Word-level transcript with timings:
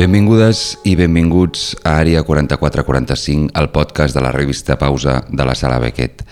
Benvingudes 0.00 0.78
i 0.88 0.94
benvinguts 0.96 1.74
a 1.84 1.98
Àrea 2.00 2.22
4445, 2.24 3.50
el 3.52 3.66
podcast 3.68 4.16
de 4.16 4.22
la 4.24 4.30
revista 4.32 4.78
Pausa 4.80 5.18
de 5.28 5.44
la 5.44 5.52
Sala 5.54 5.76
Beckett. 5.78 6.22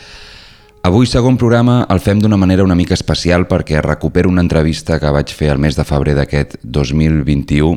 Avui, 0.88 1.04
segon 1.04 1.37
programa, 1.37 1.82
el 1.92 2.00
fem 2.00 2.22
d'una 2.22 2.38
manera 2.40 2.64
una 2.64 2.78
mica 2.78 2.96
especial 2.96 3.44
perquè 3.50 3.82
recupero 3.84 4.32
una 4.32 4.40
entrevista 4.40 4.96
que 4.96 5.12
vaig 5.12 5.36
fer 5.36 5.52
el 5.52 5.60
mes 5.60 5.76
de 5.76 5.84
febrer 5.84 6.16
d'aquest 6.16 6.56
2021 6.64 7.77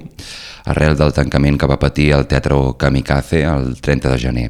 arrel 0.71 0.95
del 0.95 1.11
tancament 1.11 1.59
que 1.59 1.67
va 1.67 1.81
patir 1.81 2.13
el 2.15 2.23
Teatre 2.23 2.63
Kamikaze 2.79 3.43
el 3.51 3.73
30 3.81 4.15
de 4.15 4.23
gener. 4.29 4.49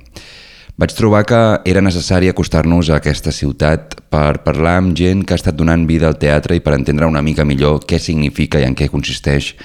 Vaig 0.78 0.94
trobar 0.94 1.26
que 1.26 1.44
era 1.66 1.82
necessari 1.82 2.30
acostar-nos 2.30 2.92
a 2.92 3.02
aquesta 3.02 3.34
ciutat 3.34 3.98
per 4.14 4.44
parlar 4.46 4.78
amb 4.78 4.94
gent 4.94 5.26
que 5.26 5.34
ha 5.34 5.42
estat 5.42 5.58
donant 5.58 5.89
vida 5.89 6.05
al 6.05 6.21
teatre 6.21 6.54
i 6.54 6.62
per 6.62 6.78
entendre 6.78 7.10
una 7.10 7.26
mica 7.26 7.50
millor 7.50 7.82
què 7.82 7.98
significa 7.98 8.62
i 8.62 8.70
en 8.70 8.78
què 8.78 8.94
consisteix 8.94 9.55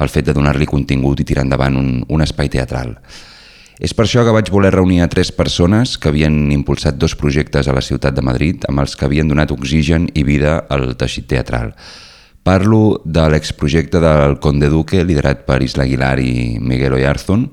el 0.00 0.08
fet 0.08 0.28
de 0.28 0.34
donar-li 0.36 0.66
contingut 0.68 1.20
i 1.20 1.26
tirar 1.28 1.44
endavant 1.44 1.76
un, 1.76 1.92
un 2.08 2.24
espai 2.24 2.48
teatral. 2.52 2.96
És 3.82 3.94
per 3.96 4.04
això 4.06 4.22
que 4.22 4.34
vaig 4.34 4.50
voler 4.52 4.70
reunir 4.74 5.00
a 5.02 5.10
tres 5.10 5.32
persones 5.34 5.96
que 5.98 6.10
havien 6.12 6.36
impulsat 6.54 6.98
dos 7.00 7.16
projectes 7.18 7.66
a 7.66 7.74
la 7.74 7.82
ciutat 7.82 8.14
de 8.14 8.22
Madrid 8.22 8.66
amb 8.68 8.84
els 8.84 8.94
que 8.96 9.08
havien 9.08 9.28
donat 9.28 9.50
oxigen 9.50 10.06
i 10.14 10.22
vida 10.22 10.60
al 10.70 10.92
teixit 11.00 11.26
teatral. 11.32 11.72
Parlo 12.42 13.00
de 13.04 13.24
l'exprojecte 13.30 14.00
del 14.02 14.38
Conde 14.42 14.68
Duque, 14.70 15.04
liderat 15.06 15.44
per 15.46 15.60
Isla 15.62 15.86
Aguilar 15.86 16.18
i 16.18 16.58
Miguel 16.58 16.94
Oyarzun, 16.98 17.48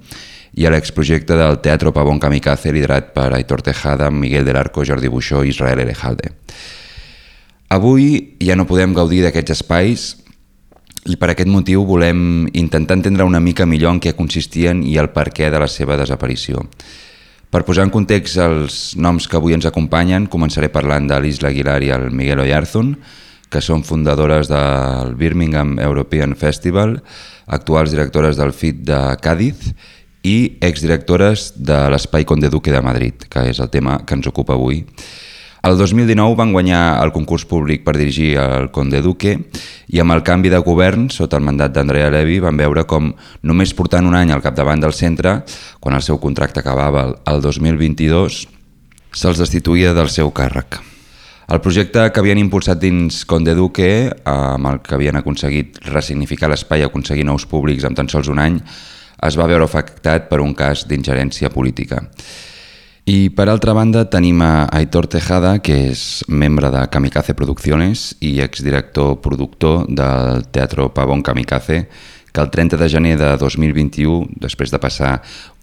i 0.59 0.65
a 0.65 0.71
l'exprojecte 0.73 1.37
del 1.37 1.59
Teatro 1.61 1.93
Pavón 1.93 2.19
Kamikaze, 2.19 2.73
liderat 2.73 3.13
per 3.13 3.31
Aitor 3.37 3.61
Tejada, 3.61 4.09
Miguel 4.09 4.45
del 4.45 4.57
Arco, 4.57 4.83
Jordi 4.85 5.07
Buixó 5.07 5.43
i 5.43 5.53
Israel 5.53 5.79
Erejalde. 5.85 6.33
Avui 7.69 8.37
ja 8.41 8.57
no 8.57 8.65
podem 8.65 8.95
gaudir 8.97 9.21
d'aquests 9.21 9.59
espais 9.59 10.07
i 11.07 11.15
per 11.15 11.31
aquest 11.31 11.49
motiu 11.49 11.85
volem 11.87 12.49
intentar 12.53 12.97
entendre 12.97 13.23
una 13.23 13.39
mica 13.39 13.65
millor 13.65 13.95
en 13.95 14.01
què 14.03 14.15
consistien 14.17 14.83
i 14.83 14.97
el 14.99 15.13
perquè 15.15 15.47
de 15.51 15.61
la 15.61 15.69
seva 15.71 15.97
desaparició. 15.99 16.65
Per 17.49 17.63
posar 17.65 17.87
en 17.87 17.93
context 17.93 18.37
els 18.43 18.75
noms 18.99 19.25
que 19.25 19.39
avui 19.39 19.55
ens 19.55 19.65
acompanyen, 19.65 20.27
començaré 20.29 20.69
parlant 20.69 21.07
de 21.09 21.17
l'Isla 21.17 21.49
Aguilar 21.49 21.79
i 21.81 21.93
el 21.95 22.09
Miguel 22.13 22.43
Oyarzun, 22.43 22.93
que 23.49 23.61
són 23.65 23.81
fundadores 23.81 24.51
del 24.51 25.15
Birmingham 25.17 25.79
European 25.81 26.35
Festival, 26.37 26.99
actuals 27.47 27.95
directores 27.95 28.37
del 28.37 28.53
FIT 28.53 28.83
de 28.85 28.99
Càdiz 29.23 29.71
i 30.21 30.59
exdirectores 30.61 31.53
de 31.57 31.79
l'Espai 31.89 32.27
Conde 32.29 32.51
Duque 32.53 32.75
de 32.75 32.83
Madrid, 32.85 33.25
que 33.25 33.47
és 33.49 33.57
el 33.63 33.71
tema 33.73 34.03
que 34.05 34.19
ens 34.19 34.29
ocupa 34.29 34.53
avui. 34.53 34.83
El 35.69 35.77
2019 35.77 36.33
van 36.33 36.51
guanyar 36.51 36.97
el 37.03 37.11
concurs 37.13 37.43
públic 37.45 37.83
per 37.85 37.93
dirigir 37.93 38.31
el 38.41 38.71
Conde 38.73 39.03
Duque 39.05 39.35
i 39.93 39.99
amb 40.01 40.15
el 40.15 40.23
canvi 40.25 40.49
de 40.49 40.57
govern, 40.65 41.11
sota 41.13 41.37
el 41.37 41.45
mandat 41.45 41.75
d'Andrea 41.75 42.07
Levy, 42.09 42.39
van 42.41 42.57
veure 42.57 42.87
com 42.89 43.11
només 43.45 43.75
portant 43.77 44.07
un 44.09 44.17
any 44.17 44.33
al 44.33 44.41
capdavant 44.41 44.81
del 44.81 44.97
centre, 44.97 45.35
quan 45.77 45.93
el 45.93 46.01
seu 46.01 46.17
contracte 46.17 46.63
acabava 46.63 47.05
el 47.29 47.45
2022, 47.45 48.39
se'ls 49.13 49.43
destituïa 49.45 49.93
del 49.93 50.09
seu 50.09 50.33
càrrec. 50.33 50.79
El 51.53 51.61
projecte 51.61 52.07
que 52.09 52.23
havien 52.23 52.41
impulsat 52.41 52.81
dins 52.81 53.21
Conde 53.29 53.53
Duque, 53.53 54.09
amb 54.25 54.73
el 54.73 54.81
que 54.81 54.97
havien 54.97 55.21
aconseguit 55.21 55.77
ressignificar 55.93 56.49
l'espai 56.49 56.81
i 56.81 56.89
aconseguir 56.89 57.29
nous 57.29 57.45
públics 57.45 57.85
en 57.85 57.93
tan 57.93 58.09
sols 58.09 58.33
un 58.33 58.41
any, 58.41 58.57
es 59.21 59.37
va 59.37 59.45
veure 59.45 59.69
afectat 59.69 60.31
per 60.33 60.41
un 60.41 60.57
cas 60.57 60.87
d'ingerència 60.89 61.53
política. 61.53 62.07
I 63.09 63.31
per 63.33 63.47
altra 63.49 63.73
banda 63.73 64.03
tenim 64.05 64.37
a 64.45 64.67
Aitor 64.69 65.07
Tejada, 65.09 65.55
que 65.65 65.73
és 65.89 66.21
membre 66.29 66.69
de 66.69 66.83
Kamikaze 66.93 67.33
Producciones 67.33 68.11
i 68.21 68.35
exdirector 68.43 69.15
productor 69.23 69.87
del 69.89 70.43
Teatro 70.53 70.91
Pavón 70.93 71.23
Kamikaze, 71.25 71.79
que 72.29 72.41
el 72.43 72.51
30 72.53 72.77
de 72.77 72.89
gener 72.93 73.15
de 73.17 73.31
2021, 73.41 74.35
després 74.37 74.69
de 74.69 74.77
passar 74.83 75.15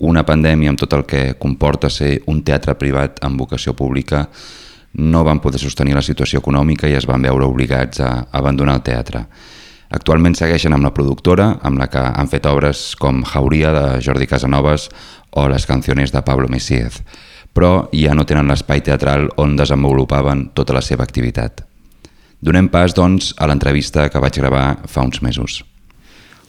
una 0.02 0.24
pandèmia 0.26 0.72
amb 0.72 0.80
tot 0.80 0.96
el 0.98 1.04
que 1.06 1.36
comporta 1.38 1.86
ser 1.86 2.16
un 2.26 2.40
teatre 2.42 2.74
privat 2.80 3.22
amb 3.22 3.38
vocació 3.38 3.76
pública, 3.78 4.24
no 4.98 5.22
van 5.22 5.38
poder 5.38 5.62
sostenir 5.62 5.94
la 5.94 6.02
situació 6.02 6.42
econòmica 6.42 6.90
i 6.90 6.98
es 6.98 7.06
van 7.06 7.22
veure 7.22 7.46
obligats 7.46 8.02
a 8.02 8.10
abandonar 8.32 8.80
el 8.80 8.84
teatre. 8.90 9.22
Actualment 9.94 10.34
segueixen 10.34 10.74
amb 10.74 10.82
la 10.82 10.90
productora, 10.90 11.60
amb 11.62 11.78
la 11.78 11.86
que 11.86 12.02
han 12.02 12.26
fet 12.26 12.50
obres 12.50 12.96
com 12.98 13.22
Jauria 13.22 13.70
de 13.70 13.86
Jordi 14.02 14.26
Casanovas 14.26 14.90
o 15.30 15.46
les 15.46 15.70
canciones 15.70 16.10
de 16.10 16.26
Pablo 16.26 16.50
Messiez 16.50 17.04
però 17.56 17.88
ja 17.96 18.12
no 18.12 18.26
tenen 18.28 18.50
l'espai 18.52 18.82
teatral 18.84 19.30
on 19.40 19.54
desenvolupaven 19.56 20.50
tota 20.52 20.76
la 20.76 20.82
seva 20.84 21.06
activitat. 21.08 21.62
Donem 22.44 22.68
pas, 22.68 22.92
doncs, 22.92 23.32
a 23.40 23.48
la 23.48 23.56
entrevista 23.56 24.10
que 24.12 24.20
vaig 24.20 24.36
grabar 24.36 24.82
fa 24.84 25.06
uns 25.06 25.22
mesos. 25.24 25.62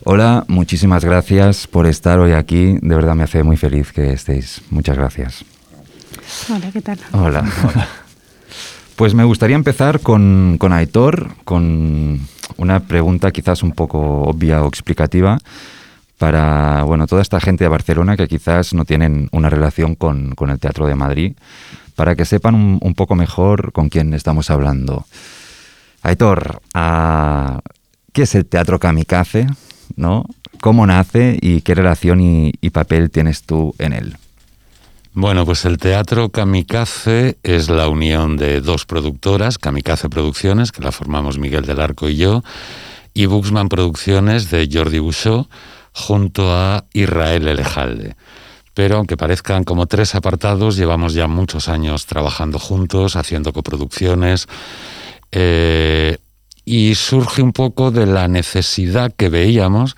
Hola, 0.03 0.43
muchísimas 0.47 1.05
gracias 1.05 1.65
por 1.65 1.87
estar 1.87 2.19
hoy 2.19 2.33
aquí. 2.33 2.77
De 2.81 2.95
verdad 2.95 3.15
me 3.15 3.23
hace 3.23 3.43
muy 3.43 3.55
feliz 3.55 3.93
que 3.93 4.11
estéis. 4.11 4.61
Muchas 4.69 4.97
gracias. 4.97 5.45
Hola, 6.49 6.71
¿qué 6.71 6.81
tal? 6.81 6.99
Hola. 7.13 7.45
Hola. 7.63 7.87
Pues 8.97 9.13
me 9.13 9.23
gustaría 9.23 9.55
empezar 9.55 10.01
con, 10.01 10.57
con 10.59 10.73
Aitor, 10.73 11.29
con 11.45 12.19
una 12.57 12.79
pregunta 12.81 13.31
quizás 13.31 13.63
un 13.63 13.71
poco 13.71 13.99
obvia 14.23 14.63
o 14.63 14.67
explicativa 14.67 15.37
para 16.17 16.83
bueno, 16.83 17.07
toda 17.07 17.21
esta 17.21 17.39
gente 17.39 17.63
de 17.63 17.69
Barcelona 17.69 18.17
que 18.17 18.27
quizás 18.27 18.73
no 18.73 18.85
tienen 18.85 19.29
una 19.31 19.49
relación 19.49 19.95
con, 19.95 20.35
con 20.35 20.49
el 20.49 20.59
Teatro 20.59 20.87
de 20.87 20.95
Madrid, 20.95 21.33
para 21.95 22.15
que 22.15 22.25
sepan 22.25 22.55
un, 22.55 22.93
poco 22.95 23.15
mejor 23.15 23.71
con 23.71 23.89
quién 23.89 24.13
estamos 24.13 24.49
hablando. 24.49 25.05
Aitor, 26.03 26.61
uh, 26.75 27.59
¿qué 28.13 28.21
es 28.23 28.35
el 28.35 28.45
Teatro 28.45 28.79
Kamikaze? 28.79 29.47
¿no? 29.95 30.25
¿Cómo 30.61 30.85
nace 30.85 31.37
y 31.41 31.61
qué 31.61 31.75
relación 31.75 32.21
y, 32.21 32.53
y 32.61 32.69
papel 32.71 33.09
tienes 33.09 33.43
tú 33.43 33.73
en 33.79 33.93
él? 33.93 34.17
Bueno, 35.13 35.45
pues 35.45 35.65
el 35.65 35.79
Teatro 35.79 36.29
Kamikaze 36.29 37.37
es 37.41 37.69
la 37.69 37.89
unión 37.89 38.37
de 38.37 38.61
dos 38.61 38.85
productoras, 38.85 39.57
Kamikaze 39.57 40.09
Producciones, 40.09 40.71
que 40.71 40.83
la 40.83 40.91
formamos 40.91 41.39
Miguel 41.39 41.65
del 41.65 41.79
Arco 41.79 42.07
y 42.07 42.17
yo, 42.17 42.43
y 43.15 43.25
Buxman 43.25 43.69
Producciones 43.69 44.51
de 44.51 44.69
Jordi 44.71 44.99
Bouchot, 44.99 45.49
junto 45.97 46.53
a 46.53 46.85
Israel 46.93 47.47
Elejalde. 47.47 48.15
Pero 48.75 48.97
aunque 48.97 49.17
parezcan 49.17 49.63
como 49.63 49.87
tres 49.87 50.13
apartados, 50.13 50.77
llevamos 50.77 51.13
ya 51.13 51.27
muchos 51.27 51.67
años 51.67 52.05
trabajando 52.05 52.59
juntos, 52.59 53.15
haciendo 53.15 53.51
coproducciones, 53.51 54.47
eh, 55.31 56.17
y 56.63 56.93
surge 56.93 57.41
un 57.41 57.51
poco 57.51 57.89
de 57.89 58.05
la 58.05 58.27
necesidad 58.27 59.11
que 59.17 59.29
veíamos 59.29 59.95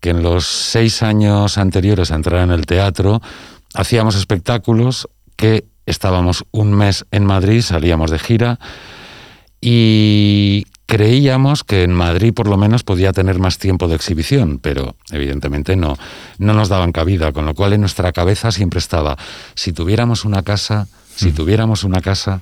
que 0.00 0.10
en 0.10 0.22
los 0.22 0.46
seis 0.46 1.02
años 1.02 1.56
anteriores 1.56 2.10
a 2.10 2.16
entrar 2.16 2.42
en 2.42 2.50
el 2.50 2.66
teatro 2.66 3.22
hacíamos 3.72 4.16
espectáculos 4.16 5.08
que 5.36 5.64
estábamos 5.86 6.44
un 6.50 6.74
mes 6.74 7.06
en 7.10 7.24
Madrid, 7.24 7.62
salíamos 7.62 8.10
de 8.10 8.18
gira 8.18 8.58
y 9.60 10.66
creíamos 10.86 11.64
que 11.64 11.82
en 11.82 11.92
Madrid 11.92 12.32
por 12.34 12.48
lo 12.48 12.56
menos 12.56 12.84
podía 12.84 13.12
tener 13.12 13.38
más 13.38 13.58
tiempo 13.58 13.88
de 13.88 13.96
exhibición, 13.96 14.58
pero 14.58 14.96
evidentemente 15.10 15.76
no, 15.76 15.96
no 16.38 16.54
nos 16.54 16.68
daban 16.68 16.92
cabida, 16.92 17.32
con 17.32 17.46
lo 17.46 17.54
cual 17.54 17.72
en 17.72 17.80
nuestra 17.80 18.12
cabeza 18.12 18.52
siempre 18.52 18.78
estaba, 18.78 19.16
si 19.54 19.72
tuviéramos 19.72 20.24
una 20.24 20.42
casa, 20.42 20.86
si 21.14 21.32
tuviéramos 21.32 21.84
una 21.84 22.00
casa, 22.00 22.40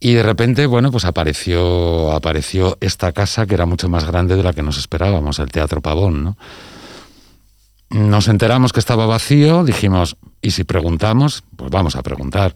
y 0.00 0.12
de 0.12 0.22
repente, 0.22 0.66
bueno, 0.66 0.92
pues 0.92 1.04
apareció, 1.04 2.12
apareció 2.12 2.78
esta 2.80 3.12
casa 3.12 3.46
que 3.46 3.54
era 3.54 3.66
mucho 3.66 3.88
más 3.88 4.04
grande 4.04 4.36
de 4.36 4.44
la 4.44 4.52
que 4.52 4.62
nos 4.62 4.78
esperábamos, 4.78 5.40
el 5.40 5.50
Teatro 5.50 5.80
Pavón, 5.80 6.22
¿no? 6.22 6.36
Nos 7.90 8.28
enteramos 8.28 8.72
que 8.72 8.80
estaba 8.80 9.06
vacío, 9.06 9.64
dijimos, 9.64 10.16
¿y 10.42 10.50
si 10.50 10.64
preguntamos? 10.64 11.42
Pues 11.56 11.70
vamos 11.70 11.96
a 11.96 12.02
preguntar. 12.02 12.54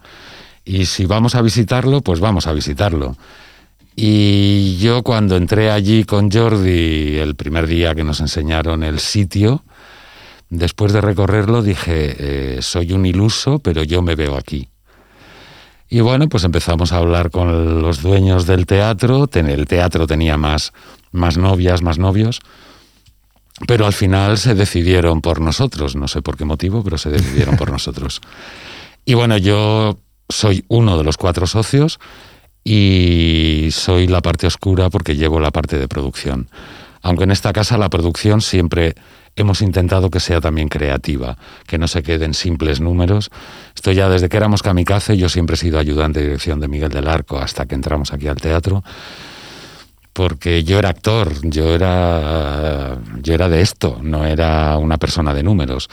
Y 0.64 0.86
si 0.86 1.06
vamos 1.06 1.34
a 1.34 1.42
visitarlo, 1.42 2.02
pues 2.02 2.20
vamos 2.20 2.46
a 2.46 2.52
visitarlo. 2.52 3.16
Y 3.94 4.76
yo 4.78 5.02
cuando 5.02 5.36
entré 5.36 5.70
allí 5.70 6.04
con 6.04 6.30
Jordi 6.30 7.18
el 7.18 7.34
primer 7.34 7.66
día 7.66 7.94
que 7.94 8.04
nos 8.04 8.20
enseñaron 8.20 8.82
el 8.82 9.00
sitio, 9.00 9.64
después 10.48 10.92
de 10.92 11.00
recorrerlo 11.00 11.62
dije, 11.62 12.16
eh, 12.18 12.62
soy 12.62 12.92
un 12.92 13.04
iluso, 13.04 13.58
pero 13.58 13.82
yo 13.82 14.02
me 14.02 14.14
veo 14.14 14.36
aquí. 14.36 14.68
Y 15.88 16.00
bueno, 16.00 16.26
pues 16.30 16.44
empezamos 16.44 16.92
a 16.92 16.96
hablar 16.96 17.30
con 17.30 17.82
los 17.82 18.00
dueños 18.00 18.46
del 18.46 18.64
teatro, 18.64 19.28
el 19.30 19.66
teatro 19.66 20.06
tenía 20.06 20.38
más, 20.38 20.72
más 21.10 21.36
novias, 21.36 21.82
más 21.82 21.98
novios, 21.98 22.40
pero 23.66 23.84
al 23.84 23.92
final 23.92 24.38
se 24.38 24.54
decidieron 24.54 25.20
por 25.20 25.42
nosotros, 25.42 25.94
no 25.94 26.08
sé 26.08 26.22
por 26.22 26.38
qué 26.38 26.46
motivo, 26.46 26.82
pero 26.82 26.96
se 26.96 27.10
decidieron 27.10 27.58
por 27.58 27.70
nosotros. 27.72 28.22
Y 29.04 29.12
bueno, 29.12 29.36
yo 29.36 29.98
soy 30.30 30.64
uno 30.68 30.96
de 30.96 31.04
los 31.04 31.18
cuatro 31.18 31.46
socios, 31.46 32.00
y 32.64 33.68
soy 33.72 34.06
la 34.06 34.20
parte 34.20 34.46
oscura 34.46 34.90
porque 34.90 35.16
llevo 35.16 35.40
la 35.40 35.50
parte 35.50 35.78
de 35.78 35.88
producción. 35.88 36.48
Aunque 37.02 37.24
en 37.24 37.32
esta 37.32 37.52
casa 37.52 37.78
la 37.78 37.90
producción 37.90 38.40
siempre 38.40 38.94
hemos 39.34 39.62
intentado 39.62 40.10
que 40.10 40.20
sea 40.20 40.40
también 40.40 40.68
creativa, 40.68 41.36
que 41.66 41.78
no 41.78 41.88
se 41.88 42.02
queden 42.02 42.34
simples 42.34 42.80
números. 42.80 43.30
Esto 43.74 43.90
ya 43.90 44.08
desde 44.08 44.28
que 44.28 44.36
éramos 44.36 44.62
kamikaze, 44.62 45.16
yo 45.16 45.28
siempre 45.28 45.54
he 45.54 45.58
sido 45.58 45.78
ayudante 45.78 46.20
de 46.20 46.26
dirección 46.26 46.60
de 46.60 46.68
Miguel 46.68 46.90
del 46.90 47.08
Arco 47.08 47.38
hasta 47.38 47.66
que 47.66 47.74
entramos 47.74 48.12
aquí 48.12 48.28
al 48.28 48.36
teatro. 48.36 48.84
porque 50.12 50.62
yo 50.62 50.78
era 50.78 50.90
actor, 50.90 51.32
yo 51.42 51.74
era, 51.74 52.98
yo 53.22 53.34
era 53.34 53.48
de 53.48 53.62
esto, 53.62 53.98
no 54.02 54.24
era 54.26 54.76
una 54.76 54.98
persona 54.98 55.32
de 55.32 55.42
números. 55.42 55.88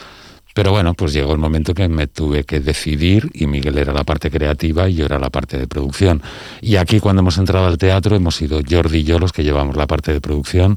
Pero 0.60 0.72
bueno, 0.72 0.92
pues 0.92 1.14
llegó 1.14 1.32
el 1.32 1.38
momento 1.38 1.72
que 1.72 1.88
me 1.88 2.06
tuve 2.06 2.44
que 2.44 2.60
decidir 2.60 3.30
y 3.32 3.46
Miguel 3.46 3.78
era 3.78 3.94
la 3.94 4.04
parte 4.04 4.30
creativa 4.30 4.90
y 4.90 4.94
yo 4.94 5.06
era 5.06 5.18
la 5.18 5.30
parte 5.30 5.56
de 5.56 5.66
producción. 5.66 6.20
Y 6.60 6.76
aquí 6.76 7.00
cuando 7.00 7.20
hemos 7.20 7.38
entrado 7.38 7.66
al 7.66 7.78
teatro 7.78 8.14
hemos 8.14 8.36
sido 8.36 8.60
Jordi 8.68 8.98
y 8.98 9.04
yo 9.04 9.18
los 9.18 9.32
que 9.32 9.42
llevamos 9.42 9.74
la 9.74 9.86
parte 9.86 10.12
de 10.12 10.20
producción, 10.20 10.76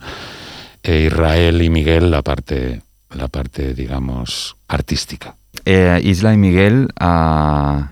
e 0.84 1.08
Israel 1.08 1.62
y 1.62 1.70
Miguel 1.70 2.12
la 2.12 2.22
parte, 2.22 2.82
la 3.14 3.28
parte 3.28 3.74
digamos, 3.74 4.56
artística. 4.70 5.36
Eh, 5.66 6.00
Isla 6.02 6.34
y 6.34 6.38
Miguel, 6.38 6.88
uh, 7.02 7.84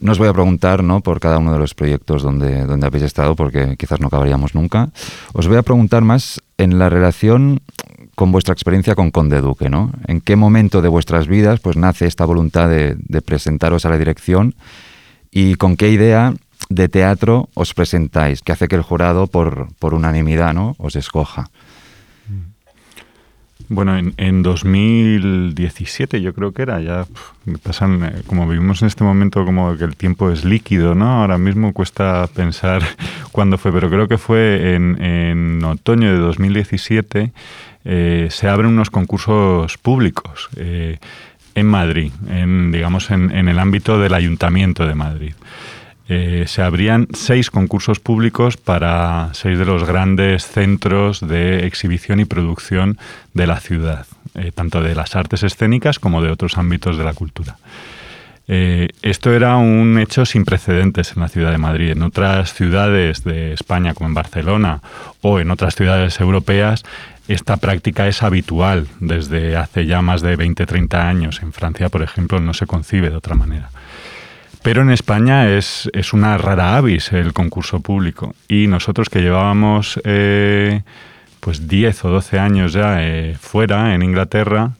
no 0.00 0.12
os 0.12 0.18
voy 0.18 0.28
a 0.28 0.34
preguntar 0.34 0.84
¿no? 0.84 1.00
por 1.00 1.18
cada 1.18 1.38
uno 1.38 1.54
de 1.54 1.58
los 1.58 1.72
proyectos 1.72 2.22
donde, 2.22 2.66
donde 2.66 2.86
habéis 2.86 3.04
estado, 3.04 3.34
porque 3.36 3.74
quizás 3.78 4.00
no 4.00 4.08
acabaríamos 4.08 4.54
nunca. 4.54 4.90
Os 5.32 5.48
voy 5.48 5.56
a 5.56 5.62
preguntar 5.62 6.02
más 6.02 6.42
en 6.58 6.78
la 6.78 6.90
relación 6.90 7.62
con 8.20 8.32
vuestra 8.32 8.52
experiencia 8.52 8.94
con 8.94 9.10
Conde 9.10 9.40
Duque, 9.40 9.70
¿no? 9.70 9.92
¿En 10.06 10.20
qué 10.20 10.36
momento 10.36 10.82
de 10.82 10.90
vuestras 10.90 11.26
vidas 11.26 11.58
pues, 11.58 11.78
nace 11.78 12.04
esta 12.04 12.26
voluntad 12.26 12.68
de, 12.68 13.22
presentaros 13.22 13.86
a 13.86 13.88
la 13.88 13.96
dirección 13.96 14.54
y 15.30 15.54
con 15.54 15.74
qué 15.74 15.88
idea 15.88 16.34
de 16.68 16.90
teatro 16.90 17.48
os 17.54 17.72
presentáis, 17.72 18.42
que 18.42 18.52
hace 18.52 18.68
que 18.68 18.76
el 18.76 18.82
jurado, 18.82 19.26
por, 19.26 19.68
unanimidad, 19.80 20.52
¿no? 20.52 20.76
os 20.76 20.96
escoja? 20.96 21.48
Bueno, 23.70 23.96
en, 23.96 24.12
en, 24.18 24.42
2017 24.42 26.20
yo 26.20 26.34
creo 26.34 26.52
que 26.52 26.60
era, 26.60 26.78
ya 26.82 27.06
pasan, 27.62 28.04
eh, 28.04 28.22
como 28.26 28.46
vivimos 28.46 28.82
en 28.82 28.88
este 28.88 29.04
momento 29.04 29.46
como 29.46 29.76
que 29.78 29.84
el 29.84 29.96
tiempo 29.96 30.30
es 30.30 30.44
líquido, 30.44 30.94
¿no? 30.94 31.22
Ahora 31.22 31.38
mismo 31.38 31.72
cuesta 31.72 32.28
pensar 32.34 32.82
cuándo 33.32 33.56
fue, 33.56 33.72
pero 33.72 33.88
creo 33.88 34.08
que 34.08 34.18
fue 34.18 34.74
en 34.74 35.64
otoño 35.64 36.12
de 36.12 36.18
2017 36.18 37.32
eh, 37.84 38.28
se 38.30 38.48
abren 38.48 38.72
unos 38.72 38.90
concursos 38.90 39.78
públicos 39.78 40.50
eh, 40.56 40.98
en 41.54 41.66
Madrid, 41.66 42.12
en, 42.28 42.72
digamos 42.72 43.10
en, 43.10 43.30
el 43.30 43.58
ámbito 43.58 43.98
del 43.98 44.14
Ayuntamiento 44.14 44.86
de 44.86 44.94
Madrid. 44.94 45.32
Eh, 46.08 46.44
se 46.46 46.62
abrían 46.62 47.08
seis 47.14 47.50
concursos 47.50 48.00
públicos 48.00 48.56
para 48.56 49.30
seis 49.32 49.58
de 49.58 49.64
los 49.64 49.84
grandes 49.84 50.46
centros 50.46 51.20
de 51.26 51.66
exhibición 51.66 52.20
y 52.20 52.24
producción 52.24 52.98
de 53.32 53.46
la 53.46 53.60
ciudad, 53.60 54.06
tanto 54.54 54.82
de 54.82 54.94
las 54.94 55.16
artes 55.16 55.42
escénicas 55.42 55.98
como 55.98 56.20
de 56.20 56.30
otros 56.30 56.58
ámbitos 56.58 56.98
de 56.98 57.04
la 57.04 57.14
cultura. 57.14 57.56
Esto 58.48 59.32
era 59.32 59.56
un 59.58 60.00
hecho 60.00 60.26
sin 60.26 60.44
precedentes 60.44 61.12
en 61.14 61.22
la 61.22 61.28
ciudad 61.28 61.52
de 61.52 61.58
Madrid. 61.58 61.90
En 61.90 62.02
otras 62.02 62.52
ciudades 62.54 63.22
de 63.22 63.52
España, 63.52 63.94
como 63.94 64.08
en 64.08 64.14
Barcelona 64.14 64.82
o 65.20 65.38
en 65.38 65.52
otras 65.52 65.76
ciudades 65.76 66.18
europeas, 66.18 66.82
esta 67.32 67.56
práctica 67.56 68.08
es 68.08 68.22
habitual 68.22 68.88
desde 68.98 69.56
hace 69.56 69.86
ya 69.86 70.02
más 70.02 70.20
de 70.20 70.36
20-30 70.36 70.94
años. 70.94 71.40
En 71.42 71.52
Francia, 71.52 71.88
por 71.88 72.02
ejemplo, 72.02 72.40
no 72.40 72.54
se 72.54 72.66
concibe 72.66 73.10
de 73.10 73.16
otra 73.16 73.36
manera. 73.36 73.70
Pero 74.62 74.82
en 74.82 74.90
España 74.90 75.48
es, 75.48 75.88
es, 75.94 76.12
una 76.12 76.36
rara 76.36 76.76
avis 76.76 77.12
el 77.12 77.32
concurso 77.32 77.80
público. 77.80 78.34
Y 78.48 78.66
nosotros 78.66 79.08
que 79.08 79.22
llevábamos 79.22 80.00
eh, 80.04 80.82
pues 81.38 81.68
10 81.68 82.04
o 82.04 82.10
12 82.10 82.38
años 82.38 82.72
ya 82.72 82.96
eh, 83.02 83.36
fuera, 83.40 83.94
en 83.94 84.02
Inglaterra, 84.02 84.72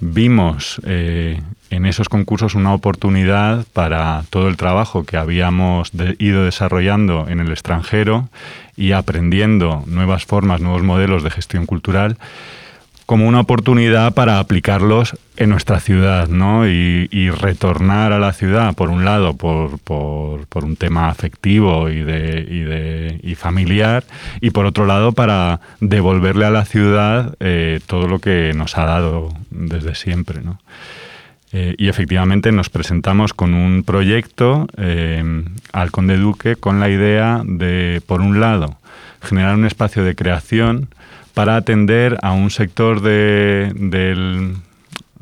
vimos 0.00 0.80
eh, 0.84 1.40
en 1.70 1.86
esos 1.86 2.08
concursos 2.08 2.54
una 2.54 2.74
oportunidad 2.74 3.66
para 3.72 4.24
todo 4.30 4.48
el 4.48 4.56
trabajo 4.56 5.04
que 5.04 5.16
habíamos 5.16 5.92
ido 6.18 6.44
desarrollando 6.44 7.26
en 7.28 7.40
el 7.40 7.50
extranjero 7.50 8.28
y 8.76 8.92
aprendiendo 8.92 9.82
nuevas 9.86 10.24
formas, 10.26 10.60
nuevos 10.60 10.82
modelos 10.82 11.22
de 11.22 11.30
gestión 11.30 11.66
cultural 11.66 12.16
como 13.06 13.28
una 13.28 13.40
oportunidad 13.40 14.14
para 14.14 14.40
aplicarlos 14.40 15.16
en 15.36 15.50
nuestra 15.50 15.78
ciudad, 15.78 16.28
¿no? 16.28 16.68
Y, 16.68 17.08
y 17.12 17.30
retornar 17.30 18.12
a 18.12 18.18
la 18.18 18.32
ciudad, 18.32 18.74
por 18.74 18.90
un 18.90 19.04
lado, 19.04 19.36
por, 19.36 19.78
por, 19.78 20.46
por 20.46 20.64
un 20.64 20.76
tema 20.76 21.08
afectivo 21.08 21.88
y, 21.88 22.02
de, 22.02 22.46
y, 22.48 22.60
de, 22.60 23.20
y 23.22 23.36
familiar, 23.36 24.04
y 24.40 24.50
por 24.50 24.66
otro 24.66 24.86
lado, 24.86 25.12
para 25.12 25.60
devolverle 25.80 26.46
a 26.46 26.50
la 26.50 26.64
ciudad 26.64 27.36
eh, 27.38 27.80
todo 27.86 28.08
lo 28.08 28.18
que 28.18 28.52
nos 28.54 28.76
ha 28.76 28.84
dado 28.84 29.32
desde 29.50 29.94
siempre, 29.94 30.42
¿no? 30.42 30.58
Eh, 31.52 31.76
y 31.78 31.88
efectivamente 31.88 32.50
nos 32.50 32.70
presentamos 32.70 33.32
con 33.32 33.54
un 33.54 33.84
proyecto 33.84 34.66
eh, 34.76 35.44
al 35.72 35.92
Conde 35.92 36.16
Duque 36.16 36.56
con 36.56 36.80
la 36.80 36.90
idea 36.90 37.42
de, 37.44 38.02
por 38.04 38.20
un 38.20 38.40
lado, 38.40 38.78
generar 39.22 39.54
un 39.54 39.64
espacio 39.64 40.02
de 40.02 40.16
creación 40.16 40.88
para 41.36 41.56
atender 41.56 42.16
a 42.22 42.32
un 42.32 42.50
sector 42.50 43.02
de, 43.02 43.70
del 43.74 44.54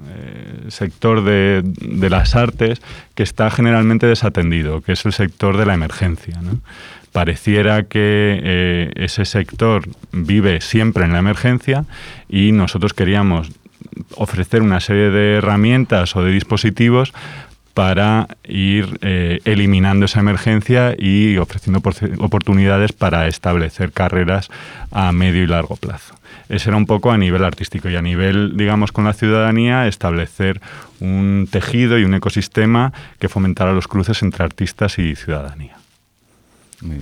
eh, 0.06 0.66
sector 0.68 1.24
de, 1.24 1.64
las 2.08 2.36
artes 2.36 2.80
que 3.16 3.24
está 3.24 3.50
generalmente 3.50 4.06
desatendido, 4.06 4.80
que 4.80 4.92
es 4.92 5.04
el 5.06 5.12
sector 5.12 5.56
de 5.56 5.66
la 5.66 5.74
emergencia. 5.74 6.40
Pareciera 7.10 7.82
que 7.82 8.38
eh, 8.44 8.92
ese 8.94 9.24
sector 9.24 9.88
vive 10.12 10.60
siempre 10.60 11.04
en 11.04 11.14
la 11.14 11.18
emergencia 11.18 11.84
y 12.28 12.52
nosotros 12.52 12.94
queríamos 12.94 13.50
ofrecer 14.14 14.62
una 14.62 14.78
serie 14.78 15.10
de 15.10 15.38
herramientas 15.38 16.14
o 16.14 16.22
de 16.22 16.30
dispositivos 16.30 17.12
para 17.74 18.28
ir 18.44 18.98
eh, 19.02 19.40
eliminando 19.44 20.06
esa 20.06 20.20
emergencia 20.20 20.94
y 20.96 21.36
ofreciendo 21.38 21.82
oportunidades 22.18 22.92
para 22.92 23.26
establecer 23.26 23.90
carreras 23.90 24.48
a 24.92 25.10
medio 25.12 25.42
y 25.42 25.48
largo 25.48 25.74
plazo. 25.74 26.14
Ese 26.48 26.70
era 26.70 26.76
un 26.76 26.86
poco 26.86 27.10
a 27.10 27.18
nivel 27.18 27.42
artístico 27.42 27.88
y 27.88 27.96
a 27.96 28.02
nivel, 28.02 28.56
digamos, 28.56 28.92
con 28.92 29.04
la 29.04 29.12
ciudadanía, 29.12 29.88
establecer 29.88 30.60
un 31.00 31.48
tejido 31.50 31.98
y 31.98 32.04
un 32.04 32.14
ecosistema 32.14 32.92
que 33.18 33.28
fomentara 33.28 33.72
los 33.72 33.88
cruces 33.88 34.22
entre 34.22 34.44
artistas 34.44 34.98
y 34.98 35.16
ciudadanía. 35.16 35.76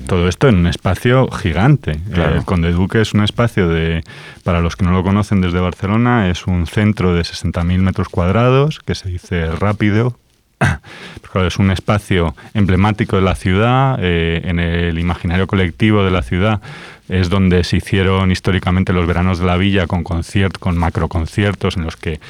Todo 0.06 0.28
esto 0.28 0.48
en 0.48 0.56
un 0.56 0.66
espacio 0.68 1.28
gigante. 1.28 1.98
Claro. 2.12 2.36
El 2.36 2.44
Conde 2.44 2.70
Duque 2.70 3.00
es 3.00 3.14
un 3.14 3.24
espacio 3.24 3.68
de, 3.68 4.04
para 4.44 4.60
los 4.60 4.76
que 4.76 4.84
no 4.84 4.92
lo 4.92 5.02
conocen 5.02 5.40
desde 5.40 5.58
Barcelona, 5.58 6.30
es 6.30 6.46
un 6.46 6.66
centro 6.68 7.14
de 7.14 7.22
60.000 7.22 7.78
metros 7.78 8.08
cuadrados, 8.08 8.78
que 8.78 8.94
se 8.94 9.08
dice 9.08 9.50
rápido, 9.56 10.16
es 11.46 11.58
un 11.58 11.70
espacio 11.70 12.34
emblemático 12.54 13.16
de 13.16 13.22
la 13.22 13.34
ciudad, 13.34 13.98
eh, 14.00 14.42
en 14.44 14.58
el 14.58 14.98
imaginario 14.98 15.46
colectivo 15.46 16.04
de 16.04 16.10
la 16.10 16.22
ciudad 16.22 16.60
es 17.08 17.28
donde 17.28 17.62
se 17.64 17.76
hicieron 17.76 18.30
históricamente 18.30 18.92
los 18.92 19.06
veranos 19.06 19.38
de 19.38 19.44
la 19.44 19.56
villa 19.56 19.86
con, 19.86 20.02
conciertos, 20.02 20.58
con 20.58 20.78
macroconciertos 20.78 21.76
en 21.76 21.84
los 21.84 21.96
que 21.96 22.20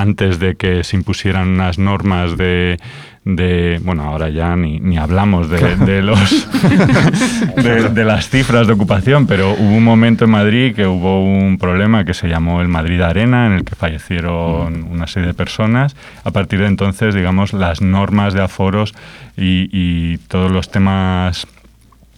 antes 0.00 0.38
de 0.38 0.56
que 0.56 0.84
se 0.84 0.96
impusieran 0.96 1.48
unas 1.48 1.78
normas 1.78 2.36
de, 2.36 2.78
de 3.24 3.80
bueno, 3.82 4.04
ahora 4.04 4.28
ya 4.28 4.54
ni, 4.56 4.78
ni 4.78 4.98
hablamos 4.98 5.48
de, 5.48 5.76
de 5.76 6.02
los 6.02 6.48
de, 7.56 7.88
de, 7.90 8.04
las 8.04 8.28
cifras 8.28 8.66
de 8.66 8.72
ocupación, 8.74 9.26
pero 9.26 9.52
hubo 9.52 9.76
un 9.76 9.84
momento 9.84 10.24
en 10.24 10.30
Madrid 10.30 10.74
que 10.74 10.86
hubo 10.86 11.24
un 11.24 11.58
problema 11.58 12.04
que 12.04 12.14
se 12.14 12.28
llamó 12.28 12.60
el 12.60 12.68
Madrid 12.68 13.00
Arena, 13.00 13.46
en 13.46 13.52
el 13.52 13.64
que 13.64 13.74
fallecieron 13.74 14.84
una 14.90 15.06
serie 15.06 15.28
de 15.28 15.34
personas. 15.34 15.96
A 16.24 16.30
partir 16.30 16.60
de 16.60 16.66
entonces, 16.66 17.14
digamos, 17.14 17.52
las 17.52 17.80
normas 17.80 18.34
de 18.34 18.42
aforos 18.42 18.94
y, 19.36 19.68
y 19.72 20.18
todos 20.28 20.50
los 20.50 20.70
temas 20.70 21.46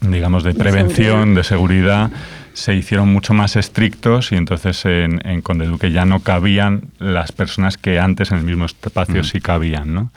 digamos, 0.00 0.44
de 0.44 0.54
prevención, 0.54 1.34
de 1.34 1.44
seguridad, 1.44 2.10
se 2.58 2.74
hicieron 2.74 3.08
mucho 3.08 3.34
más 3.34 3.54
estrictos 3.54 4.32
y 4.32 4.34
entonces 4.34 4.84
en, 4.84 5.24
en 5.24 5.42
Conde 5.42 5.66
Duque 5.66 5.92
ya 5.92 6.04
no 6.04 6.18
cabían 6.20 6.88
las 6.98 7.30
personas 7.30 7.76
que 7.76 8.00
antes 8.00 8.32
en 8.32 8.38
el 8.38 8.44
mismo 8.44 8.64
espacio 8.64 9.22
sí 9.22 9.40
cabían. 9.40 9.94
¿no? 9.94 10.10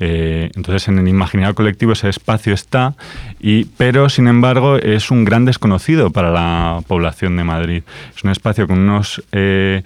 Eh, 0.00 0.50
entonces 0.54 0.88
en 0.88 0.98
el 0.98 1.06
imaginario 1.06 1.54
colectivo 1.54 1.92
ese 1.92 2.08
espacio 2.08 2.54
está, 2.54 2.94
y, 3.40 3.66
pero 3.66 4.08
sin 4.08 4.26
embargo 4.26 4.76
es 4.76 5.10
un 5.10 5.26
gran 5.26 5.44
desconocido 5.44 6.10
para 6.10 6.30
la 6.30 6.80
población 6.86 7.36
de 7.36 7.44
Madrid. 7.44 7.82
Es 8.16 8.24
un 8.24 8.30
espacio 8.30 8.66
con 8.66 8.78
unos... 8.78 9.22
Eh, 9.32 9.82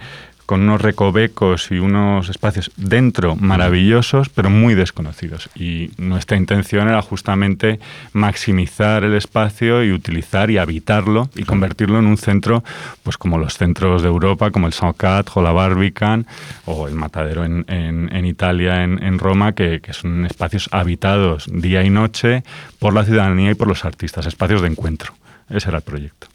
con 0.47 0.63
unos 0.63 0.81
recovecos 0.81 1.71
y 1.71 1.79
unos 1.79 2.29
espacios 2.29 2.71
dentro 2.77 3.37
maravillosos, 3.37 4.29
pero 4.29 4.49
muy 4.49 4.75
desconocidos. 4.75 5.51
Y 5.55 5.91
nuestra 5.99 6.37
intención 6.37 6.89
era 6.89 7.03
justamente 7.03 7.81
maximizar 8.13 9.05
el 9.05 9.15
espacio 9.15 9.85
y 9.85 9.93
utilizar 9.93 10.51
y 10.51 10.59
habitarlo 10.59 11.29
y 11.35 11.43
convertirlo 11.43 11.99
en 11.99 12.07
un 12.07 12.17
centro, 12.17 12.63
pues 13.03 13.19
como 13.19 13.39
los 13.39 13.59
centros 13.59 14.03
de 14.03 14.09
Europa, 14.09 14.51
como 14.51 14.69
el 14.69 14.73
Saucat 14.73 15.29
o 15.35 15.43
la 15.43 15.53
Barbican 15.53 16.27
o 16.65 16.87
el 16.87 16.95
Matadero 16.95 17.45
en, 17.45 17.65
en, 17.69 18.15
en 18.15 18.25
Italia, 18.25 18.85
en, 18.85 19.03
en 19.03 19.19
Roma, 19.19 19.53
que, 19.53 19.81
que 19.81 19.93
son 19.93 20.25
espacios 20.27 20.69
habitados 20.73 21.47
día 21.53 21.83
y 21.83 21.91
noche 21.91 22.45
por 22.79 22.95
la 22.95 23.05
ciudadanía 23.05 23.51
y 23.51 23.55
por 23.55 23.69
los 23.69 23.85
artistas, 23.85 24.27
espacios 24.27 24.63
de 24.63 24.69
encuentro. 24.69 25.13
Ese 25.51 25.69
era 25.69 25.79
el 25.79 25.85
proyecto. 25.85 26.29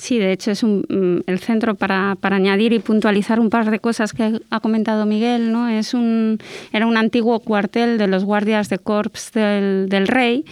Sí, 0.00 0.18
de 0.18 0.32
hecho 0.32 0.50
es 0.50 0.62
un, 0.62 0.86
mm, 0.88 1.30
el 1.30 1.40
centro 1.40 1.74
para, 1.74 2.16
para, 2.18 2.36
añadir 2.36 2.72
y 2.72 2.78
puntualizar 2.78 3.38
un 3.38 3.50
par 3.50 3.70
de 3.70 3.80
cosas 3.80 4.14
que 4.14 4.40
ha 4.48 4.60
comentado 4.60 5.04
Miguel. 5.04 5.52
¿no? 5.52 5.68
Es 5.68 5.92
un, 5.92 6.38
era 6.72 6.86
un 6.86 6.96
antiguo 6.96 7.38
cuartel 7.40 7.98
de 7.98 8.06
los 8.06 8.24
guardias 8.24 8.70
de 8.70 8.78
corps 8.78 9.30
del, 9.34 9.90
del 9.90 10.08
rey 10.08 10.46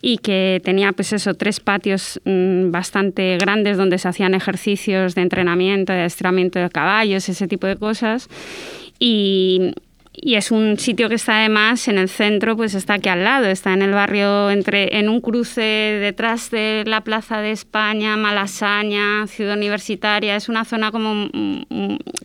y 0.00 0.18
que 0.18 0.60
tenía 0.62 0.92
pues 0.92 1.12
eso, 1.12 1.34
tres 1.34 1.58
patios 1.58 2.20
mm, 2.24 2.70
bastante 2.70 3.36
grandes 3.36 3.76
donde 3.76 3.98
se 3.98 4.06
hacían 4.06 4.32
ejercicios 4.32 5.16
de 5.16 5.22
entrenamiento, 5.22 5.92
de 5.92 6.04
estiramiento 6.04 6.60
de 6.60 6.70
caballos, 6.70 7.28
ese 7.28 7.48
tipo 7.48 7.66
de 7.66 7.74
cosas. 7.74 8.28
Y, 9.00 9.72
y 10.16 10.36
es 10.36 10.50
un 10.50 10.78
sitio 10.78 11.08
que 11.08 11.16
está 11.16 11.40
además 11.40 11.88
en 11.88 11.98
el 11.98 12.08
centro, 12.08 12.56
pues 12.56 12.74
está 12.74 12.94
aquí 12.94 13.08
al 13.08 13.24
lado, 13.24 13.46
está 13.46 13.72
en 13.72 13.82
el 13.82 13.92
barrio 13.92 14.50
entre 14.50 14.98
en 14.98 15.08
un 15.08 15.20
cruce 15.20 15.60
detrás 15.60 16.50
de 16.50 16.84
la 16.86 17.02
Plaza 17.02 17.40
de 17.40 17.50
España, 17.50 18.16
Malasaña, 18.16 19.26
Ciudad 19.26 19.56
Universitaria, 19.56 20.36
es 20.36 20.48
una 20.48 20.64
zona 20.64 20.90
como 20.92 21.28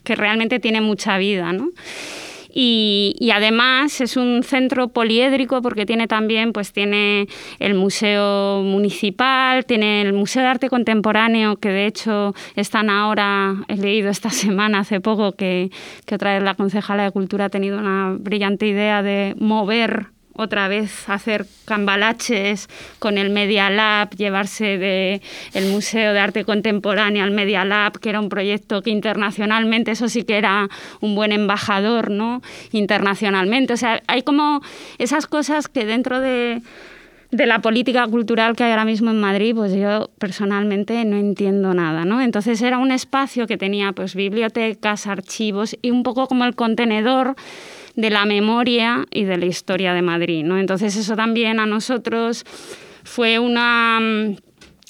que 0.04 0.16
realmente 0.16 0.60
tiene 0.60 0.82
mucha 0.82 1.18
vida, 1.18 1.52
¿no? 1.52 1.72
Y, 2.52 3.30
además 3.32 4.02
es 4.02 4.18
un 4.18 4.42
centro 4.44 4.88
poliédrico 4.88 5.62
porque 5.62 5.86
tiene 5.86 6.08
también 6.08 6.52
pues 6.52 6.74
tiene 6.74 7.28
el 7.60 7.76
museo 7.76 8.64
municipal 8.64 9.66
tiene 9.66 10.02
el 10.02 10.14
museo 10.14 10.42
de 10.42 10.48
arte 10.48 10.70
contemporáneo 10.70 11.58
que 11.58 11.70
de 11.70 11.86
hecho 11.86 12.34
están 12.56 12.90
ahora 12.90 13.56
he 13.68 13.78
leído 13.78 14.10
esta 14.10 14.30
semana 14.32 14.80
hace 14.80 15.00
poco 15.00 15.34
que, 15.34 15.70
que 16.06 16.16
otra 16.16 16.34
vez 16.34 16.44
la 16.44 16.56
concejala 16.56 17.04
de 17.04 17.12
cultura 17.12 17.46
ha 17.46 17.50
tenido 17.50 17.78
una 17.78 18.16
brillante 18.20 18.66
idea 18.66 19.04
de 19.04 19.36
mover 19.38 20.08
otra 20.34 20.68
vez 20.68 21.10
hacer 21.10 21.46
cambalaches 21.66 22.70
con 23.00 23.18
el 23.18 23.30
Media 23.30 23.70
Lab, 23.70 24.16
llevarse 24.16 24.78
de 24.78 25.22
el 25.54 25.66
Museo 25.72 26.14
de 26.14 26.20
Arte 26.20 26.46
Contemporáneo 26.46 27.24
al 27.24 27.32
Media 27.32 27.66
Lab, 27.66 28.00
que 28.00 28.10
era 28.10 28.20
un 28.20 28.30
proyecto 28.30 28.82
que 28.82 28.90
internacionalmente, 28.90 29.92
eso 29.92 30.08
sí 30.08 30.24
que 30.24 30.38
era 30.38 30.70
un 31.02 31.16
buen 31.16 31.32
embajador, 31.32 32.10
¿no? 32.10 32.42
Internacionalmente. 32.72 33.74
O 33.74 33.78
sea, 33.78 34.02
hay 34.08 34.22
como 34.22 34.62
esas 34.98 35.28
cosas 35.28 35.68
que 35.68 35.86
dentro 35.86 36.20
de 36.20 36.62
de 37.32 37.46
la 37.46 37.60
política 37.60 38.08
cultural 38.08 38.56
que 38.56 38.64
hay 38.64 38.72
ahora 38.72 38.86
mismo 38.86 39.12
en 39.12 39.22
Madrid, 39.22 39.54
pues 39.56 39.74
yo 39.74 40.10
personalmente 40.18 41.04
no 41.06 41.16
entiendo 41.16 41.74
nada, 41.74 42.04
¿no? 42.04 42.22
Entonces 42.22 42.62
era 42.62 42.80
un 42.80 42.92
espacio 42.92 43.46
que 43.46 43.58
tenía 43.58 43.92
pues 43.92 44.16
bibliotecas, 44.16 45.06
archivos 45.06 45.78
y 45.82 45.92
un 45.92 46.02
poco 46.04 46.28
como 46.28 46.46
el 46.46 46.56
contenedor 46.56 47.36
de 48.00 48.10
la 48.10 48.26
memoria 48.26 49.06
y 49.12 49.26
de 49.26 49.38
la 49.38 49.46
historia 49.46 49.94
de 49.94 50.02
Madrid. 50.02 50.44
¿no? 50.46 50.58
Entonces 50.58 50.96
eso 50.96 51.16
también 51.16 51.60
a 51.60 51.66
nosotros 51.66 52.46
fue 53.04 53.40
una 53.40 54.00
mm, 54.00 54.36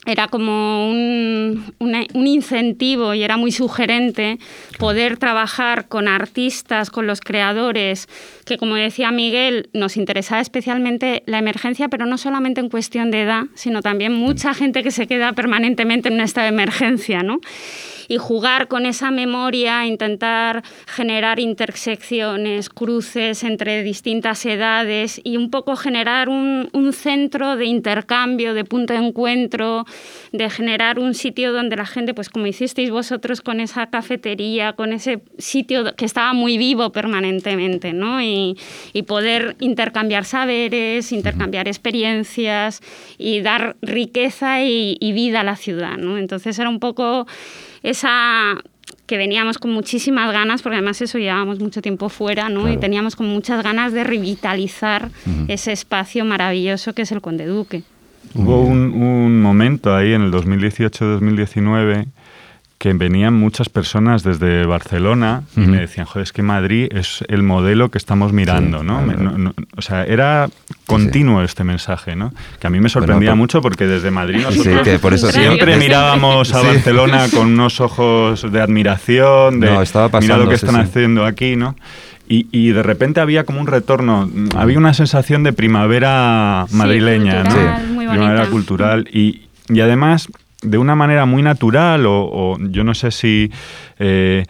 era 0.05 0.27
como 0.27 0.89
un, 0.89 1.73
un, 1.79 2.27
incentivo 2.27 3.13
y 3.13 3.23
era 3.23 3.37
muy 3.37 3.51
sugerente 3.51 4.39
poder 4.77 5.17
trabajar 5.17 5.87
con 5.87 6.07
artistas, 6.07 6.89
con 6.89 7.05
los 7.05 7.19
creadores, 7.19 8.07
que 8.49 8.57
como 8.57 8.75
decía 8.75 9.11
Miguel, 9.11 9.69
nos 9.73 9.95
interesaba 9.95 10.41
especialmente 10.41 11.23
la 11.27 11.37
emergencia, 11.37 11.87
pero 11.87 12.05
no 12.05 12.17
solamente 12.17 12.59
en 12.59 12.69
cuestión 12.69 13.11
de 13.11 13.21
edad, 13.21 13.43
sino 13.53 13.81
también 13.81 14.11
mucha 14.13 14.53
gente 14.53 14.83
que 14.83 14.91
se 14.91 15.07
queda 15.07 15.33
permanentemente 15.33 16.09
en 16.09 16.15
un 16.15 16.21
estado 16.21 16.45
de 16.45 16.53
emergencia, 16.53 17.23
¿no? 17.23 17.39
y 18.09 18.17
jugar 18.17 18.67
con 18.67 18.85
esa 18.87 19.11
memoria, 19.11 19.85
intentar 19.85 20.63
generar 20.87 21.39
intersecciones, 21.39 22.69
cruces 22.69 23.43
entre 23.43 23.83
distintas 23.83 24.45
edades 24.47 25.21
y 25.23 25.37
un 25.37 25.51
poco 25.51 25.75
generar 25.77 26.27
un, 26.27 26.67
centro 26.89 27.55
de 27.55 27.65
intercambio, 27.65 28.55
de 28.55 28.65
punto 28.65 28.93
de 28.93 28.99
encuentro, 28.99 29.85
de 30.31 30.49
generar 30.49 30.97
un 30.97 31.13
sitio 31.13 31.53
donde 31.53 31.75
la 31.75 31.85
gente, 31.85 32.15
pues 32.15 32.29
como 32.29 32.47
hicisteis 32.47 32.89
vosotros 32.89 33.41
con 33.41 33.59
esa 33.59 33.91
cafetería, 33.91 34.73
con 34.73 34.91
ese 34.91 35.21
sitio 35.37 35.95
que 35.95 36.05
estaba 36.05 36.33
muy 36.33 36.57
vivo 36.57 36.91
permanentemente, 36.91 37.93
¿no? 37.93 38.19
Y, 38.23 38.38
poder 39.07 39.55
intercambiar 39.59 40.25
saberes, 40.25 41.11
intercambiar 41.11 41.67
experiencias 41.67 42.81
y 43.17 43.41
dar 43.41 43.75
riqueza 43.81 44.63
y, 44.63 44.97
y 44.99 45.11
vida 45.13 45.41
a 45.41 45.43
la 45.43 45.55
ciudad, 45.55 45.97
¿no? 45.97 46.17
Entonces 46.17 46.57
era 46.59 46.69
un 46.69 46.79
poco 46.79 47.27
esa 47.83 48.57
que 49.05 49.17
veníamos 49.17 49.57
con 49.57 49.71
muchísimas 49.71 50.31
ganas, 50.31 50.61
porque 50.61 50.75
además 50.77 51.01
eso 51.01 51.17
llevábamos 51.17 51.59
mucho 51.59 51.81
tiempo 51.81 52.09
fuera, 52.09 52.47
¿no? 52.49 52.71
Y 52.71 52.77
teníamos 52.77 53.15
con 53.15 53.27
muchas 53.27 53.63
ganas 53.63 53.91
de 53.91 54.03
revitalizar 54.03 55.09
ese 55.47 55.71
espacio 55.71 56.25
maravilloso 56.25 56.93
que 56.93 57.01
es 57.01 57.11
el 57.11 57.19
Conde 57.19 57.47
Duque. 57.47 57.83
Hubo 58.35 58.61
un, 58.61 58.93
un 59.01 59.41
momento 59.41 59.95
ahí 59.95 60.13
en 60.13 60.21
el 60.21 60.31
2018-2019 60.31 62.05
que 62.79 62.93
venían 62.93 63.33
muchas 63.33 63.67
personas 63.67 64.23
desde 64.23 64.65
Barcelona 64.65 65.43
y 65.57 65.59
me 65.59 65.81
decían, 65.81 66.05
joder, 66.05 66.23
es 66.23 66.31
que 66.31 66.41
Madrid 66.41 66.87
es 66.91 67.25
el 67.27 67.43
modelo 67.43 67.91
que 67.91 67.97
estamos 67.97 68.31
mirando, 68.31 68.83
¿no? 68.83 69.03
O 69.75 69.81
sea, 69.81 70.05
era 70.05 70.49
continuo 70.85 71.43
este 71.43 71.65
mensaje, 71.65 72.15
¿no? 72.15 72.33
Que 72.57 72.67
a 72.67 72.69
mí 72.69 72.79
me 72.79 72.87
sorprendía 72.87 73.35
mucho 73.35 73.61
porque 73.61 73.85
desde 73.85 74.11
Madrid 74.11 74.43
nosotros 74.43 74.81
que 74.83 74.97
por 74.97 75.13
eso 75.13 75.29
siempre 75.29 75.75
mirábamos 75.75 76.53
a 76.53 76.61
Barcelona 76.61 77.27
con 77.29 77.47
unos 77.47 77.81
ojos 77.81 78.49
de 78.49 78.61
admiración, 78.61 79.59
de 79.59 79.83
estaba 79.83 80.17
mira 80.21 80.37
lo 80.37 80.47
que 80.47 80.55
están 80.55 80.77
haciendo 80.77 81.25
aquí, 81.25 81.57
¿no? 81.57 81.75
Y, 82.29 82.47
y, 82.51 82.69
de 82.73 82.83
repente 82.83 83.19
había 83.21 83.43
como 83.43 83.59
un 83.59 83.65
retorno, 83.65 84.29
había 84.55 84.77
una 84.77 84.93
sensación 84.93 85.43
de 85.43 85.51
primavera 85.51 86.67
madrileña, 86.71 87.43
¿no? 87.43 88.11
Primavera 88.11 88.45
cultural 88.45 89.09
y, 89.11 89.47
y 89.67 89.81
además 89.81 90.29
de 90.61 90.77
una 90.77 90.95
manera 90.95 91.25
muy 91.25 91.41
natural 91.41 92.05
o, 92.07 92.57
yo 92.59 92.83
no 92.83 92.93
sé 92.93 93.11
si... 93.11 93.51
Eh, 93.99 94.45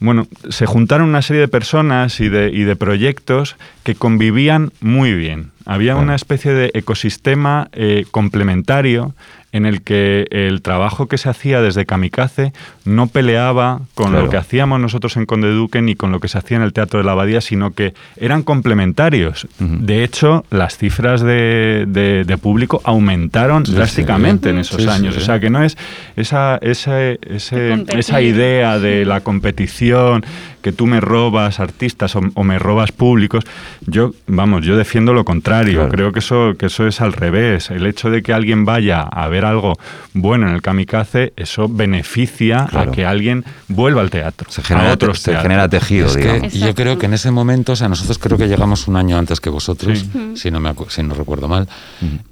bueno, 0.00 0.28
se 0.48 0.64
juntaron 0.64 1.08
una 1.08 1.22
serie 1.22 1.40
de 1.40 1.48
personas 1.48 2.20
y 2.20 2.28
de, 2.28 2.50
y 2.52 2.62
de 2.62 2.76
proyectos 2.76 3.56
que 3.82 3.96
convivían 3.96 4.70
muy 4.80 5.12
bien. 5.12 5.50
Había 5.66 5.96
una 5.96 6.14
especie 6.14 6.52
de 6.52 6.70
ecosistema 6.72 7.68
eh, 7.72 8.06
complementario 8.12 9.14
en 9.52 9.64
el 9.64 9.82
que 9.82 10.26
el 10.30 10.60
trabajo 10.62 11.06
que 11.06 11.16
se 11.16 11.28
hacía 11.28 11.62
desde 11.62 11.86
Kamikaze 11.86 12.52
no 12.84 13.06
peleaba 13.06 13.80
con 13.94 14.12
lo 14.12 14.28
que 14.28 14.36
hacíamos 14.36 14.78
nosotros 14.80 15.16
en 15.16 15.26
Conde 15.26 15.50
Duque 15.50 15.80
ni 15.80 15.94
con 15.94 16.12
lo 16.12 16.20
que 16.20 16.28
se 16.28 16.38
hacía 16.38 16.58
en 16.58 16.62
el 16.62 16.72
Teatro 16.72 16.98
de 16.98 17.04
la 17.04 17.12
Abadía, 17.12 17.40
sino 17.40 17.72
que 17.72 17.94
eran 18.16 18.42
complementarios. 18.42 19.46
De 19.58 20.04
hecho, 20.04 20.44
las 20.50 20.76
cifras 20.76 21.22
de, 21.22 22.38
público 22.42 22.80
aumentaron 22.84 23.64
drásticamente 23.64 24.50
en 24.50 24.58
esos 24.58 24.86
años. 24.86 25.16
o 25.16 25.20
sea, 25.20 25.40
que 25.40 25.50
no 25.50 25.64
es 25.64 25.76
esa, 26.16 26.58
ese, 26.58 27.18
esa 27.28 28.20
idea 28.20 28.78
de 28.78 29.04
la 29.04 29.20
competición, 29.22 30.24
que 30.62 30.72
tú 30.72 30.86
me 30.86 31.00
robas 31.00 31.60
artistas 31.60 32.16
o, 32.16 32.44
me 32.44 32.58
robas 32.58 32.92
públicos. 32.92 33.44
Yo, 33.86 34.12
vamos, 34.26 34.64
yo 34.64 34.76
defiendo 34.76 35.14
lo 35.14 35.24
contrario. 35.24 35.88
Creo 35.88 36.12
que 36.12 36.18
eso, 36.18 36.54
que 36.58 36.66
eso 36.66 36.86
es 36.86 37.00
al 37.00 37.12
revés. 37.12 37.70
El 37.70 37.86
hecho 37.86 38.10
de 38.10 38.22
que 38.22 38.32
alguien 38.32 38.64
vaya 38.64 39.02
a 39.02 39.28
ver 39.28 39.37
algo 39.44 39.78
bueno 40.14 40.48
en 40.48 40.54
el 40.54 40.62
kamikaze, 40.62 41.32
eso 41.36 41.68
beneficia 41.68 42.68
a 42.72 42.90
que 42.90 43.06
alguien 43.06 43.44
vuelva 43.68 44.00
al 44.00 44.10
teatro. 44.10 44.50
Se 44.50 44.62
genera, 44.62 44.96
se 45.14 45.36
genera 45.36 45.68
tejido. 45.68 46.08
yo 46.48 46.74
creo 46.74 46.98
que 46.98 47.06
en 47.06 47.14
ese 47.14 47.30
momento, 47.30 47.72
o 47.72 47.76
sea, 47.76 47.88
nosotros 47.88 48.18
creo 48.18 48.38
que 48.38 48.48
llegamos 48.48 48.88
un 48.88 48.96
año 48.96 49.18
antes 49.18 49.40
que 49.40 49.50
vosotros, 49.50 50.04
si, 50.34 50.50
no 50.50 50.60
me 50.60 50.74
si 50.88 51.02
no 51.02 51.14
recuerdo 51.14 51.48
mal. 51.48 51.68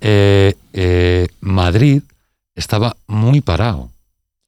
Eh, 0.00 0.54
eh, 0.72 1.28
Madrid 1.40 2.02
estaba 2.54 2.96
muy 3.06 3.40
parado. 3.40 3.90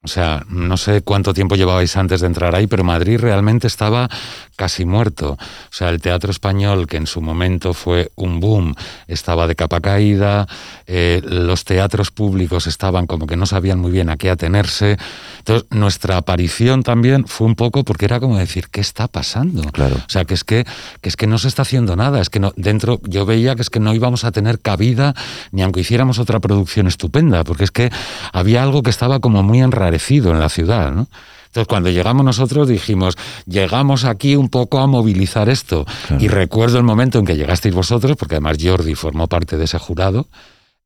O 0.08 0.10
sea, 0.10 0.42
no 0.48 0.78
sé 0.78 1.02
cuánto 1.02 1.34
tiempo 1.34 1.54
llevabais 1.54 1.94
antes 1.98 2.22
de 2.22 2.28
entrar 2.28 2.54
ahí, 2.54 2.66
pero 2.66 2.82
Madrid 2.82 3.18
realmente 3.20 3.66
estaba 3.66 4.08
casi 4.56 4.86
muerto. 4.86 5.32
O 5.32 5.38
sea, 5.70 5.90
el 5.90 6.00
teatro 6.00 6.30
español, 6.30 6.86
que 6.86 6.96
en 6.96 7.06
su 7.06 7.20
momento 7.20 7.74
fue 7.74 8.10
un 8.16 8.40
boom, 8.40 8.74
estaba 9.06 9.46
de 9.46 9.54
capa 9.54 9.80
caída, 9.80 10.48
eh, 10.86 11.20
los 11.22 11.64
teatros 11.64 12.10
públicos 12.10 12.66
estaban 12.66 13.06
como 13.06 13.26
que 13.26 13.36
no 13.36 13.44
sabían 13.44 13.80
muy 13.80 13.90
bien 13.90 14.08
a 14.08 14.16
qué 14.16 14.30
atenerse. 14.30 14.96
Entonces, 15.40 15.68
nuestra 15.72 16.16
aparición 16.16 16.84
también 16.84 17.26
fue 17.26 17.46
un 17.46 17.54
poco 17.54 17.84
porque 17.84 18.06
era 18.06 18.18
como 18.18 18.38
decir, 18.38 18.68
¿qué 18.70 18.80
está 18.80 19.08
pasando? 19.08 19.60
Claro. 19.72 19.96
O 19.96 20.08
sea, 20.10 20.24
que 20.24 20.32
es 20.32 20.42
que, 20.42 20.64
que 21.02 21.10
es 21.10 21.16
que 21.16 21.26
no 21.26 21.36
se 21.36 21.48
está 21.48 21.62
haciendo 21.62 21.96
nada, 21.96 22.22
es 22.22 22.30
que 22.30 22.40
no, 22.40 22.54
dentro 22.56 22.98
yo 23.04 23.26
veía 23.26 23.56
que 23.56 23.60
es 23.60 23.68
que 23.68 23.78
no 23.78 23.92
íbamos 23.92 24.24
a 24.24 24.32
tener 24.32 24.58
cabida 24.58 25.14
ni 25.52 25.60
aunque 25.60 25.80
hiciéramos 25.80 26.18
otra 26.18 26.40
producción 26.40 26.86
estupenda, 26.86 27.44
porque 27.44 27.64
es 27.64 27.70
que 27.70 27.90
había 28.32 28.62
algo 28.62 28.82
que 28.82 28.88
estaba 28.88 29.20
como 29.20 29.42
muy 29.42 29.60
enrarecido 29.60 29.97
en 30.30 30.40
la 30.40 30.48
ciudad, 30.48 30.92
¿no? 30.92 31.08
Entonces, 31.48 31.68
cuando 31.68 31.90
llegamos 31.90 32.24
nosotros 32.24 32.68
dijimos, 32.68 33.16
llegamos 33.46 34.04
aquí 34.04 34.36
un 34.36 34.48
poco 34.50 34.80
a 34.80 34.86
movilizar 34.86 35.48
esto. 35.48 35.86
Y 36.18 36.28
recuerdo 36.28 36.76
el 36.76 36.84
momento 36.84 37.18
en 37.18 37.24
que 37.24 37.36
llegasteis 37.36 37.74
vosotros, 37.74 38.16
porque 38.16 38.34
además 38.34 38.58
Jordi 38.60 38.94
formó 38.94 39.28
parte 39.28 39.56
de 39.56 39.64
ese 39.64 39.78
jurado, 39.78 40.28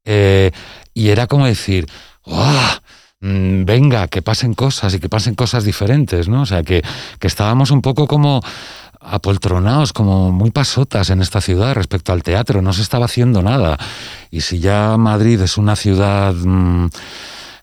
eh, 0.04 0.52
y 0.94 1.08
era 1.08 1.26
como 1.26 1.46
decir, 1.46 1.86
mm, 3.20 3.64
venga, 3.64 4.06
que 4.06 4.22
pasen 4.22 4.54
cosas 4.54 4.94
y 4.94 5.00
que 5.00 5.08
pasen 5.08 5.34
cosas 5.34 5.64
diferentes, 5.64 6.28
¿no? 6.28 6.42
O 6.42 6.46
sea, 6.46 6.62
que, 6.62 6.82
que 7.18 7.26
estábamos 7.26 7.72
un 7.72 7.82
poco 7.82 8.06
como 8.06 8.40
apoltronados, 9.00 9.92
como 9.92 10.30
muy 10.30 10.52
pasotas 10.52 11.10
en 11.10 11.22
esta 11.22 11.40
ciudad 11.40 11.74
respecto 11.74 12.12
al 12.12 12.22
teatro, 12.22 12.62
no 12.62 12.72
se 12.72 12.82
estaba 12.82 13.06
haciendo 13.06 13.42
nada. 13.42 13.78
Y 14.30 14.42
si 14.42 14.60
ya 14.60 14.96
Madrid 14.96 15.40
es 15.40 15.58
una 15.58 15.74
ciudad... 15.74 16.34
Mm, 16.34 16.88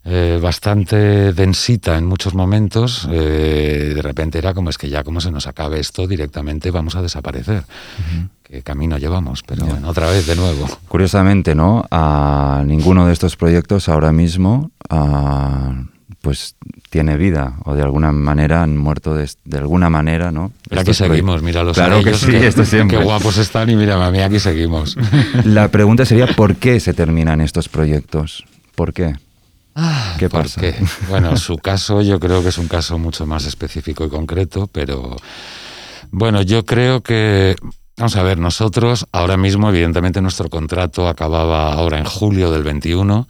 eh, 0.05 0.39
bastante 0.41 1.33
densita 1.33 1.97
en 1.97 2.05
muchos 2.05 2.33
momentos, 2.33 3.07
eh, 3.11 3.91
de 3.95 4.01
repente 4.01 4.37
era 4.37 4.53
como 4.53 4.69
es 4.69 4.77
que 4.77 4.89
ya 4.89 5.03
como 5.03 5.21
se 5.21 5.31
nos 5.31 5.47
acabe 5.47 5.79
esto, 5.79 6.07
directamente 6.07 6.71
vamos 6.71 6.95
a 6.95 7.01
desaparecer. 7.01 7.63
¿Qué 8.43 8.61
camino 8.61 8.97
llevamos? 8.97 9.43
Pero 9.43 9.65
bueno, 9.65 9.89
otra 9.89 10.09
vez 10.09 10.25
de 10.25 10.35
nuevo. 10.35 10.67
Curiosamente, 10.87 11.53
¿no? 11.53 11.85
A 11.91 12.63
ninguno 12.65 13.05
de 13.05 13.13
estos 13.13 13.35
proyectos 13.35 13.89
ahora 13.89 14.11
mismo 14.11 14.71
pues 16.21 16.55
tiene 16.89 17.17
vida 17.17 17.53
o 17.65 17.75
de 17.75 17.81
alguna 17.81 18.11
manera 18.11 18.63
han 18.63 18.77
muerto 18.77 19.15
de, 19.15 19.27
alguna 19.57 19.89
manera, 19.89 20.31
¿no? 20.31 20.51
Pero 20.67 20.81
aquí 20.81 20.93
seguimos, 20.93 21.41
mira 21.41 21.63
los 21.63 21.77
claro 21.77 22.03
que 22.03 22.13
sí, 22.13 22.35
esto 22.35 22.65
siempre. 22.65 22.97
Qué 22.97 23.03
guapos 23.03 23.37
están 23.37 23.69
y 23.69 23.75
mira, 23.75 24.03
a 24.05 24.11
mí 24.11 24.19
aquí 24.19 24.39
seguimos. 24.39 24.97
La 25.45 25.69
pregunta 25.69 26.05
sería 26.05 26.27
¿por 26.27 26.55
qué 26.55 26.79
se 26.79 26.93
terminan 26.93 27.41
estos 27.41 27.69
proyectos? 27.69 28.45
¿Por 28.75 28.93
qué? 28.93 29.15
Ah, 29.75 30.15
¿Qué 30.17 30.29
pasa? 30.29 30.61
Bueno, 31.09 31.37
su 31.37 31.57
caso 31.57 32.01
yo 32.01 32.19
creo 32.19 32.41
que 32.41 32.49
es 32.49 32.57
un 32.57 32.67
caso 32.67 32.97
mucho 32.97 33.25
más 33.25 33.45
específico 33.45 34.05
y 34.05 34.09
concreto, 34.09 34.67
pero 34.67 35.15
bueno, 36.11 36.41
yo 36.41 36.65
creo 36.65 37.01
que 37.01 37.55
Vamos 37.99 38.15
a 38.15 38.23
ver, 38.23 38.37
nosotros 38.37 39.07
ahora 39.11 39.35
mismo, 39.35 39.67
evidentemente, 39.67 40.21
nuestro 40.21 40.49
contrato 40.49 41.09
acababa 41.09 41.73
ahora 41.73 41.99
en 41.99 42.05
julio 42.05 42.49
del 42.49 42.63
21. 42.63 43.27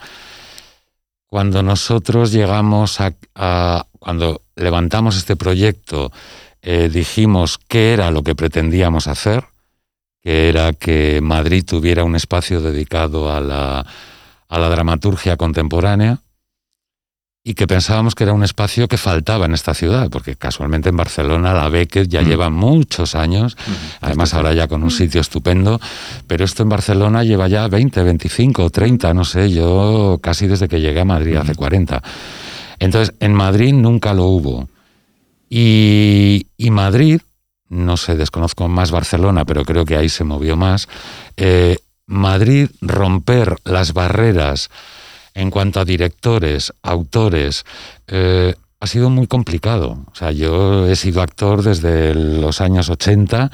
Cuando 1.26 1.64
nosotros 1.64 2.32
llegamos 2.32 3.00
a, 3.02 3.88
cuando 3.98 4.44
levantamos 4.56 5.18
este 5.18 5.36
proyecto, 5.36 6.12
eh, 6.62 6.88
dijimos 6.94 7.58
qué 7.68 7.94
era 7.94 8.12
lo 8.12 8.22
que 8.22 8.36
pretendíamos 8.36 9.08
hacer, 9.08 9.46
que 10.22 10.50
era 10.50 10.72
que 10.74 11.20
Madrid 11.20 11.66
tuviera 11.66 12.04
un 12.04 12.16
espacio 12.16 12.62
dedicado 12.62 13.34
a 13.36 13.42
la, 13.42 13.84
a 14.50 14.60
la 14.60 14.70
dramaturgia 14.70 15.36
contemporánea 15.36 16.20
y 17.44 17.54
que 17.54 17.68
pensábamos 17.68 18.16
que 18.16 18.26
era 18.26 18.34
un 18.34 18.44
espacio 18.44 18.88
que 18.88 18.98
faltaba 18.98 19.46
en 19.46 19.54
esta 19.54 19.74
ciudad, 19.74 20.10
porque 20.10 20.36
casualmente 20.36 20.90
en 20.90 20.98
Barcelona 20.98 21.54
la 21.54 21.70
Beckett 21.70 22.10
ya 22.10 22.22
mm. 22.22 22.26
lleva 22.26 22.50
muchos 22.50 23.16
años, 23.16 23.56
mm, 23.56 23.72
además 24.02 24.34
ahora 24.34 24.54
ya 24.54 24.68
con 24.68 24.84
un 24.84 24.92
sitio 24.92 25.22
estupendo, 25.22 25.80
pero 26.28 26.44
esto 26.44 26.64
en 26.64 26.70
Barcelona 26.70 27.24
lleva 27.24 27.48
ya 27.48 27.68
20, 27.68 28.04
25, 28.04 28.70
30, 28.70 29.14
no 29.14 29.24
sé, 29.24 29.52
yo 29.52 30.20
casi 30.22 30.48
desde 30.48 30.68
que 30.68 30.82
llegué 30.82 31.00
a 31.00 31.06
Madrid 31.06 31.38
hace 31.38 31.56
40. 31.56 31.98
Mm. 31.98 32.02
Entonces, 32.80 33.14
en 33.20 33.34
Madrid 33.34 33.74
nunca 33.74 34.14
lo 34.14 34.26
hubo. 34.26 34.70
Y, 35.50 36.46
Madrid, 36.70 37.22
no 37.68 37.98
sé, 37.98 38.16
desconozco 38.16 38.68
más 38.68 38.92
Barcelona, 38.92 39.46
pero 39.46 39.66
creo 39.66 39.86
que 39.86 39.98
ahí 39.98 40.10
se 40.10 40.24
movió 40.24 40.56
más, 40.56 40.88
eh, 41.36 41.78
Madrid 42.06 42.70
romper 42.82 43.58
las 43.64 43.94
barreras 43.94 44.70
en 45.40 45.52
cuanto 45.52 45.80
a 45.80 45.86
directores, 45.86 46.74
autores, 46.84 47.64
eh, 48.08 48.54
ha 48.82 48.88
sido 48.88 49.10
muy 49.10 49.26
complicado. 49.26 50.06
O 50.12 50.16
sea, 50.16 50.32
yo 50.34 50.86
he 50.86 50.98
sido 50.98 51.22
actor 51.22 51.64
desde 51.64 52.14
los 52.14 52.60
años 52.60 52.90
80 52.90 53.50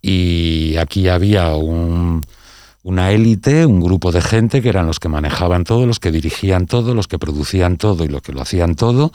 y 0.00 0.76
aquí 0.78 1.08
había 1.08 1.52
una 1.54 3.10
élite, 3.10 3.66
un 3.66 3.80
grupo 3.80 4.10
de 4.10 4.22
gente 4.22 4.62
que 4.62 4.70
eran 4.70 4.86
los 4.86 5.00
que 5.00 5.10
manejaban 5.10 5.64
todo, 5.64 5.86
los 5.86 6.00
que 6.00 6.10
dirigían 6.10 6.64
todo, 6.64 6.94
los 6.94 7.08
que 7.08 7.18
producían 7.18 7.76
todo 7.76 8.04
y 8.04 8.08
los 8.08 8.22
que 8.22 8.32
lo 8.32 8.40
hacían 8.40 8.74
todo, 8.74 9.12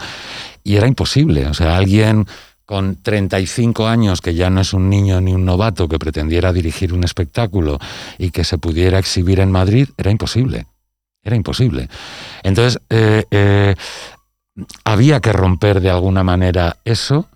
y 0.64 0.76
era 0.76 0.88
imposible. 0.88 1.48
O 1.48 1.56
sea, 1.56 1.78
alguien 1.78 2.28
con 2.68 3.02
35 3.02 3.88
años, 3.88 4.22
que 4.22 4.36
ya 4.36 4.52
no 4.52 4.62
es 4.62 4.74
un 4.74 4.88
niño 4.88 5.20
ni 5.20 5.34
un 5.34 5.46
novato, 5.46 5.88
que 5.88 5.98
pretendiera 5.98 6.54
dirigir 6.54 6.94
un 6.94 7.04
espectáculo 7.04 7.80
y 8.20 8.30
que 8.30 8.44
se 8.44 8.60
pudiera 8.60 9.00
exhibir 9.00 9.40
en 9.40 9.52
Madrid, 9.52 9.90
era 9.98 10.12
imposible. 10.12 10.68
Era 11.24 11.36
imposible. 11.36 11.90
Entonces, 12.44 12.82
eh, 12.90 13.26
eh, 13.32 13.76
había 14.84 15.20
que 15.20 15.32
romper 15.32 15.80
de 15.80 15.90
alguna 15.90 16.24
manera 16.24 16.78
eso. 16.84 17.28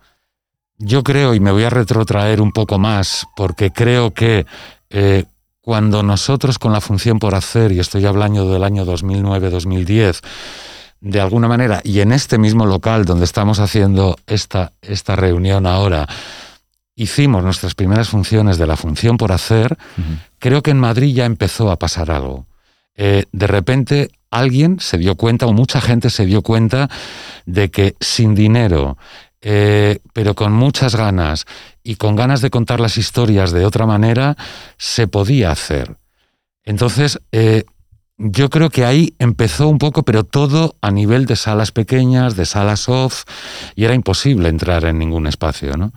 Yo 0.77 1.03
creo, 1.03 1.33
y 1.33 1.39
me 1.39 1.51
voy 1.51 1.63
a 1.63 1.69
retrotraer 1.69 2.41
un 2.41 2.51
poco 2.51 2.77
más, 2.77 3.25
porque 3.35 3.71
creo 3.71 4.13
que 4.13 4.45
eh, 4.89 5.25
cuando 5.61 6.03
nosotros 6.03 6.59
con 6.59 6.73
la 6.73 6.81
función 6.81 7.19
por 7.19 7.33
hacer, 7.33 7.71
y 7.71 7.79
estoy 7.79 8.05
hablando 8.05 8.51
del 8.51 8.63
año 8.63 8.85
2009-2010, 8.85 10.21
de 10.99 11.21
alguna 11.21 11.47
manera, 11.47 11.81
y 11.83 11.99
en 12.01 12.11
este 12.11 12.37
mismo 12.37 12.65
local 12.65 13.05
donde 13.05 13.25
estamos 13.25 13.59
haciendo 13.59 14.17
esta, 14.27 14.73
esta 14.81 15.15
reunión 15.15 15.65
ahora, 15.65 16.07
hicimos 16.95 17.43
nuestras 17.43 17.75
primeras 17.75 18.09
funciones 18.09 18.57
de 18.57 18.67
la 18.67 18.75
función 18.75 19.17
por 19.17 19.31
hacer, 19.31 19.77
creo 20.39 20.63
que 20.63 20.71
en 20.71 20.79
Madrid 20.79 21.13
ya 21.15 21.25
empezó 21.25 21.69
a 21.69 21.77
pasar 21.77 22.11
algo. 22.11 22.46
Eh, 22.97 23.25
de 23.31 23.47
repente 23.47 24.09
alguien 24.31 24.79
se 24.79 24.97
dio 24.97 25.15
cuenta, 25.15 25.45
o 25.45 25.53
mucha 25.53 25.79
gente 25.79 26.09
se 26.09 26.25
dio 26.25 26.41
cuenta, 26.41 26.89
de 27.45 27.69
que 27.69 27.95
sin 27.99 28.35
dinero, 28.35 28.97
eh, 29.41 29.99
pero 30.13 30.35
con 30.35 30.51
muchas 30.51 30.95
ganas 30.95 31.45
y 31.83 31.95
con 31.95 32.15
ganas 32.15 32.41
de 32.41 32.49
contar 32.49 32.79
las 32.79 32.97
historias 32.97 33.51
de 33.51 33.65
otra 33.65 33.85
manera, 33.85 34.35
se 34.77 35.07
podía 35.07 35.51
hacer. 35.51 35.97
Entonces, 36.65 37.19
eh, 37.31 37.63
yo 38.17 38.49
creo 38.49 38.71
que 38.71 38.83
ahí 38.83 39.13
empezó 39.19 39.69
un 39.69 39.77
poco, 39.77 40.03
pero 40.03 40.23
todo 40.23 40.75
a 40.81 40.89
nivel 40.89 41.27
de 41.27 41.35
salas 41.35 41.71
pequeñas, 41.71 42.35
de 42.35 42.45
salas 42.45 42.89
off, 42.89 43.23
y 43.75 43.85
era 43.85 43.93
imposible 43.93 44.49
entrar 44.49 44.83
en 44.85 44.97
ningún 44.97 45.27
espacio. 45.27 45.77
¿no? 45.77 45.93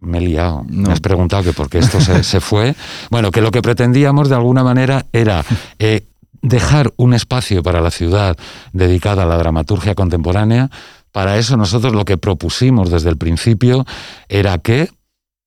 Me 0.00 0.18
he 0.18 0.20
liado. 0.22 0.64
Me 0.68 0.92
has 0.92 1.00
preguntado 1.00 1.42
que 1.42 1.52
por 1.52 1.68
qué 1.68 1.78
esto 1.78 2.00
se, 2.00 2.40
fue. 2.40 2.74
Bueno, 3.10 3.30
que 3.30 3.40
lo 3.40 3.50
que 3.50 3.62
pretendíamos 3.62 4.28
de 4.28 4.34
alguna 4.34 4.64
manera 4.64 5.06
era 5.12 5.44
eh, 5.78 6.06
dejar 6.42 6.92
un 6.96 7.14
espacio 7.14 7.62
para 7.62 7.80
la 7.80 7.90
ciudad 7.90 8.36
dedicada 8.72 9.24
a 9.24 9.26
la 9.26 9.36
dramaturgia 9.36 9.94
contemporánea. 9.94 10.70
Para 11.12 11.36
eso 11.36 11.56
nosotros 11.56 11.94
lo 11.94 12.04
que 12.04 12.16
propusimos 12.16 12.90
desde 12.90 13.10
el 13.10 13.16
principio 13.16 13.84
era 14.28 14.58
que 14.58 14.90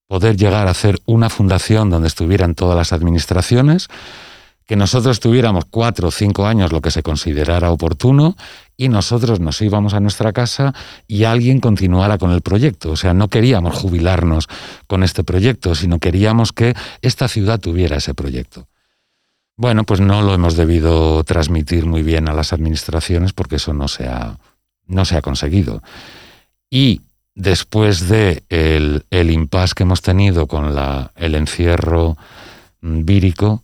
poder 0.08 0.36
llegar 0.38 0.68
a 0.68 0.72
hacer 0.72 1.00
una 1.06 1.30
fundación 1.30 1.89
donde 1.89 2.08
estuvieran 2.08 2.54
todas 2.54 2.78
las 2.78 2.94
administraciones, 2.94 3.88
que 4.66 4.76
nosotros 4.76 5.20
tuviéramos 5.20 5.66
cuatro 5.66 6.10
o 6.10 6.12
cinco 6.12 6.46
años 6.46 6.72
lo 6.72 6.82
que 6.82 6.92
se 6.92 7.02
considerara 7.02 7.72
oportuno 7.72 8.36
y 8.77 8.89
nosotros 8.89 9.39
nos 9.39 9.62
íbamos 9.62 9.93
a 9.93 9.99
nuestra 9.99 10.33
casa 10.33 10.73
y 11.07 11.25
alguien 11.25 11.59
continuara 11.59 12.17
con 12.17 12.31
el 12.31 12.41
proyecto. 12.41 12.91
O 12.91 12.95
sea, 12.95 13.13
no 13.13 13.27
queríamos 13.27 13.75
jubilarnos 13.75 14.47
con 14.88 15.03
este 15.03 15.23
proyecto, 15.23 15.75
sino 15.75 15.99
queríamos 15.99 16.51
que 16.51 16.73
esta 17.01 17.27
ciudad 17.27 17.59
tuviera 17.59 17.97
ese 17.97 18.13
proyecto. 18.13 18.67
Bueno, 19.55 19.83
pues 19.83 19.99
no 19.99 20.23
lo 20.23 20.33
hemos 20.33 20.55
debido 20.55 21.23
transmitir 21.23 21.86
muy 21.86 22.01
bien 22.01 22.27
a 22.27 22.33
las 22.33 22.53
administraciones 22.53 23.33
porque 23.33 23.57
eso 23.57 23.73
no 23.73 23.88
se 23.88 24.07
ha, 24.07 24.38
no 24.88 25.05
se 25.05 25.15
ha 25.15 25.21
conseguido. 25.21 25.83
Y 26.71 27.01
después 27.36 28.09
de 28.09 28.43
el, 28.49 29.31
impasse 29.31 29.75
que 29.75 29.83
hemos 29.83 30.01
tenido 30.01 30.47
con 30.47 30.73
la, 30.73 31.12
el 31.15 31.36
encierro 31.36 32.17
vírico, 32.81 33.63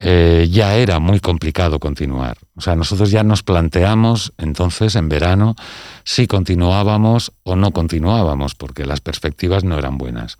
eh, 0.00 0.48
ya 0.50 0.76
era 0.76 1.00
muy 1.00 1.18
complicado 1.18 1.80
continuar. 1.80 2.38
O 2.56 2.60
sea, 2.60 2.76
nosotros 2.76 3.10
ya 3.10 3.24
nos 3.24 3.42
planteamos 3.42 4.32
entonces 4.38 4.94
en 4.94 5.08
verano 5.08 5.56
si 6.04 6.26
continuábamos 6.26 7.32
o 7.42 7.56
no 7.56 7.72
continuábamos, 7.72 8.54
porque 8.54 8.86
las 8.86 9.00
perspectivas 9.00 9.64
no 9.64 9.76
eran 9.76 9.98
buenas. 9.98 10.38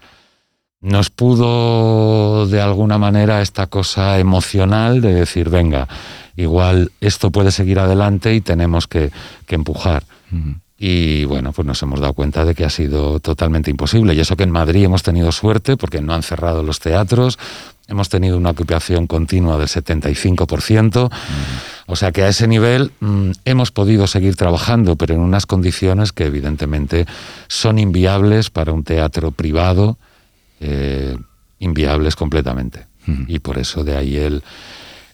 Nos 0.80 1.10
pudo 1.10 2.46
de 2.46 2.60
alguna 2.60 2.98
manera 2.98 3.42
esta 3.42 3.66
cosa 3.66 4.20
emocional 4.20 5.00
de 5.00 5.12
decir, 5.12 5.50
venga, 5.50 5.88
igual 6.36 6.92
esto 7.00 7.32
puede 7.32 7.50
seguir 7.50 7.80
adelante 7.80 8.32
y 8.34 8.40
tenemos 8.40 8.86
que, 8.86 9.10
empujar. 9.48 10.04
Y 10.80 11.24
bueno, 11.24 11.52
pues 11.52 11.66
nos 11.66 11.82
hemos 11.82 11.98
dado 11.98 12.12
cuenta 12.12 12.44
de 12.44 12.54
que 12.54 12.64
ha 12.64 12.70
sido 12.70 13.18
totalmente 13.18 13.72
imposible. 13.72 14.14
Y 14.14 14.20
eso 14.20 14.36
que 14.36 14.44
en 14.44 14.52
Madrid 14.52 14.84
hemos 14.84 15.02
tenido 15.02 15.32
suerte 15.32 15.76
porque 15.76 16.00
no 16.00 16.14
han 16.14 16.22
cerrado 16.22 16.62
los 16.62 16.78
teatros, 16.78 17.40
hemos 17.88 18.09
tenido 18.11 18.37
una 18.37 18.51
ocupación 18.51 19.07
continua 19.07 19.59
del 19.59 19.66
75%, 19.66 21.11
o 21.87 21.96
sea 21.96 22.12
que 22.12 22.22
a 22.22 22.29
ese 22.29 22.46
nivel 22.46 22.92
mm, 23.01 23.31
hemos 23.46 23.72
podido 23.72 24.07
seguir 24.07 24.37
trabajando, 24.37 24.96
pero 24.96 25.14
en 25.14 25.20
unas 25.20 25.46
condiciones 25.46 26.12
que 26.12 26.27
evidentemente 26.27 27.07
son 27.48 27.79
inviables 27.79 28.51
para 28.51 28.72
un 28.72 28.85
teatro 28.85 29.31
privado, 29.33 29.96
eh, 30.61 31.16
inviables 31.59 32.14
completamente. 32.14 32.87
Y 33.27 33.38
por 33.38 33.57
eso 33.57 33.85
de 33.85 33.96
ahí 33.96 34.16
el, 34.18 34.42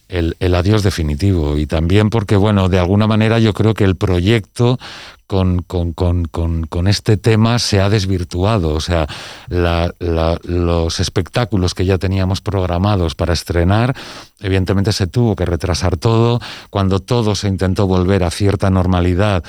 el, 0.09 0.37
el, 0.41 0.55
adiós 0.57 0.83
definitivo. 0.83 1.57
Y 1.57 1.67
también 1.67 2.11
porque, 2.11 2.35
bueno, 2.35 2.69
de 2.69 2.81
alguna 2.81 3.07
manera 3.07 3.39
yo 3.39 3.55
creo 3.55 3.73
que 3.73 3.85
el 3.85 3.95
proyecto 3.95 4.81
con, 5.27 5.63
con, 5.63 6.87
este 6.87 7.17
tema 7.17 7.59
se 7.59 7.81
ha 7.81 7.89
desvirtuado. 7.89 8.75
O 8.75 8.81
sea, 8.81 9.07
los 9.49 11.01
espectáculos 11.01 11.75
que 11.75 11.85
ya 11.85 11.99
teníamos 11.99 12.41
programados 12.41 13.15
para 13.15 13.33
estrenar, 13.33 13.97
evidentemente 14.41 14.93
se 14.93 15.07
tuvo 15.07 15.35
que 15.35 15.47
retrasar 15.47 15.97
todo. 15.97 16.41
Cuando 16.71 17.01
todo 17.01 17.35
se 17.35 17.49
intentó 17.49 17.87
volver 17.87 18.25
a 18.25 18.31
cierta 18.31 18.71
normalidad, 18.71 19.43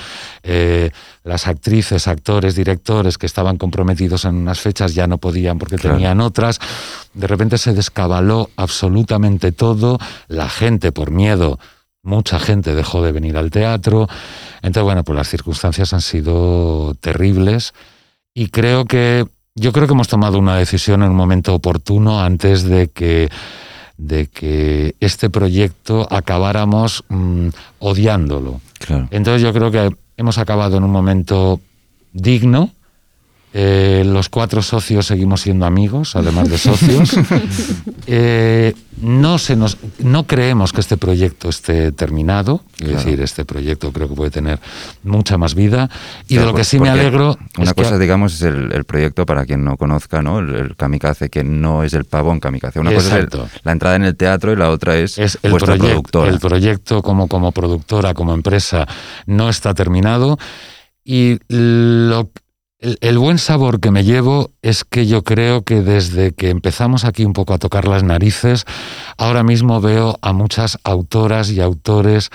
eh, 0.43 0.91
las 1.23 1.47
actrices, 1.47 2.07
actores, 2.07 2.55
directores 2.55 3.17
que 3.17 3.25
estaban 3.25 3.57
comprometidos 3.57 4.25
en 4.25 4.35
unas 4.35 4.59
fechas 4.59 4.93
ya 4.93 5.07
no 5.07 5.17
podían 5.17 5.57
porque 5.57 5.77
tenían 5.77 6.21
otras. 6.21 6.59
De 7.13 7.27
repente 7.27 7.57
se 7.57 7.73
descabaló 7.73 8.49
absolutamente 8.55 9.51
todo. 9.51 9.97
La 10.27 10.49
gente, 10.49 10.91
por 10.91 11.11
miedo, 11.11 11.59
mucha 12.05 12.39
gente 12.39 12.75
dejó 12.75 13.03
de 13.03 13.11
venir 13.11 13.35
al 13.35 13.51
teatro. 13.51 14.07
Entonces, 14.61 14.83
bueno, 14.83 15.03
pues 15.03 15.17
las 15.17 15.27
circunstancias 15.27 15.93
han 15.93 16.01
sido 16.01 16.95
terribles 17.01 17.73
y 18.33 18.47
creo 18.47 18.85
que 18.85 19.25
yo 19.55 19.71
creo 19.71 19.87
que 19.87 19.93
hemos 19.93 20.07
tomado 20.07 20.37
una 20.37 20.57
decisión 20.57 21.01
en 21.03 21.09
un 21.09 21.15
momento 21.15 21.53
oportuno 21.53 22.21
antes 22.21 22.63
de 22.63 22.89
que 22.89 23.29
de 23.97 24.27
que 24.27 24.95
este 24.99 25.29
proyecto 25.29 26.05
acabáramos 26.11 27.05
mm, 27.07 27.47
odiándolo. 27.79 28.59
Entonces 29.09 29.41
yo 29.41 29.53
creo 29.53 29.71
que 29.71 29.95
hemos 30.17 30.37
acabado 30.37 30.77
en 30.77 30.83
un 30.83 30.91
momento 30.91 31.61
digno, 32.11 32.71
eh, 33.57 34.03
los 34.05 34.27
cuatro 34.27 34.61
socios 34.61 35.05
seguimos 35.05 35.39
siendo 35.39 35.65
amigos, 35.65 36.17
además 36.17 36.49
de 36.49 36.57
socios. 36.57 37.11
Eh, 38.07 38.75
no, 39.01 39.39
se 39.39 39.55
nos, 39.55 39.77
no 39.97 40.27
creemos 40.27 40.71
que 40.71 40.79
este 40.79 40.95
proyecto 40.95 41.49
esté 41.49 41.91
terminado, 41.91 42.61
es 42.79 42.89
decir, 42.89 43.19
este 43.19 43.45
proyecto 43.45 43.91
creo 43.91 44.07
que 44.07 44.13
puede 44.13 44.29
tener 44.29 44.59
mucha 45.03 45.39
más 45.39 45.55
vida. 45.55 45.89
Y 46.27 46.37
de 46.37 46.45
lo 46.45 46.53
que 46.53 46.63
sí 46.63 46.79
me 46.79 46.89
alegro. 46.89 47.35
Una 47.57 47.73
cosa, 47.73 47.97
digamos, 47.97 48.35
es 48.35 48.41
el, 48.43 48.83
proyecto, 48.85 49.25
para 49.25 49.45
quien 49.45 49.63
no 49.63 49.75
conozca, 49.75 50.21
¿no? 50.21 50.37
El, 50.37 50.75
kamikaze, 50.75 51.29
que 51.29 51.43
no 51.43 51.83
es 51.83 51.93
el 51.93 52.05
pavón 52.05 52.39
kamikaze. 52.39 52.79
Una 52.79 52.93
cosa 52.93 53.19
es 53.19 53.27
la 53.63 53.71
entrada 53.71 53.95
en 53.95 54.03
el 54.03 54.15
teatro 54.15 54.53
y 54.53 54.55
la 54.55 54.69
otra 54.69 54.97
es, 54.97 55.17
es 55.17 55.39
el 55.41 55.51
vuestra 55.51 55.75
productora. 55.75 56.29
El 56.29 56.39
proyecto 56.39 57.01
como, 57.01 57.27
como 57.27 57.51
productora, 57.51 58.13
como 58.13 58.35
empresa, 58.35 58.87
no 59.25 59.49
está 59.49 59.73
terminado. 59.73 60.37
Y 61.03 61.39
lo, 61.47 62.29
el, 63.01 63.17
buen 63.17 63.39
sabor 63.39 63.79
que 63.79 63.91
me 63.91 64.03
llevo 64.03 64.51
es 64.61 64.83
que 64.83 65.07
yo 65.07 65.23
creo 65.23 65.63
que 65.63 65.81
desde 65.81 66.33
que 66.33 66.49
empezamos 66.49 67.03
aquí 67.03 67.25
un 67.25 67.33
poco 67.33 67.53
a 67.53 67.57
tocar 67.57 67.87
las 67.87 68.03
narices, 68.03 68.65
ahora 69.17 69.43
mismo 69.43 69.81
veo 69.81 70.19
a 70.21 70.33
muchas 70.33 70.77
autoras 70.83 71.49
y 71.51 71.61
autores, 71.61 72.29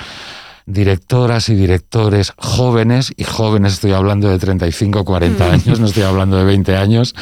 directoras 0.66 1.48
y 1.48 1.54
directores 1.54 2.32
jóvenes, 2.36 3.12
y 3.16 3.24
jóvenes 3.24 3.74
estoy 3.74 3.92
hablando 3.92 4.28
de 4.28 4.38
35, 4.38 5.04
40 5.04 5.44
mm. 5.46 5.50
años, 5.50 5.80
no 5.80 5.86
estoy 5.86 6.02
hablando 6.02 6.36
de 6.36 6.44
20 6.44 6.76
años, 6.76 7.14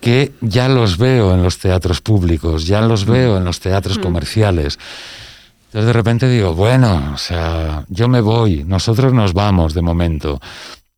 que 0.00 0.32
ya 0.40 0.68
los 0.68 0.98
veo 0.98 1.34
en 1.34 1.42
los 1.42 1.58
teatros 1.58 2.00
públicos, 2.00 2.66
ya 2.66 2.80
los 2.80 3.04
veo 3.04 3.36
en 3.36 3.44
los 3.44 3.60
teatros 3.60 3.98
comerciales. 3.98 4.78
Entonces 5.66 5.86
de 5.86 5.92
repente 5.92 6.28
digo, 6.30 6.54
bueno, 6.54 7.12
o 7.14 7.18
sea, 7.18 7.84
yo 7.88 8.08
me 8.08 8.22
voy, 8.22 8.64
nosotros 8.64 9.12
nos 9.12 9.34
vamos 9.34 9.74
de 9.74 9.82
momento, 9.82 10.40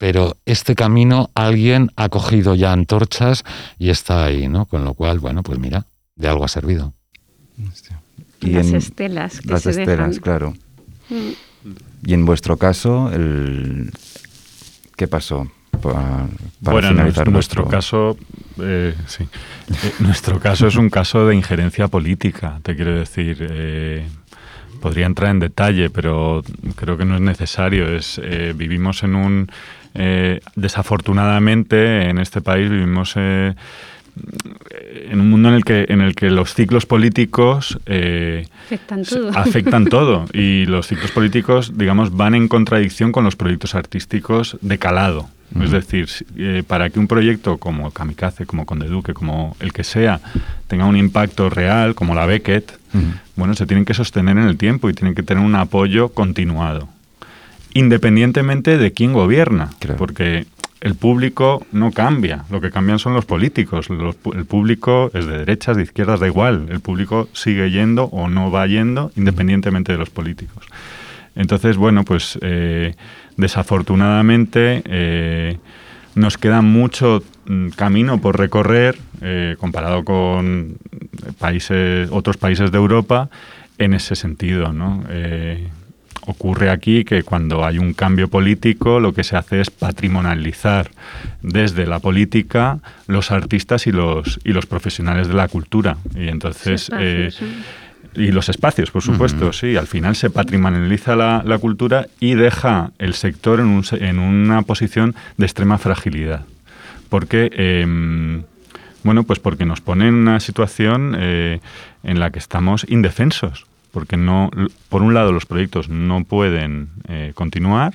pero 0.01 0.39
este 0.47 0.75
camino 0.75 1.29
alguien 1.35 1.91
ha 1.95 2.09
cogido 2.09 2.55
ya 2.55 2.73
antorchas 2.73 3.45
y 3.79 3.91
está 3.91 4.25
ahí, 4.25 4.49
¿no? 4.49 4.65
Con 4.65 4.83
lo 4.83 4.95
cual, 4.95 5.19
bueno, 5.19 5.43
pues 5.43 5.59
mira, 5.59 5.85
de 6.17 6.27
algo 6.27 6.43
ha 6.43 6.49
servido. 6.49 6.95
Y 8.41 8.53
las 8.53 8.73
estelas. 8.73 9.45
las 9.45 9.67
estelas, 9.67 10.19
claro. 10.19 10.55
Mm. 11.11 11.33
Y 12.07 12.15
en 12.15 12.25
vuestro 12.25 12.57
caso, 12.57 13.13
el... 13.13 13.93
¿qué 14.97 15.07
pasó? 15.07 15.53
Para, 15.83 16.29
bueno, 16.61 16.89
finalizar 16.89 17.31
nuestro, 17.31 17.69
caso, 17.69 18.17
eh, 18.59 18.95
sí. 19.07 19.25
Eh, 19.25 19.95
nuestro 19.99 20.41
caso 20.41 20.67
es 20.67 20.77
un 20.77 20.89
caso 20.89 21.27
de 21.27 21.35
injerencia 21.35 21.89
política, 21.89 22.59
te 22.63 22.75
quiero 22.75 22.99
decir. 22.99 23.37
Eh, 23.51 24.09
podría 24.81 25.05
entrar 25.05 25.31
en 25.31 25.41
detalle, 25.41 25.91
pero 25.91 26.43
creo 26.75 26.97
que 26.97 27.05
no 27.05 27.17
es 27.17 27.21
necesario. 27.21 27.95
Es, 27.95 28.19
vivimos 28.57 29.03
en 29.03 29.15
un 29.15 29.51
eh, 29.95 30.41
desafortunadamente 30.55 32.09
en 32.09 32.19
este 32.19 32.41
país 32.41 32.71
vivimos 32.71 33.15
eh, 33.17 33.55
en 35.11 35.21
un 35.21 35.31
mundo 35.31 35.49
en 35.49 35.57
el 35.57 35.65
que 35.65 35.87
en 35.89 36.01
el 36.01 36.15
que 36.15 36.31
los 36.31 36.55
ciclos 36.55 36.87
políticos 36.87 37.79
eh, 37.87 38.47
afectan, 39.35 39.87
todo. 39.91 40.27
y 40.33 40.67
los 40.67 40.87
ciclos 40.87 41.11
políticos 41.11 41.73
digamos 41.77 42.17
van 42.17 42.35
en 42.35 42.47
contradicción 42.47 43.11
con 43.11 43.25
los 43.25 43.35
proyectos 43.35 43.75
artísticos 43.75 44.59
de 44.61 44.79
calado. 44.79 45.29
Es 45.61 45.73
decir 45.73 46.09
para 46.69 46.91
que 46.91 47.01
un 47.01 47.09
proyecto 47.09 47.59
como 47.59 47.91
Kamikaze 47.91 48.47
como 48.47 48.67
Conde 48.67 48.87
Duque 48.87 49.13
como 49.15 49.57
el 49.59 49.73
que 49.73 49.83
sea 49.83 50.21
tenga 50.69 50.85
un 50.85 50.97
impacto 50.97 51.51
real 51.51 51.97
como 51.97 52.15
la 52.15 52.25
Beckett 52.25 52.79
bueno 53.35 53.55
se 53.55 53.67
tienen 53.67 53.85
que 53.85 53.93
sostener 53.93 54.39
en 54.39 54.45
el 54.45 54.57
tiempo 54.57 54.89
y 54.89 54.95
tienen 54.95 55.17
que 55.17 55.25
tener 55.25 55.43
un 55.43 55.57
apoyo 55.57 56.11
continuado 56.11 56.89
independientemente 57.75 58.79
de 58.79 58.93
quién 58.93 59.13
gobierna, 59.13 59.71
porque 59.99 60.47
el 60.81 60.95
público 60.95 61.67
no 61.73 61.93
cambia, 61.93 62.45
lo 62.51 62.61
que 62.61 62.71
cambian 62.71 62.99
son 62.99 63.15
los 63.15 63.27
políticos. 63.27 63.89
el 63.91 64.45
público 64.47 65.11
es 65.13 65.27
de 65.27 65.39
derechas, 65.39 65.77
de 65.77 65.83
izquierdas, 65.83 66.21
da 66.21 66.27
igual. 66.27 66.69
El 66.71 66.81
público 66.81 67.29
sigue 67.33 67.71
yendo 67.71 68.05
o 68.05 68.29
no 68.29 68.51
va 68.51 68.67
yendo 68.67 69.13
independientemente 69.17 69.93
de 69.93 69.99
los 69.99 70.11
políticos. 70.11 70.65
Entonces, 71.37 71.77
bueno, 71.77 72.05
pues 72.05 72.39
eh, 72.41 72.95
desafortunadamente 73.37 74.83
eh, 74.87 75.59
nos 76.15 76.39
queda 76.39 76.63
mucho 76.63 77.23
mm, 77.47 77.69
camino 77.71 78.21
por 78.21 78.39
recorrer 78.39 78.99
eh, 79.21 79.57
comparado 79.59 80.05
con 80.05 80.77
países, 81.39 82.09
otros 82.11 82.37
países 82.37 82.73
de 82.73 82.79
Europa 82.79 83.29
en 83.79 83.95
ese 83.95 84.17
sentido, 84.17 84.73
¿no? 84.73 85.05
Ocurre 86.27 86.71
aquí 86.71 87.05
que 87.05 87.23
cuando 87.23 87.65
hay 87.65 87.79
un 87.79 87.95
cambio 87.95 88.29
político 88.29 89.01
lo 89.01 89.13
que 89.13 89.25
se 89.25 89.37
hace 89.37 89.61
es 89.61 89.71
patrimonializar 89.71 90.91
desde 91.43 91.87
la 91.87 91.99
política 91.99 92.79
los 93.07 93.31
artistas 93.31 93.87
y 93.87 93.93
los, 93.93 94.39
y 94.45 94.53
los 94.53 94.67
profesionales 94.67 95.29
de 95.29 95.35
la 95.35 95.49
cultura. 95.49 95.97
Y 96.15 96.29
entonces... 96.29 96.91
Eh, 96.99 97.31
y 98.15 98.33
los 98.33 98.49
espacios, 98.49 98.91
por 98.91 99.03
supuesto, 99.03 99.53
sí. 99.53 99.77
Al 99.77 99.87
final 99.87 100.17
se 100.17 100.31
patrimonializa 100.31 101.15
la, 101.15 101.43
la, 101.45 101.59
cultura 101.59 102.09
y 102.19 102.35
deja 102.35 102.91
el 102.99 103.15
sector 103.15 103.61
en, 103.61 103.67
un, 103.67 103.85
en, 103.93 104.19
una 104.19 104.63
posición 104.63 105.15
de 105.37 105.47
extrema 105.47 105.79
fragilidad. 105.79 106.45
Porque, 107.09 107.51
em, 107.55 108.43
bueno, 109.05 109.23
pues 109.23 109.39
porque 109.39 109.65
nos 109.65 109.81
pone 109.81 110.09
en 110.09 110.15
una 110.15 110.41
situación 110.41 111.15
eh, 111.19 111.61
en 112.03 112.19
la 112.19 112.31
que 112.31 112.41
estamos 112.41 112.85
indefensos 112.89 113.70
porque 113.91 114.17
no, 114.17 114.51
por 114.89 115.03
un 115.03 115.15
lado 115.15 115.33
los 115.33 115.47
proyectos 115.47 115.89
no 115.89 116.25
pueden 116.25 116.91
eh, 117.09 117.33
continuar, 117.35 117.95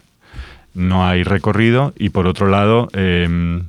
no 0.74 1.08
hay 1.08 1.24
recorrido 1.24 1.94
y 1.98 2.10
por 2.10 2.28
otro 2.28 2.48
lado 2.48 2.90
em, 2.94 3.64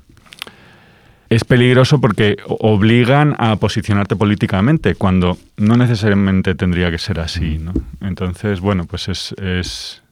es 1.28 1.44
peligroso 1.44 2.00
porque 2.00 2.36
obligan 2.46 3.34
a 3.38 3.56
posicionarte 3.56 4.16
políticamente 4.16 4.94
cuando 4.94 5.38
no 5.56 5.76
necesariamente 5.76 6.54
tendría 6.54 6.90
que 6.90 6.98
ser 6.98 7.20
así. 7.20 7.58
¿no? 7.58 7.72
Entonces, 8.00 8.60
bueno, 8.60 8.84
pues 8.84 9.08
es, 9.08 9.34
es, 9.40 10.02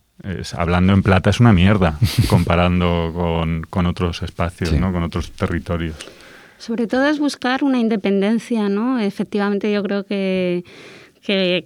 hablando 0.55 0.93
en 0.93 1.03
plata 1.03 1.31
es 1.31 1.41
una 1.41 1.53
mierda 1.53 1.99
comparando 2.29 3.13
con, 3.15 3.63
con 3.69 3.87
otros 3.87 4.23
espacios, 4.23 4.73
¿no? 4.73 4.93
con 4.93 5.03
otros 5.03 5.33
territorios. 5.33 5.97
Sobre 6.59 6.87
todo 6.87 7.07
es 7.07 7.19
buscar 7.19 7.63
una 7.63 7.79
independencia, 7.79 8.69
¿no? 8.69 8.99
Efectivamente 8.99 9.71
yo 9.71 9.83
creo 9.83 10.07
que 10.07 10.65
que, 11.25 11.65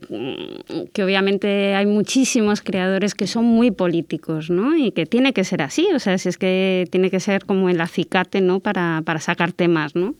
que, 0.92 1.02
obviamente 1.02 1.74
hay 1.74 1.84
muchísimos 1.84 2.60
creadores 2.62 3.16
que 3.16 3.26
son 3.26 3.44
muy 3.44 3.72
políticos, 3.72 4.50
¿no? 4.50 4.76
Y 4.76 4.92
que 4.92 5.04
tiene 5.04 5.32
que 5.32 5.42
ser 5.42 5.62
así, 5.62 5.88
o 5.92 5.98
sea, 5.98 6.16
si 6.16 6.28
es 6.28 6.38
que 6.38 6.86
tiene 6.92 7.10
que 7.10 7.18
ser 7.18 7.44
como 7.44 7.68
el 7.68 7.80
acicate, 7.80 8.40
¿no? 8.40 8.60
Para, 8.60 9.02
para 9.04 9.18
sacar 9.18 9.50
temas, 9.50 9.96
¿no? 9.96 10.14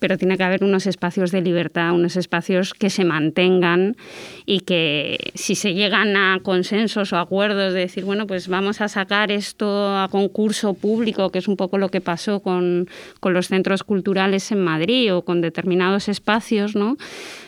Pero 0.00 0.18
tiene 0.18 0.36
que 0.36 0.44
haber 0.44 0.62
unos 0.62 0.86
espacios 0.86 1.30
de 1.30 1.40
libertad, 1.40 1.94
unos 1.94 2.16
espacios 2.16 2.74
que 2.74 2.90
se 2.90 3.06
mantengan 3.06 3.96
y 4.44 4.60
que 4.60 5.32
si 5.32 5.54
se 5.54 5.72
llegan 5.72 6.14
a 6.14 6.40
consensos 6.42 7.14
o 7.14 7.16
acuerdos 7.16 7.72
de 7.72 7.80
decir, 7.80 8.04
bueno, 8.04 8.26
pues 8.26 8.48
vamos 8.48 8.82
a 8.82 8.88
sacar 8.88 9.32
esto 9.32 9.96
a 9.96 10.08
concurso 10.10 10.74
público, 10.74 11.30
que 11.30 11.38
es 11.38 11.48
un 11.48 11.56
poco 11.56 11.78
lo 11.78 11.88
que 11.88 12.02
pasó 12.02 12.40
con, 12.40 12.90
con 13.20 13.32
los 13.32 13.48
centros 13.48 13.82
culturales 13.82 14.52
en 14.52 14.62
Madrid 14.62 15.14
o 15.14 15.22
con 15.22 15.40
determinados 15.40 16.10
espacios, 16.10 16.76
¿no? 16.76 16.98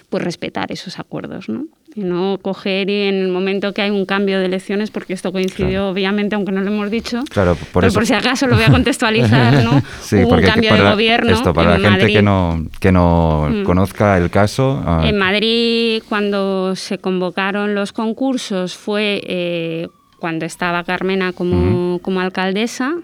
Pues 0.09 0.23
respetar 0.23 0.73
esos 0.73 0.99
acuerdos, 0.99 1.49
¿no? 1.49 1.67
Y 1.95 2.01
no 2.01 2.39
coger 2.43 2.91
y 2.91 3.09
en 3.09 3.15
el 3.15 3.29
momento 3.29 3.73
que 3.73 3.81
hay 3.81 3.91
un 3.91 4.05
cambio 4.05 4.39
de 4.39 4.45
elecciones, 4.45 4.91
porque 4.91 5.15
esto 5.15 5.33
coincidió 5.33 5.89
obviamente, 5.89 6.35
aunque 6.35 6.53
no 6.53 6.61
lo 6.61 6.71
hemos 6.71 6.91
dicho, 6.91 7.25
claro, 7.31 7.57
por 7.73 7.83
pero 7.83 7.93
por 7.95 8.07
si 8.07 8.13
acaso 8.13 8.47
lo 8.47 8.57
voy 8.57 8.65
a 8.65 8.71
contextualizar, 8.71 9.65
¿no? 9.65 9.83
sí, 10.03 10.17
un 10.17 10.43
cambio 10.43 10.75
de 10.75 10.83
gobierno. 10.83 11.33
Esto, 11.33 11.55
para 11.55 11.79
la 11.79 11.91
gente 11.91 12.09
que 12.09 12.23
no, 12.23 12.67
que 12.81 12.93
no 12.93 13.49
mm. 13.51 13.65
conozca 13.65 14.19
el 14.19 14.29
caso. 14.31 14.83
Ah, 14.85 15.03
en 15.05 15.17
Madrid, 15.17 16.03
cuando 16.09 16.77
se 16.77 16.99
convocaron 16.99 17.75
los 17.75 17.93
concursos, 17.93 18.77
fue 18.77 19.23
eh, 19.27 19.89
cuando 20.19 20.45
estaba 20.45 20.85
Carmena 20.85 21.33
como, 21.33 21.99
como 22.01 22.21
alcaldesa. 22.21 22.95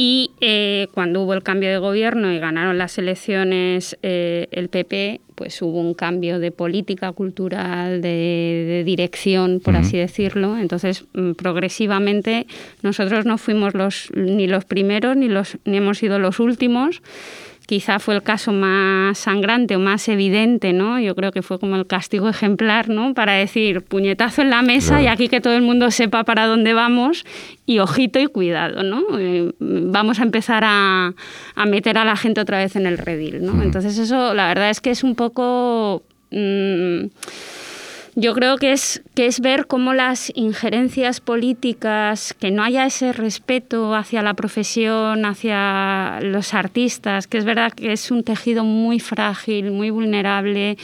Y 0.00 0.30
eh, 0.40 0.86
cuando 0.94 1.22
hubo 1.22 1.34
el 1.34 1.42
cambio 1.42 1.70
de 1.70 1.78
gobierno 1.78 2.32
y 2.32 2.38
ganaron 2.38 2.78
las 2.78 2.98
elecciones 2.98 3.98
eh, 4.04 4.46
el 4.52 4.68
PP, 4.68 5.20
pues 5.34 5.60
hubo 5.60 5.80
un 5.80 5.92
cambio 5.92 6.38
de 6.38 6.52
política 6.52 7.10
cultural, 7.10 8.00
de, 8.00 8.84
dirección, 8.86 9.58
por 9.58 9.74
así 9.74 9.98
decirlo. 9.98 10.56
Entonces, 10.56 11.04
mm, 11.14 11.32
progresivamente, 11.32 12.46
nosotros 12.80 13.26
no 13.26 13.38
fuimos 13.38 13.74
los, 13.74 14.12
ni 14.14 14.46
los 14.46 14.64
primeros 14.64 15.16
ni, 15.16 15.26
los, 15.26 15.58
ni 15.64 15.78
hemos 15.78 15.98
sido 15.98 16.20
los 16.20 16.38
últimos 16.38 17.02
quizá 17.68 17.98
fue 17.98 18.14
el 18.14 18.22
caso 18.22 18.50
más 18.50 19.18
sangrante 19.18 19.76
o 19.76 19.78
más 19.78 20.08
evidente, 20.08 20.72
¿no? 20.72 20.98
Yo 20.98 21.14
creo 21.14 21.32
que 21.32 21.42
fue 21.42 21.58
como 21.58 21.76
el 21.76 21.86
castigo 21.86 22.26
ejemplar, 22.26 22.88
¿no? 22.88 23.12
Para 23.12 23.34
decir, 23.34 23.82
puñetazo 23.82 24.40
en 24.40 24.48
la 24.48 24.62
mesa 24.62 25.02
y 25.02 25.06
aquí 25.06 25.28
que 25.28 25.42
todo 25.42 25.52
el 25.52 25.60
mundo 25.60 25.90
sepa 25.90 26.24
para 26.24 26.46
dónde 26.46 26.72
vamos 26.72 27.26
y 27.66 27.80
ojito 27.80 28.18
y 28.20 28.26
cuidado, 28.26 28.84
¿no? 28.84 29.02
Eh, 29.18 29.52
vamos 29.58 30.18
a 30.18 30.22
empezar 30.22 30.62
a, 30.64 31.12
meter 31.66 31.98
a 31.98 32.06
la 32.06 32.16
gente 32.16 32.40
otra 32.40 32.56
vez 32.56 32.74
en 32.74 32.86
el 32.86 32.96
redil, 32.96 33.44
¿no? 33.44 33.62
Entonces 33.62 33.98
eso, 33.98 34.32
la 34.32 34.48
verdad 34.48 34.70
es 34.70 34.80
que 34.80 34.90
es 34.90 35.04
un 35.04 35.14
poco... 35.14 36.02
Mm, 36.30 37.08
yo 38.20 38.34
creo 38.34 38.56
que 38.56 38.72
es, 38.72 39.00
que 39.14 39.26
es 39.26 39.38
ver 39.38 39.68
cómo 39.68 39.94
las 39.94 40.32
injerencias 40.34 41.20
políticas, 41.20 42.34
que 42.34 42.50
no 42.50 42.64
haya 42.64 42.84
ese 42.84 43.12
respeto 43.12 43.94
hacia 43.94 44.22
la 44.22 44.34
profesión, 44.34 45.24
hacia 45.24 46.18
los 46.22 46.52
artistas, 46.52 47.28
que 47.28 47.38
es 47.38 47.44
verdad 47.44 47.72
que 47.72 47.92
es 47.92 48.10
un 48.10 48.24
tejido 48.24 48.64
muy 48.64 48.98
frágil, 48.98 49.70
muy 49.70 49.90
vulnerable, 49.90 50.76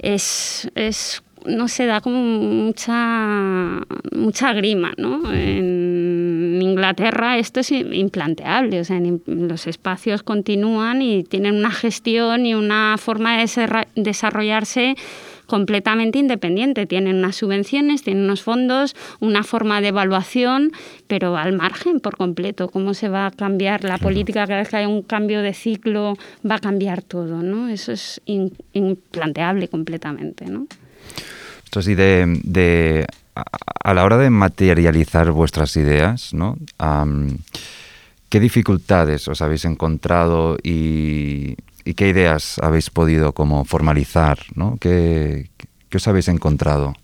es, 0.00 0.68
es 0.74 1.22
no 1.46 1.68
se 1.68 1.86
da 1.86 2.00
como 2.00 2.20
mucha, 2.20 3.80
mucha 4.12 4.52
grima, 4.54 4.92
¿no? 4.96 5.32
En 5.32 6.58
Inglaterra 6.60 7.38
esto 7.38 7.60
es 7.60 7.70
implanteable, 7.70 8.80
o 8.80 8.84
sea, 8.84 9.00
los 9.26 9.68
espacios 9.68 10.24
continúan 10.24 11.00
y 11.00 11.22
tienen 11.22 11.54
una 11.54 11.70
gestión 11.70 12.44
y 12.44 12.54
una 12.54 12.96
forma 12.98 13.38
de 13.38 13.86
desarrollarse 13.94 14.96
completamente 15.46 16.18
independiente. 16.18 16.86
Tienen 16.86 17.16
unas 17.16 17.36
subvenciones, 17.36 18.02
tienen 18.02 18.24
unos 18.24 18.42
fondos, 18.42 18.94
una 19.20 19.42
forma 19.42 19.80
de 19.80 19.88
evaluación, 19.88 20.72
pero 21.06 21.36
al 21.36 21.52
margen 21.52 22.00
por 22.00 22.16
completo. 22.16 22.68
¿Cómo 22.68 22.94
se 22.94 23.08
va 23.08 23.26
a 23.26 23.30
cambiar 23.30 23.84
la 23.84 23.98
política? 23.98 24.46
Cada 24.46 24.60
vez 24.60 24.68
que 24.68 24.76
hay 24.76 24.86
un 24.86 25.02
cambio 25.02 25.42
de 25.42 25.54
ciclo 25.54 26.16
va 26.48 26.56
a 26.56 26.60
cambiar 26.60 27.02
todo, 27.02 27.42
¿no? 27.42 27.68
Eso 27.68 27.92
es 27.92 28.20
implanteable 28.26 29.68
completamente, 29.68 30.46
¿no? 30.46 30.66
Esto 31.64 31.80
así 31.80 31.94
de, 31.94 33.06
a, 33.34 33.94
la 33.94 34.04
hora 34.04 34.16
de 34.16 34.30
materializar 34.30 35.30
vuestras 35.30 35.76
ideas, 35.76 36.32
¿no? 36.32 36.56
¿Qué 38.28 38.40
dificultades 38.40 39.28
os 39.28 39.42
habéis 39.42 39.64
encontrado 39.64 40.56
y, 40.62 41.56
¿Y 41.84 41.94
qué 41.94 42.08
ideas 42.08 42.58
habéis 42.62 42.90
podido 42.90 43.32
como 43.32 43.64
formalizar? 43.64 44.38
¿no? 44.54 44.76
¿Qué, 44.80 45.50
os 45.94 46.08
habéis 46.08 46.28
encontrado? 46.28 46.94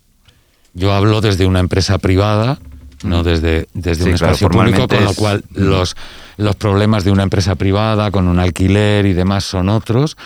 Yo 0.73 0.93
hablo 0.93 1.21
desde 1.21 1.45
una 1.45 1.59
empresa 1.59 1.97
privada, 1.97 2.59
no 3.03 3.23
desde, 3.23 3.67
desde 3.73 4.05
un 4.05 4.15
espacio 4.15 4.49
público, 4.49 4.87
con 4.87 5.03
lo 5.03 5.13
cual 5.13 5.43
los, 5.51 5.95
los 6.37 6.55
problemas 6.55 7.03
de 7.03 7.11
una 7.11 7.23
empresa 7.23 7.55
privada, 7.55 8.11
con 8.11 8.27
un 8.27 8.39
alquiler 8.39 9.05
y 9.05 9.13
demás 9.13 9.43
son 9.43 9.69
otros. 9.69 10.17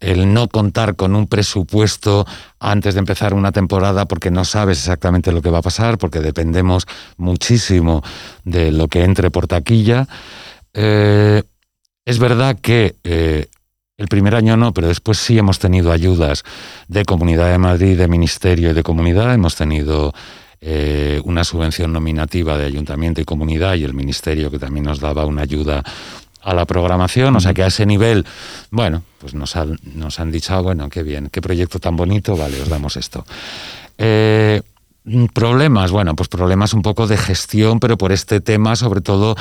El 0.00 0.32
no 0.32 0.48
contar 0.48 0.96
con 0.96 1.14
un 1.14 1.26
presupuesto 1.26 2.26
antes 2.58 2.94
de 2.94 3.00
empezar 3.00 3.34
una 3.34 3.52
temporada 3.52 4.06
porque 4.06 4.30
no 4.30 4.44
sabes 4.44 4.78
exactamente 4.78 5.32
lo 5.32 5.42
que 5.42 5.50
va 5.50 5.58
a 5.58 5.62
pasar, 5.62 5.98
porque 5.98 6.20
dependemos 6.20 6.86
muchísimo 7.16 8.02
de 8.44 8.72
lo 8.72 8.88
que 8.88 9.04
entre 9.04 9.30
por 9.30 9.46
taquilla. 9.46 10.08
Eh, 10.72 11.42
es 12.04 12.18
verdad 12.18 12.58
que 12.60 12.96
eh, 13.04 13.48
el 14.00 14.08
primer 14.08 14.34
año 14.34 14.56
no, 14.56 14.72
pero 14.72 14.88
después 14.88 15.18
sí 15.18 15.36
hemos 15.36 15.58
tenido 15.58 15.92
ayudas 15.92 16.42
de 16.88 17.04
Comunidad 17.04 17.50
de 17.50 17.58
Madrid, 17.58 17.98
de 17.98 18.08
Ministerio 18.08 18.70
y 18.70 18.72
de 18.72 18.82
Comunidad. 18.82 19.34
Hemos 19.34 19.56
tenido 19.56 20.14
eh, 20.62 21.20
una 21.24 21.44
subvención 21.44 21.92
nominativa 21.92 22.56
de 22.56 22.64
Ayuntamiento 22.64 23.20
y 23.20 23.26
Comunidad 23.26 23.74
y 23.74 23.84
el 23.84 23.92
Ministerio 23.92 24.50
que 24.50 24.58
también 24.58 24.86
nos 24.86 25.00
daba 25.00 25.26
una 25.26 25.42
ayuda 25.42 25.82
a 26.40 26.54
la 26.54 26.64
programación. 26.64 27.36
O 27.36 27.40
sea 27.40 27.52
que 27.52 27.62
a 27.62 27.66
ese 27.66 27.84
nivel, 27.84 28.24
bueno, 28.70 29.02
pues 29.18 29.34
nos 29.34 29.54
han, 29.56 29.78
nos 29.82 30.18
han 30.18 30.32
dicho, 30.32 30.54
ah, 30.54 30.62
bueno, 30.62 30.88
qué 30.88 31.02
bien, 31.02 31.28
qué 31.30 31.42
proyecto 31.42 31.78
tan 31.78 31.94
bonito, 31.94 32.38
vale, 32.38 32.58
os 32.62 32.70
damos 32.70 32.96
esto. 32.96 33.26
Eh, 33.98 34.62
problemas, 35.32 35.90
bueno, 35.90 36.14
pues 36.14 36.28
problemas 36.28 36.74
un 36.74 36.82
poco 36.82 37.06
de 37.06 37.16
gestión, 37.16 37.80
pero 37.80 37.98
por 37.98 38.12
este 38.12 38.40
tema 38.40 38.76
sobre 38.76 39.00
todo 39.00 39.36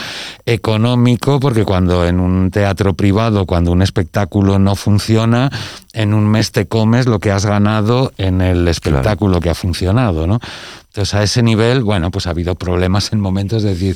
económico, 0.46 1.40
porque 1.40 1.66
cuando 1.66 2.06
en 2.06 2.20
un 2.20 2.52
teatro 2.52 2.94
privado, 2.94 3.46
cuando 3.46 3.72
un 3.72 3.82
espectáculo 3.82 4.60
no 4.60 4.76
funciona, 4.76 5.50
en 5.94 6.14
un 6.14 6.28
mes 6.28 6.52
te 6.52 6.68
comes 6.68 7.06
lo 7.08 7.20
que 7.20 7.32
has 7.32 7.46
ganado 7.46 8.14
en 8.18 8.42
el 8.42 8.68
espectáculo 8.68 9.40
que 9.40 9.50
ha 9.50 9.56
funcionado, 9.56 10.28
¿no? 10.28 10.40
Entonces 10.88 11.14
a 11.14 11.24
ese 11.24 11.44
nivel, 11.44 11.84
bueno, 11.84 12.10
pues 12.10 12.26
ha 12.26 12.32
habido 12.32 12.56
problemas 12.56 13.14
en 13.14 13.20
momentos 13.20 13.62
de 13.64 13.70
decir, 13.70 13.96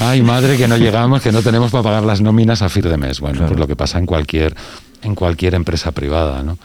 ay 0.00 0.22
madre, 0.22 0.56
que 0.56 0.68
no 0.68 0.76
llegamos, 0.76 1.20
que 1.20 1.32
no 1.32 1.42
tenemos 1.42 1.72
para 1.72 1.82
pagar 1.82 2.04
las 2.04 2.20
nóminas 2.20 2.62
a 2.62 2.68
fin 2.68 2.82
de 2.82 2.96
mes. 2.96 3.20
Bueno, 3.20 3.44
pues 3.46 3.58
lo 3.58 3.66
que 3.66 3.74
pasa 3.74 3.98
en 3.98 4.06
cualquier, 4.06 4.54
en 5.02 5.14
cualquier 5.14 5.54
empresa 5.54 5.90
privada, 5.90 6.42
¿no? 6.42 6.58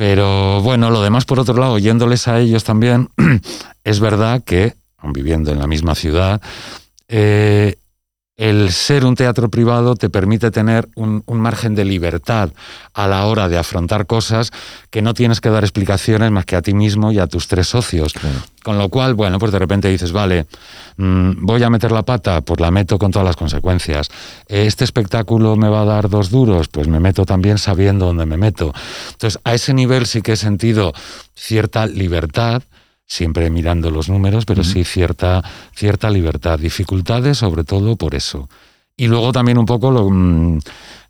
Pero 0.00 0.62
bueno, 0.62 0.90
lo 0.90 1.02
demás, 1.02 1.26
por 1.26 1.38
otro 1.38 1.54
lado, 1.58 1.74
oyéndoles 1.74 2.26
a 2.26 2.40
ellos 2.40 2.64
también, 2.64 3.10
es 3.84 4.00
verdad 4.00 4.42
que, 4.42 4.72
viviendo 5.02 5.52
en 5.52 5.58
la 5.58 5.66
misma 5.66 5.94
ciudad, 5.94 6.40
eh, 7.08 7.76
el 8.40 8.72
ser 8.72 9.04
un 9.04 9.16
teatro 9.16 9.50
privado 9.50 9.96
te 9.96 10.08
permite 10.08 10.50
tener 10.50 10.88
un, 10.94 11.22
margen 11.26 11.74
de 11.74 11.84
libertad 11.84 12.48
a 12.94 13.06
la 13.06 13.26
hora 13.26 13.50
de 13.50 13.58
afrontar 13.58 14.06
cosas 14.06 14.50
que 14.88 15.02
no 15.02 15.12
tienes 15.12 15.42
que 15.42 15.50
dar 15.50 15.62
explicaciones 15.62 16.30
más 16.30 16.46
que 16.46 16.56
a 16.56 16.62
ti 16.62 16.72
mismo 16.72 17.12
y 17.12 17.18
a 17.18 17.26
tus 17.26 17.48
tres 17.48 17.68
socios. 17.68 18.14
Con 18.62 18.78
lo 18.78 18.88
cual, 18.88 19.12
bueno, 19.12 19.38
pues 19.38 19.52
de 19.52 19.58
repente 19.58 19.88
dices, 19.88 20.12
vale, 20.12 20.46
mm, 20.96 21.44
voy 21.44 21.62
a 21.62 21.68
meter 21.68 21.92
la 21.92 22.02
pata, 22.02 22.40
pues 22.40 22.60
la 22.60 22.70
meto 22.70 22.98
con 22.98 23.10
todas 23.10 23.26
las 23.26 23.36
consecuencias. 23.36 24.08
Este 24.48 24.84
espectáculo 24.84 25.56
me 25.56 25.68
va 25.68 25.82
a 25.82 25.84
dar 25.84 26.08
dos 26.08 26.30
duros, 26.30 26.68
pues 26.68 26.88
me 26.88 26.98
meto 26.98 27.26
también 27.26 27.58
sabiendo 27.58 28.06
dónde 28.06 28.24
me 28.24 28.38
meto. 28.38 28.72
Entonces, 29.10 29.38
a 29.44 29.52
ese 29.52 29.74
nivel 29.74 30.06
sí 30.06 30.22
que 30.22 30.32
he 30.32 30.36
sentido 30.36 30.94
cierta 31.34 31.86
libertad 31.86 32.62
siempre 33.10 33.50
mirando 33.50 33.90
los 33.90 34.08
números, 34.08 34.46
pero 34.46 34.62
sí 34.62 34.84
cierta, 34.84 35.42
cierta 35.74 36.08
libertad. 36.10 36.60
Dificultades, 36.60 37.38
sobre 37.38 37.64
todo 37.64 37.96
por 37.96 38.14
eso. 38.14 38.48
Y 38.96 39.08
luego 39.08 39.32
también 39.32 39.58
un 39.58 39.66
poco 39.66 39.90
lo, 39.90 40.08
mm, 40.08 40.60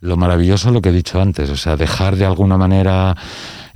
lo 0.01 0.17
maravilloso, 0.17 0.71
lo 0.71 0.81
que 0.81 0.89
he 0.89 0.93
dicho 0.93 1.21
antes, 1.21 1.49
o 1.51 1.57
sea, 1.57 1.77
dejar 1.77 2.15
de 2.15 2.25
alguna 2.25 2.57
manera 2.57 3.15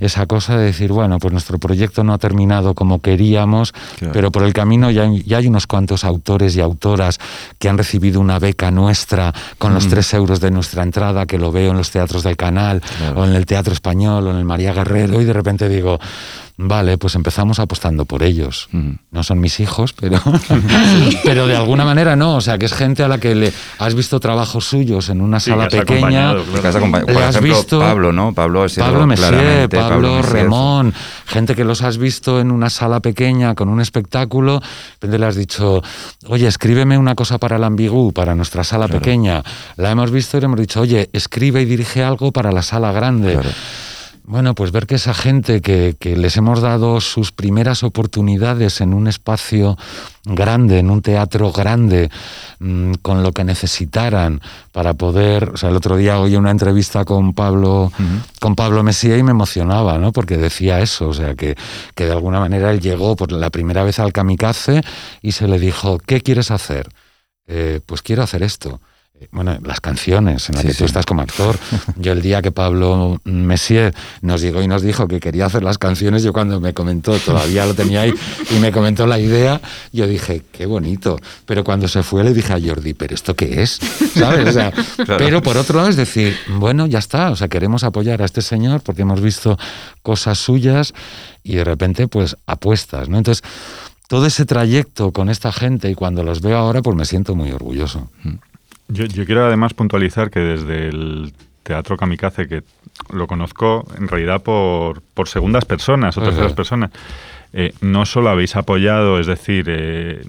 esa 0.00 0.26
cosa 0.26 0.56
de 0.56 0.64
decir, 0.64 0.90
bueno, 0.90 1.18
pues 1.18 1.32
nuestro 1.32 1.58
proyecto 1.58 2.02
no 2.02 2.12
ha 2.12 2.18
terminado 2.18 2.74
como 2.74 3.00
queríamos, 3.00 3.72
pero 4.12 4.32
por 4.32 4.42
el 4.42 4.52
camino 4.52 4.90
ya, 4.90 5.08
ya, 5.24 5.38
hay 5.38 5.46
unos 5.46 5.66
cuantos 5.66 6.04
autores 6.04 6.56
y 6.56 6.60
autoras 6.60 7.18
que 7.58 7.68
han 7.68 7.78
recibido 7.78 8.20
una 8.20 8.38
beca 8.38 8.70
nuestra 8.70 9.32
con 9.58 9.72
los 9.72 9.88
tres 9.88 10.12
euros 10.14 10.40
de 10.40 10.50
nuestra 10.50 10.82
entrada, 10.82 11.26
que 11.26 11.38
lo 11.38 11.52
veo 11.52 11.70
en 11.70 11.76
los 11.76 11.90
teatros 11.90 12.24
del 12.24 12.36
canal, 12.36 12.82
o 13.14 13.24
en 13.24 13.34
el 13.34 13.46
Teatro 13.46 13.72
Español, 13.72 14.26
o 14.26 14.30
en 14.32 14.36
el 14.36 14.44
María 14.44 14.72
Guerrero, 14.72 15.20
y 15.20 15.24
de 15.24 15.32
repente 15.32 15.68
digo, 15.68 15.98
Vale, 16.58 16.96
pues 16.96 17.14
empezamos 17.14 17.58
apostando 17.58 18.06
por 18.06 18.22
ellos. 18.22 18.68
No 19.10 19.22
son 19.22 19.40
mis 19.40 19.60
hijos, 19.60 19.92
pero, 19.92 20.18
pero 21.24 21.46
de 21.46 21.54
alguna 21.54 21.84
manera 21.84 22.16
no. 22.16 22.36
O 22.36 22.40
sea, 22.40 22.56
que 22.56 22.64
es 22.64 22.72
gente 22.72 23.02
a 23.02 23.08
la 23.08 23.18
que 23.18 23.34
le 23.34 23.52
has 23.78 23.94
visto 23.94 24.18
trabajos 24.20 24.64
suyos 24.64 25.10
en 25.10 25.20
una 25.20 25.38
sala 25.38 25.68
pequeña. 25.68 26.34
Por 26.34 27.22
has 27.22 27.40
visto, 27.42 27.78
Pablo, 27.78 28.10
¿no? 28.10 28.32
Pablo, 28.32 28.64
Pablo 28.74 29.06
Messier, 29.06 29.68
Pablo, 29.68 30.22
Remón, 30.22 30.94
gente 31.26 31.54
que 31.54 31.64
los 31.64 31.82
has 31.82 31.98
visto 31.98 32.40
en 32.40 32.50
una 32.50 32.70
sala 32.70 33.00
pequeña 33.00 33.54
con 33.54 33.68
un 33.68 33.82
espectáculo. 33.82 34.62
De 35.02 35.18
le 35.18 35.26
has 35.26 35.36
dicho, 35.36 35.82
oye, 36.26 36.46
escríbeme 36.46 36.96
una 36.96 37.14
cosa 37.14 37.38
para 37.38 37.56
el 37.56 37.64
ambigú, 37.64 38.12
para 38.12 38.34
nuestra 38.34 38.64
sala 38.64 38.88
pequeña. 38.88 39.42
La 39.76 39.90
hemos 39.90 40.10
visto 40.10 40.38
y 40.38 40.40
le 40.40 40.46
hemos 40.46 40.60
dicho, 40.60 40.80
oye, 40.80 41.10
escribe 41.12 41.60
y 41.60 41.64
dirige 41.66 42.02
algo 42.02 42.32
para 42.32 42.50
la 42.50 42.62
sala 42.62 42.92
grande. 42.92 43.38
Bueno, 44.28 44.56
pues 44.56 44.72
ver 44.72 44.88
que 44.88 44.96
esa 44.96 45.14
gente 45.14 45.60
que, 45.60 45.94
les 46.16 46.36
hemos 46.36 46.60
dado 46.60 47.00
sus 47.00 47.30
primeras 47.30 47.84
oportunidades 47.84 48.80
en 48.80 48.92
un 48.92 49.06
espacio 49.06 49.78
grande, 50.24 50.80
en 50.80 50.90
un 50.90 51.00
teatro 51.00 51.52
grande, 51.52 52.10
mm, 52.58 52.94
con 53.02 53.22
lo 53.22 53.30
que 53.30 53.44
necesitaran 53.44 54.40
para 54.72 54.94
poder. 54.94 55.50
O 55.50 55.56
sea, 55.56 55.70
el 55.70 55.76
otro 55.76 55.96
día 55.96 56.18
oí 56.18 56.34
una 56.34 56.50
entrevista 56.50 57.04
con 57.04 57.34
Pablo, 57.34 57.92
con 58.40 58.56
Pablo 58.56 58.82
Mesía 58.82 59.16
y 59.16 59.22
me 59.22 59.30
emocionaba, 59.30 59.96
¿no? 59.98 60.10
Porque 60.10 60.36
decía 60.38 60.80
eso, 60.80 61.08
o 61.08 61.14
sea, 61.14 61.36
que, 61.36 61.54
que 61.94 62.06
de 62.06 62.10
alguna 62.10 62.40
manera 62.40 62.72
él 62.72 62.80
llegó 62.80 63.14
por 63.14 63.30
la 63.30 63.50
primera 63.50 63.84
vez 63.84 64.00
al 64.00 64.12
kamikaze 64.12 64.82
y 65.22 65.32
se 65.32 65.46
le 65.46 65.60
dijo, 65.60 65.98
¿qué 65.98 66.20
quieres 66.20 66.50
hacer? 66.50 66.88
Eh, 67.46 67.80
pues 67.86 68.02
quiero 68.02 68.24
hacer 68.24 68.42
esto 68.42 68.80
bueno, 69.32 69.58
las 69.64 69.80
canciones 69.80 70.48
en 70.48 70.56
las 70.56 70.64
que 70.64 70.74
tú 70.74 70.84
estás 70.84 71.06
como 71.06 71.22
actor. 71.22 71.58
Yo 71.96 72.12
el 72.12 72.22
día 72.22 72.42
que 72.42 72.52
Pablo 72.52 73.20
Messier 73.24 73.94
nos 74.20 74.40
llegó 74.40 74.62
y 74.62 74.68
nos 74.68 74.82
dijo 74.82 75.08
que 75.08 75.20
quería 75.20 75.46
hacer 75.46 75.62
las 75.62 75.78
canciones, 75.78 76.22
yo 76.22 76.32
cuando 76.32 76.60
me 76.60 76.74
comentó, 76.74 77.18
todavía 77.18 77.66
lo 77.66 77.74
tenía 77.74 78.02
ahí, 78.02 78.14
y 78.50 78.58
me 78.58 78.72
comentó 78.72 79.06
la 79.06 79.18
idea, 79.18 79.60
yo 79.92 80.06
dije, 80.06 80.42
qué 80.52 80.66
bonito. 80.66 81.18
Pero 81.46 81.64
cuando 81.64 81.88
se 81.88 82.02
fue 82.02 82.24
le 82.24 82.32
dije 82.32 82.52
a 82.52 82.60
Jordi, 82.60 82.94
¿pero 82.94 83.14
esto 83.14 83.34
qué 83.34 83.62
es? 83.62 83.78
¿Sabes? 84.14 84.56
Pero 85.06 85.42
por 85.42 85.56
otro 85.56 85.76
lado 85.78 85.88
es 85.88 85.96
decir, 85.96 86.36
bueno, 86.48 86.86
ya 86.86 86.98
está, 86.98 87.30
o 87.30 87.36
sea, 87.36 87.48
queremos 87.48 87.84
apoyar 87.84 88.22
a 88.22 88.24
este 88.24 88.42
señor 88.42 88.82
porque 88.82 89.02
hemos 89.02 89.20
visto 89.20 89.58
cosas 90.02 90.38
suyas 90.38 90.92
y 91.42 91.56
de 91.56 91.64
repente 91.64 92.08
pues 92.08 92.36
apuestas, 92.46 93.08
¿no? 93.08 93.18
Entonces, 93.18 93.42
todo 94.08 94.26
ese 94.26 94.44
trayecto 94.44 95.12
con 95.12 95.28
esta 95.28 95.52
gente 95.52 95.90
y 95.90 95.94
cuando 95.94 96.22
los 96.22 96.40
veo 96.40 96.56
ahora, 96.56 96.82
pues 96.82 96.96
me 96.96 97.04
siento 97.04 97.34
muy 97.34 97.50
orgulloso. 97.50 98.10
Yo, 98.88 99.24
quiero 99.24 99.44
además 99.44 99.74
puntualizar 99.74 100.30
que 100.30 100.40
desde 100.40 100.88
el 100.88 101.32
teatro 101.62 101.96
kamikaze, 101.96 102.46
que 102.46 102.62
lo 103.12 103.26
conozco 103.26 103.84
en 103.98 104.06
realidad 104.08 104.42
por, 104.42 105.02
por 105.02 105.28
segundas 105.28 105.64
personas 105.64 106.16
o 106.16 106.22
terceras 106.22 106.52
personas. 106.52 106.90
Eh, 107.58 107.72
no 107.80 108.04
solo 108.04 108.28
habéis 108.28 108.54
apoyado, 108.54 109.18
es 109.18 109.26
decir, 109.26 109.64
eh, 109.70 110.20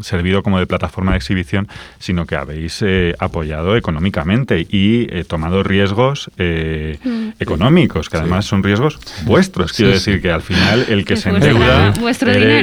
servido 0.00 0.42
como 0.42 0.58
de 0.58 0.66
plataforma 0.66 1.12
de 1.12 1.18
exhibición, 1.18 1.68
sino 2.00 2.26
que 2.26 2.34
habéis 2.34 2.82
eh, 2.82 3.14
apoyado 3.20 3.76
económicamente 3.76 4.66
y 4.68 5.06
tomado 5.28 5.62
riesgos 5.62 6.32
mm. 6.36 7.28
económicos, 7.38 8.10
que 8.10 8.16
además 8.16 8.46
son 8.46 8.64
riesgos 8.64 8.98
vuestros. 9.22 9.72
Quiero 9.72 9.92
decir 9.92 10.20
que 10.20 10.32
al 10.32 10.42
final 10.42 10.86
el 10.88 11.04
que 11.04 11.14
se 11.14 11.28
endeuda 11.28 11.94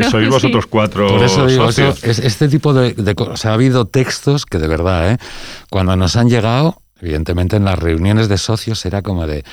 sois 0.09 0.27
vosotros 0.27 0.65
cuatro. 0.65 1.07
Por 1.07 1.23
eso 1.23 1.47
digo, 1.47 1.69
este 1.69 2.49
tipo 2.49 2.73
de, 2.73 2.91
de 2.91 3.15
cosas. 3.15 3.45
ha 3.45 3.53
habido 3.53 3.85
textos 3.85 4.45
que 4.45 4.57
de 4.57 4.67
verdad, 4.67 5.21
cuando 5.69 5.95
nos 5.95 6.17
han 6.17 6.29
llegado, 6.29 6.81
evidentemente 6.99 7.55
en 7.55 7.63
las 7.63 7.79
reuniones 7.79 8.27
de 8.27 8.37
socios 8.37 8.85
era 8.85 9.03
como 9.03 9.25
de 9.25 9.45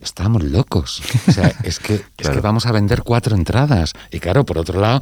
estamos 0.00 0.42
locos. 0.42 1.02
O 1.28 1.32
sea, 1.32 1.52
es 1.62 1.78
que, 1.78 1.94
es 2.18 2.28
que 2.28 2.40
vamos 2.40 2.66
a 2.66 2.72
vender 2.72 3.02
cuatro 3.02 3.36
entradas. 3.36 3.92
Y 4.10 4.20
claro, 4.20 4.44
por 4.44 4.58
otro 4.58 4.80
lado, 4.80 5.00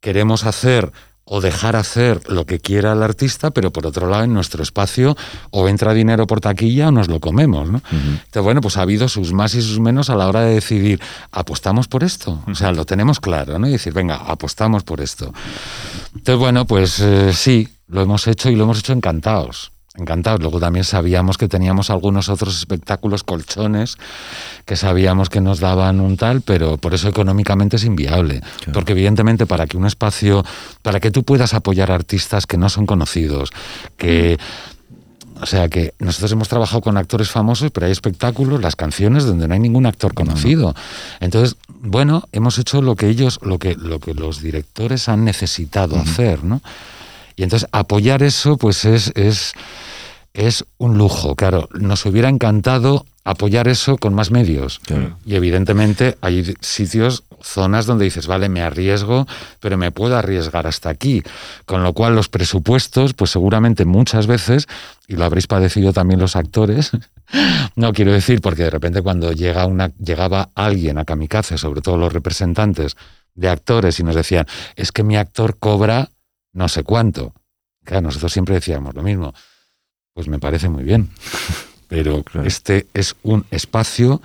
queremos 0.00 0.44
hacer 0.44 0.92
o 1.28 1.40
dejar 1.40 1.74
hacer 1.74 2.20
lo 2.30 2.46
que 2.46 2.60
quiera 2.60 2.92
el 2.92 3.02
artista, 3.02 3.50
pero 3.50 3.72
por 3.72 3.84
otro 3.84 4.08
lado 4.08 4.22
en 4.22 4.32
nuestro 4.32 4.62
espacio 4.62 5.16
o 5.50 5.68
entra 5.68 5.92
dinero 5.92 6.24
por 6.28 6.40
taquilla 6.40 6.88
o 6.88 6.92
nos 6.92 7.08
lo 7.08 7.18
comemos. 7.18 7.68
¿no? 7.68 7.82
Entonces, 7.90 8.42
bueno, 8.42 8.60
pues 8.60 8.76
ha 8.76 8.82
habido 8.82 9.08
sus 9.08 9.32
más 9.32 9.54
y 9.54 9.62
sus 9.62 9.80
menos 9.80 10.08
a 10.08 10.14
la 10.14 10.28
hora 10.28 10.42
de 10.42 10.54
decidir, 10.54 11.00
apostamos 11.32 11.88
por 11.88 12.04
esto. 12.04 12.40
O 12.46 12.54
sea, 12.54 12.70
lo 12.70 12.84
tenemos 12.84 13.18
claro, 13.18 13.58
¿no? 13.58 13.66
Y 13.66 13.72
decir, 13.72 13.92
venga, 13.92 14.16
apostamos 14.16 14.84
por 14.84 15.00
esto. 15.00 15.34
Entonces, 16.14 16.38
bueno, 16.38 16.64
pues 16.64 17.00
eh, 17.00 17.32
sí, 17.32 17.68
lo 17.88 18.02
hemos 18.02 18.28
hecho 18.28 18.48
y 18.48 18.54
lo 18.54 18.62
hemos 18.62 18.78
hecho 18.78 18.92
encantados 18.92 19.72
encantados. 19.96 20.40
Luego 20.40 20.60
también 20.60 20.84
sabíamos 20.84 21.38
que 21.38 21.48
teníamos 21.48 21.90
algunos 21.90 22.28
otros 22.28 22.58
espectáculos 22.58 23.24
colchones 23.24 23.96
que 24.64 24.76
sabíamos 24.76 25.28
que 25.28 25.40
nos 25.40 25.60
daban 25.60 26.00
un 26.00 26.16
tal, 26.16 26.40
pero 26.40 26.76
por 26.76 26.94
eso 26.94 27.08
económicamente 27.08 27.76
es 27.76 27.84
inviable. 27.84 28.42
Porque 28.72 28.92
evidentemente 28.92 29.46
para 29.46 29.66
que 29.66 29.76
un 29.76 29.86
espacio, 29.86 30.44
para 30.82 31.00
que 31.00 31.10
tú 31.10 31.24
puedas 31.24 31.54
apoyar 31.54 31.90
artistas 31.90 32.46
que 32.46 32.56
no 32.56 32.68
son 32.68 32.86
conocidos, 32.86 33.50
que... 33.96 34.38
O 35.38 35.44
sea 35.44 35.68
que 35.68 35.92
nosotros 35.98 36.32
hemos 36.32 36.48
trabajado 36.48 36.80
con 36.80 36.96
actores 36.96 37.28
famosos, 37.28 37.70
pero 37.70 37.84
hay 37.84 37.92
espectáculos, 37.92 38.62
las 38.62 38.74
canciones 38.74 39.26
donde 39.26 39.46
no 39.46 39.52
hay 39.52 39.60
ningún 39.60 39.84
actor 39.84 40.14
conocido. 40.14 40.74
Entonces, 41.20 41.56
bueno, 41.68 42.26
hemos 42.32 42.58
hecho 42.58 42.80
lo 42.80 42.96
que 42.96 43.08
ellos, 43.08 43.38
lo 43.42 43.58
que, 43.58 43.74
lo 43.74 44.00
que 44.00 44.14
los 44.14 44.40
directores 44.40 45.10
han 45.10 45.26
necesitado 45.26 45.96
hacer, 45.96 46.42
¿no? 46.42 46.62
Y 47.36 47.42
entonces 47.42 47.68
apoyar 47.70 48.22
eso, 48.22 48.56
pues 48.56 48.86
es, 48.86 49.12
es 49.14 49.52
es 50.36 50.66
un 50.76 50.98
lujo. 50.98 51.34
Claro, 51.34 51.68
nos 51.72 52.04
hubiera 52.04 52.28
encantado 52.28 53.06
apoyar 53.24 53.68
eso 53.68 53.96
con 53.96 54.14
más 54.14 54.30
medios. 54.30 54.80
Y 55.24 55.34
evidentemente 55.34 56.16
hay 56.20 56.54
sitios, 56.60 57.24
zonas 57.40 57.86
donde 57.86 58.04
dices, 58.04 58.26
vale, 58.26 58.48
me 58.48 58.60
arriesgo, 58.60 59.26
pero 59.60 59.78
me 59.78 59.90
puedo 59.90 60.16
arriesgar 60.16 60.66
hasta 60.66 60.90
aquí. 60.90 61.22
Con 61.64 61.82
lo 61.82 61.94
cual 61.94 62.14
los 62.14 62.28
presupuestos, 62.28 63.14
pues 63.14 63.30
seguramente 63.30 63.84
muchas 63.86 64.26
veces, 64.26 64.68
y 65.08 65.16
lo 65.16 65.24
habréis 65.24 65.46
padecido 65.46 65.92
también 65.92 66.20
los 66.20 66.36
actores, 66.36 66.92
no 67.74 67.92
quiero 67.94 68.12
decir, 68.12 68.40
porque 68.42 68.64
de 68.64 68.70
repente 68.70 69.00
cuando 69.00 69.32
llega 69.32 69.66
una, 69.66 69.90
llegaba 69.96 70.50
alguien 70.54 70.98
a 70.98 71.04
Kamikaze, 71.04 71.56
sobre 71.56 71.80
todo 71.80 71.96
los 71.96 72.12
representantes 72.12 72.94
de 73.34 73.48
actores, 73.48 73.98
y 73.98 74.04
nos 74.04 74.14
decían, 74.14 74.46
es 74.76 74.92
que 74.92 75.02
mi 75.02 75.16
actor 75.16 75.56
cobra 75.58 76.10
no 76.52 76.68
sé 76.68 76.84
cuánto. 76.84 77.32
Claro, 77.84 78.02
nosotros 78.02 78.32
siempre 78.32 78.54
decíamos 78.54 78.94
lo 78.94 79.02
mismo 79.02 79.32
pues 80.16 80.28
me 80.28 80.38
parece 80.38 80.70
muy 80.70 80.82
bien. 80.82 81.10
Pero 81.88 82.24
este 82.42 82.86
es 82.94 83.14
un 83.22 83.44
espacio 83.52 84.20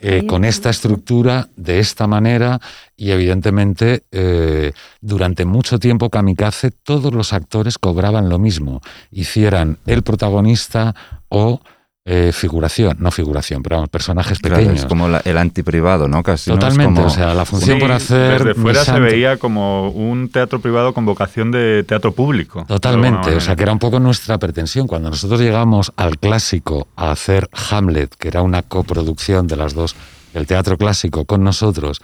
eh, 0.00 0.24
con 0.28 0.44
esta 0.44 0.70
estructura, 0.70 1.48
de 1.56 1.80
esta 1.80 2.06
manera, 2.06 2.60
y 2.96 3.10
evidentemente 3.10 4.04
eh, 4.12 4.72
durante 5.00 5.44
mucho 5.44 5.80
tiempo 5.80 6.08
Kamikaze 6.08 6.70
todos 6.70 7.12
los 7.12 7.32
actores 7.32 7.78
cobraban 7.78 8.28
lo 8.28 8.38
mismo, 8.38 8.80
hicieran 9.10 9.78
el 9.86 10.02
protagonista 10.02 10.94
o 11.28 11.60
eh, 12.06 12.32
figuración, 12.32 12.98
no 13.00 13.10
figuración, 13.10 13.62
pero 13.62 13.76
vamos, 13.76 13.88
personajes 13.88 14.38
pequeños. 14.38 14.80
es 14.80 14.84
como 14.84 15.06
el 15.06 15.38
antiprivado, 15.38 16.06
¿no? 16.06 16.22
Casi 16.22 16.50
Totalmente, 16.50 17.00
o 17.00 17.08
sea, 17.08 17.32
la 17.32 17.46
función 17.46 17.78
por 17.78 17.92
hacer... 17.92 18.44
Desde 18.44 18.60
fuera 18.60 18.84
se 18.84 19.00
veía 19.00 19.38
como 19.38 19.88
un 19.88 20.28
teatro 20.28 20.60
privado 20.60 20.92
con 20.92 21.06
vocación 21.06 21.50
de 21.50 21.82
teatro 21.84 22.12
público. 22.12 22.66
Totalmente, 22.68 23.34
o 23.34 23.40
sea, 23.40 23.56
que 23.56 23.62
era 23.62 23.72
un 23.72 23.78
poco 23.78 24.00
nuestra 24.00 24.36
pretensión. 24.36 24.86
Cuando 24.86 25.08
nosotros 25.08 25.40
llegamos 25.40 25.92
al 25.96 26.18
clásico 26.18 26.88
a 26.94 27.10
hacer 27.10 27.48
Hamlet, 27.70 28.14
que 28.16 28.28
era 28.28 28.42
una 28.42 28.60
coproducción 28.60 29.46
de 29.46 29.56
las 29.56 29.72
dos, 29.72 29.96
el 30.34 30.46
teatro 30.46 30.76
clásico 30.76 31.24
con 31.24 31.42
nosotros, 31.42 32.02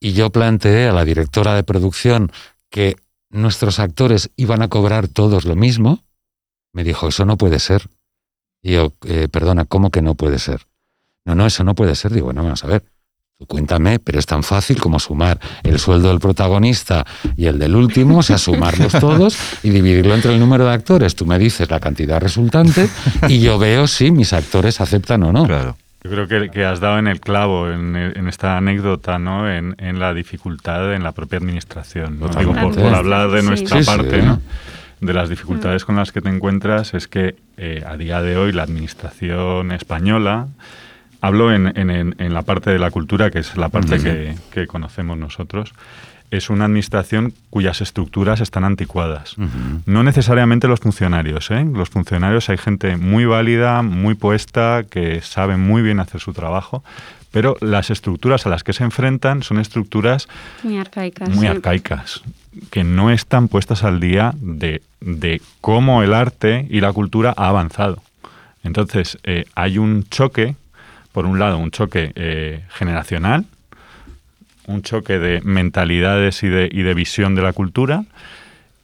y 0.00 0.14
yo 0.14 0.30
planteé 0.30 0.88
a 0.88 0.92
la 0.92 1.04
directora 1.04 1.54
de 1.54 1.62
producción 1.62 2.32
que 2.70 2.96
nuestros 3.28 3.80
actores 3.80 4.30
iban 4.36 4.62
a 4.62 4.68
cobrar 4.68 5.08
todos 5.08 5.44
lo 5.44 5.56
mismo, 5.56 6.04
me 6.72 6.84
dijo, 6.84 7.08
eso 7.08 7.26
no 7.26 7.36
puede 7.36 7.58
ser. 7.58 7.90
Y 8.66 8.72
yo, 8.72 8.92
eh, 9.06 9.28
perdona, 9.30 9.64
¿cómo 9.64 9.90
que 9.90 10.02
no 10.02 10.16
puede 10.16 10.40
ser? 10.40 10.62
No, 11.24 11.36
no, 11.36 11.46
eso 11.46 11.62
no 11.62 11.76
puede 11.76 11.94
ser. 11.94 12.12
Digo, 12.12 12.24
bueno, 12.26 12.42
vamos 12.42 12.64
a 12.64 12.66
ver. 12.66 12.82
Cuéntame, 13.46 14.00
pero 14.00 14.18
es 14.18 14.26
tan 14.26 14.42
fácil 14.42 14.80
como 14.80 14.98
sumar 14.98 15.38
el 15.62 15.78
sueldo 15.78 16.08
del 16.08 16.18
protagonista 16.18 17.06
y 17.36 17.46
el 17.46 17.60
del 17.60 17.76
último, 17.76 18.18
o 18.18 18.22
sea, 18.24 18.38
sumarlos 18.38 18.92
todos 19.00 19.38
y 19.62 19.70
dividirlo 19.70 20.16
entre 20.16 20.32
el 20.34 20.40
número 20.40 20.64
de 20.64 20.72
actores. 20.72 21.14
Tú 21.14 21.26
me 21.26 21.38
dices 21.38 21.70
la 21.70 21.78
cantidad 21.78 22.20
resultante 22.20 22.88
y 23.28 23.38
yo 23.38 23.56
veo 23.56 23.86
si 23.86 24.10
mis 24.10 24.32
actores 24.32 24.80
aceptan 24.80 25.22
o 25.22 25.32
no. 25.32 25.46
Claro. 25.46 25.76
Yo 26.02 26.26
creo 26.26 26.50
que, 26.50 26.64
has 26.64 26.80
dado 26.80 26.98
en 26.98 27.06
el 27.06 27.20
clavo 27.20 27.70
en, 27.70 27.94
esta 28.26 28.56
anécdota, 28.56 29.20
¿no? 29.20 29.48
En, 29.48 29.76
la 29.98 30.12
dificultad 30.12 30.92
en 30.92 31.04
la 31.04 31.12
propia 31.12 31.38
administración. 31.38 32.18
¿no? 32.18 32.28
Digo, 32.28 32.52
por, 32.52 32.94
hablar 32.94 33.30
de 33.30 33.42
nuestra 33.42 33.80
parte, 33.82 34.22
¿no? 34.22 34.40
De 35.00 35.12
las 35.12 35.28
dificultades 35.28 35.84
con 35.84 35.96
las 35.96 36.12
que 36.12 36.20
te 36.20 36.28
encuentras 36.28 36.94
es 36.94 37.08
que 37.08 37.36
eh, 37.56 37.82
a 37.86 37.96
día 37.96 38.22
de 38.22 38.36
hoy 38.36 38.52
la 38.52 38.62
administración 38.62 39.72
española, 39.72 40.48
hablo 41.20 41.52
en, 41.52 42.14
la 42.18 42.42
parte 42.42 42.70
de 42.70 42.78
la 42.78 42.90
cultura, 42.90 43.30
que 43.30 43.40
es 43.40 43.56
la 43.56 43.68
parte 43.68 44.34
que, 44.50 44.66
conocemos 44.66 45.18
nosotros, 45.18 45.74
es 46.30 46.50
una 46.50 46.64
administración 46.64 47.34
cuyas 47.50 47.80
estructuras 47.80 48.40
están 48.40 48.64
anticuadas. 48.64 49.36
No 49.86 50.02
necesariamente 50.02 50.66
los 50.66 50.80
funcionarios. 50.80 51.50
¿eh? 51.50 51.64
Los 51.72 51.90
funcionarios 51.90 52.48
hay 52.48 52.58
gente 52.58 52.96
muy 52.96 53.26
válida, 53.26 53.82
muy 53.82 54.14
puesta, 54.14 54.84
que 54.90 55.20
sabe 55.20 55.56
muy 55.56 55.82
bien 55.82 56.00
hacer 56.00 56.20
su 56.20 56.32
trabajo, 56.32 56.82
pero 57.30 57.56
las 57.60 57.90
estructuras 57.90 58.46
a 58.46 58.48
las 58.48 58.64
que 58.64 58.72
se 58.72 58.82
enfrentan 58.82 59.42
son 59.42 59.58
estructuras 59.58 60.26
muy 60.62 60.78
arcaicas. 60.78 61.28
Muy 61.28 61.46
arcaicas 61.46 62.22
que 62.70 62.84
no 62.84 63.10
están 63.10 63.48
puestas 63.48 63.84
al 63.84 64.00
día 64.00 64.34
de, 64.40 64.80
cómo 65.60 66.02
el 66.02 66.14
arte 66.14 66.66
y 66.70 66.80
la 66.80 66.92
cultura 66.92 67.34
ha 67.36 67.48
avanzado. 67.48 68.02
Entonces, 68.62 69.18
eh, 69.22 69.44
hay 69.54 69.78
un 69.78 70.04
choque, 70.04 70.56
por 71.12 71.26
un 71.26 71.38
lado, 71.38 71.58
un 71.58 71.70
choque 71.70 72.12
eh, 72.14 72.64
generacional, 72.70 73.46
un 74.66 74.82
choque 74.82 75.18
de 75.18 75.40
mentalidades 75.42 76.42
y 76.42 76.48
de, 76.48 76.68
y 76.70 76.82
de, 76.82 76.94
visión 76.94 77.34
de 77.34 77.42
la 77.42 77.52
cultura, 77.52 78.04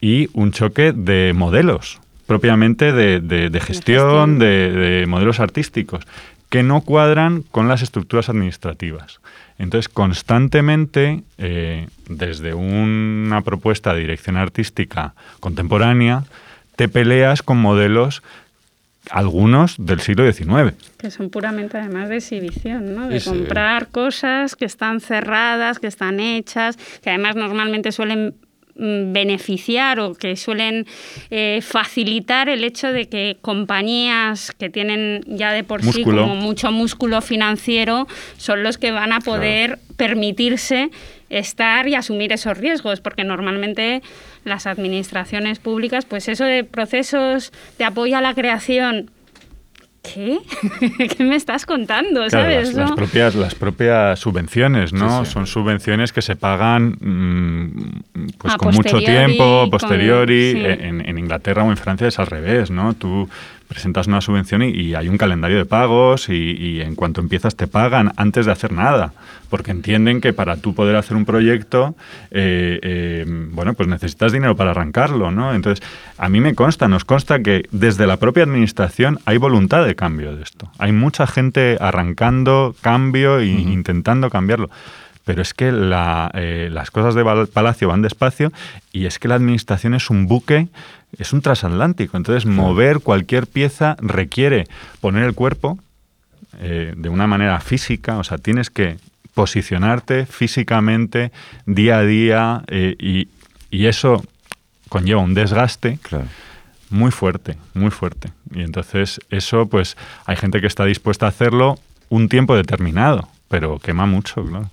y 0.01 0.29
un 0.33 0.53
choque 0.53 0.93
de 0.93 1.33
modelos, 1.35 2.01
propiamente 2.27 2.93
de, 2.93 3.21
de 3.21 3.61
gestión, 3.61 4.39
de 4.39 5.05
modelos 5.09 5.41
artísticos, 5.41 6.05
que 6.53 6.63
no 6.63 6.83
cuadran 6.83 7.45
con 7.51 7.67
las 7.67 7.81
estructuras 7.81 8.29
administrativas. 8.29 9.21
Entonces, 9.59 9.89
constantemente, 9.89 11.23
eh, 11.39 11.89
desde 12.11 12.53
una 12.53 13.41
propuesta 13.41 13.95
de 13.95 14.01
dirección 14.01 14.37
artística 14.37 15.15
contemporánea, 15.41 16.25
te 16.77 16.91
peleas 16.91 17.43
con 17.43 17.57
modelos 17.57 18.23
algunos 19.11 19.77
del 19.79 20.01
siglo 20.01 20.31
XIX. 20.31 20.75
Que 20.99 21.11
son 21.11 21.31
puramente 21.31 21.79
además 21.79 22.11
de 22.11 22.19
exhibición, 22.19 22.95
¿no? 22.95 23.09
De 23.09 23.23
comprar 23.23 23.89
cosas 23.89 24.55
que 24.55 24.67
están 24.67 25.01
cerradas, 25.01 25.79
que 25.79 25.87
están 25.87 26.21
hechas, 26.21 26.77
que 27.03 27.09
además 27.09 27.35
normalmente 27.35 27.93
suelen 27.93 28.35
beneficiar 28.75 30.01
o 30.01 30.15
que 30.15 30.37
suelen 30.37 30.87
eh, 31.31 31.61
facilitar 31.63 32.49
el 32.49 32.65
hecho 32.65 32.93
de 32.93 33.09
que 33.09 33.37
compañías 33.41 34.53
que 34.53 34.71
tienen 34.71 35.23
ya 35.27 35.53
de 35.53 35.65
por 35.65 35.83
sí 35.83 36.03
como 36.05 36.35
mucho 36.35 36.73
músculo 36.73 37.21
financiero 37.21 38.07
son 38.37 38.63
los 38.63 38.79
que 38.79 38.91
van 38.91 39.13
a 39.13 39.21
poder 39.21 39.79
permitirse 39.97 40.91
estar 41.29 41.89
y 41.89 41.95
asumir 41.95 42.33
esos 42.33 42.59
riesgos, 42.59 43.01
porque 43.01 43.25
normalmente 43.25 44.03
las 44.45 44.67
administraciones 44.67 45.59
públicas, 45.61 46.05
pues 46.05 46.29
eso 46.29 46.45
de 46.45 46.65
procesos 46.65 47.53
de 47.79 47.85
apoyo 47.85 48.19
a 48.19 48.21
la 48.21 48.35
creación 48.35 49.11
¿qué? 50.03 50.41
¿Qué 51.17 51.25
me 51.25 51.37
estás 51.37 51.65
contando? 51.65 52.29
¿sabes? 52.29 52.75
Las, 52.75 52.93
propias, 52.93 53.35
las 53.35 53.55
propias 53.55 54.19
subvenciones, 54.19 54.93
¿no? 54.93 55.25
Son 55.25 55.47
subvenciones 55.47 56.13
que 56.13 56.23
se 56.23 56.37
pagan 56.37 56.97
mm, 57.01 58.33
pues 58.39 58.57
con 58.57 58.75
mucho 58.75 58.99
tiempo, 58.99 59.69
posteriori. 59.71 60.63
En, 60.63 61.19
Inglaterra 61.19 61.63
o 61.63 61.71
en 61.71 61.77
Francia 61.77 62.09
es 62.09 62.19
al 62.19 62.27
revés, 62.27 62.71
¿no? 62.71 62.95
Tú 62.95 63.29
presentas 63.69 64.07
una 64.07 64.21
subvención 64.21 64.63
y, 64.63 64.95
hay 64.95 65.09
un 65.09 65.19
calendario 65.19 65.57
de 65.57 65.65
pagos 65.65 66.29
y, 66.29 66.81
en 66.81 66.95
cuanto 66.95 67.21
empiezas 67.21 67.57
te 67.57 67.67
pagan 67.67 68.13
antes 68.17 68.47
de 68.47 68.53
hacer 68.53 68.73
nada, 68.73 69.13
porque 69.51 69.71
entienden 69.71 70.21
que 70.21 70.33
para 70.33 70.57
tú 70.57 70.75
poder 70.75 70.97
hacer 70.97 71.17
un 71.17 71.25
proyecto, 71.25 71.95
eh, 72.31 72.79
eh, 72.83 73.25
bueno, 73.27 73.75
pues 73.75 73.89
necesitas 73.89 74.33
dinero 74.33 74.57
para 74.57 74.73
arrancarlo, 74.73 75.31
¿no? 75.31 75.55
Entonces, 75.55 75.87
a 76.19 76.29
mí 76.29 76.41
me 76.41 76.55
consta, 76.55 76.89
nos 76.89 77.05
consta 77.05 77.41
que 77.41 77.65
desde 77.71 78.07
la 78.07 78.19
propia 78.19 78.45
administración 78.45 79.19
hay 79.25 79.39
voluntad 79.39 79.85
de 79.85 79.95
cambio 79.95 80.37
de 80.37 80.43
esto. 80.43 80.71
Hay 80.79 80.93
mucha 80.93 81.27
gente 81.27 81.77
arrancando 81.81 82.75
cambio 82.81 83.39
e 83.39 83.47
intentando 83.47 84.31
cambiarlo 84.31 84.71
pero 85.25 85.43
es 85.43 85.55
que 85.55 85.69
eh, 85.69 86.69
las 86.71 86.91
cosas 86.91 87.15
de 87.15 87.25
Palacio 87.53 87.89
van 87.89 88.03
despacio 88.03 88.53
y 88.93 89.07
es 89.07 89.19
que 89.19 89.29
la 89.29 89.37
administración 89.37 89.95
es 89.95 90.11
un 90.11 90.27
buque, 90.27 90.69
es 91.19 91.33
un 91.33 91.43
transatlántico. 91.43 92.17
Entonces, 92.17 92.47
mover 92.47 93.01
cualquier 93.01 93.47
pieza 93.47 93.97
requiere 94.01 94.67
poner 95.01 95.25
el 95.25 95.35
cuerpo 95.35 95.79
eh, 96.61 96.95
de 96.97 97.09
una 97.09 97.27
manera 97.27 97.61
física, 97.61 98.19
o 98.19 98.25
sea, 98.25 98.39
tienes 98.39 98.71
que 98.71 98.97
posicionarte 99.35 100.27
físicamente 100.27 101.33
día 101.67 101.99
a 101.99 102.03
día 102.03 102.65
eh, 102.69 102.97
y, 102.99 103.29
eso 103.87 104.23
conlleva 104.91 105.23
un 105.23 105.33
desgaste. 105.33 105.99
Muy 106.91 107.11
fuerte, 107.11 107.57
muy 107.73 107.91
fuerte. 107.91 108.31
Y 108.55 108.61
entonces 108.61 109.19
eso, 109.31 109.67
pues 109.67 109.97
hay 110.27 110.37
gente 110.37 110.61
que 110.61 110.67
está 110.67 110.85
dispuesta 110.85 111.25
a 111.25 111.31
hacerlo 111.31 111.79
un 112.11 112.29
tiempo 112.29 112.55
determinado, 112.55 113.31
pero 113.49 113.79
quema 113.79 114.05
mucho, 114.05 114.45
claro. 114.45 114.69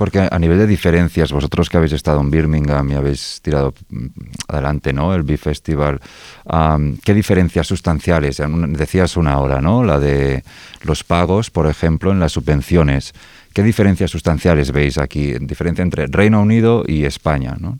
Porque 0.00 0.18
a 0.18 0.38
nivel 0.38 0.56
de 0.56 0.66
diferencias, 0.66 1.30
vosotros 1.30 1.68
que 1.68 1.76
habéis 1.76 1.92
estado 1.92 2.22
en 2.22 2.30
Birmingham 2.30 2.90
y 2.90 2.94
habéis 2.94 3.42
tirado 3.42 3.74
mm, 3.90 4.06
adelante 4.48 4.94
¿no? 4.94 5.14
el 5.14 5.24
Beef 5.24 5.42
Festival, 5.42 6.00
¿qué 7.04 7.12
diferencias 7.12 7.66
sustanciales? 7.66 8.40
Decías 8.68 9.18
una 9.18 9.38
hora, 9.38 9.60
¿no? 9.60 9.84
La 9.84 10.00
de 10.00 10.42
los 10.84 11.04
pagos, 11.04 11.50
por 11.50 11.66
ejemplo, 11.66 12.12
en 12.12 12.18
las 12.18 12.32
subvenciones. 12.32 13.12
¿Qué 13.52 13.62
diferencias 13.62 14.10
sustanciales 14.10 14.72
veis 14.72 14.96
aquí? 14.96 15.34
Diferencia 15.38 15.82
entre 15.82 16.06
Reino 16.06 16.40
Unido 16.40 16.82
y 16.86 17.04
España, 17.04 17.58
¿no? 17.60 17.78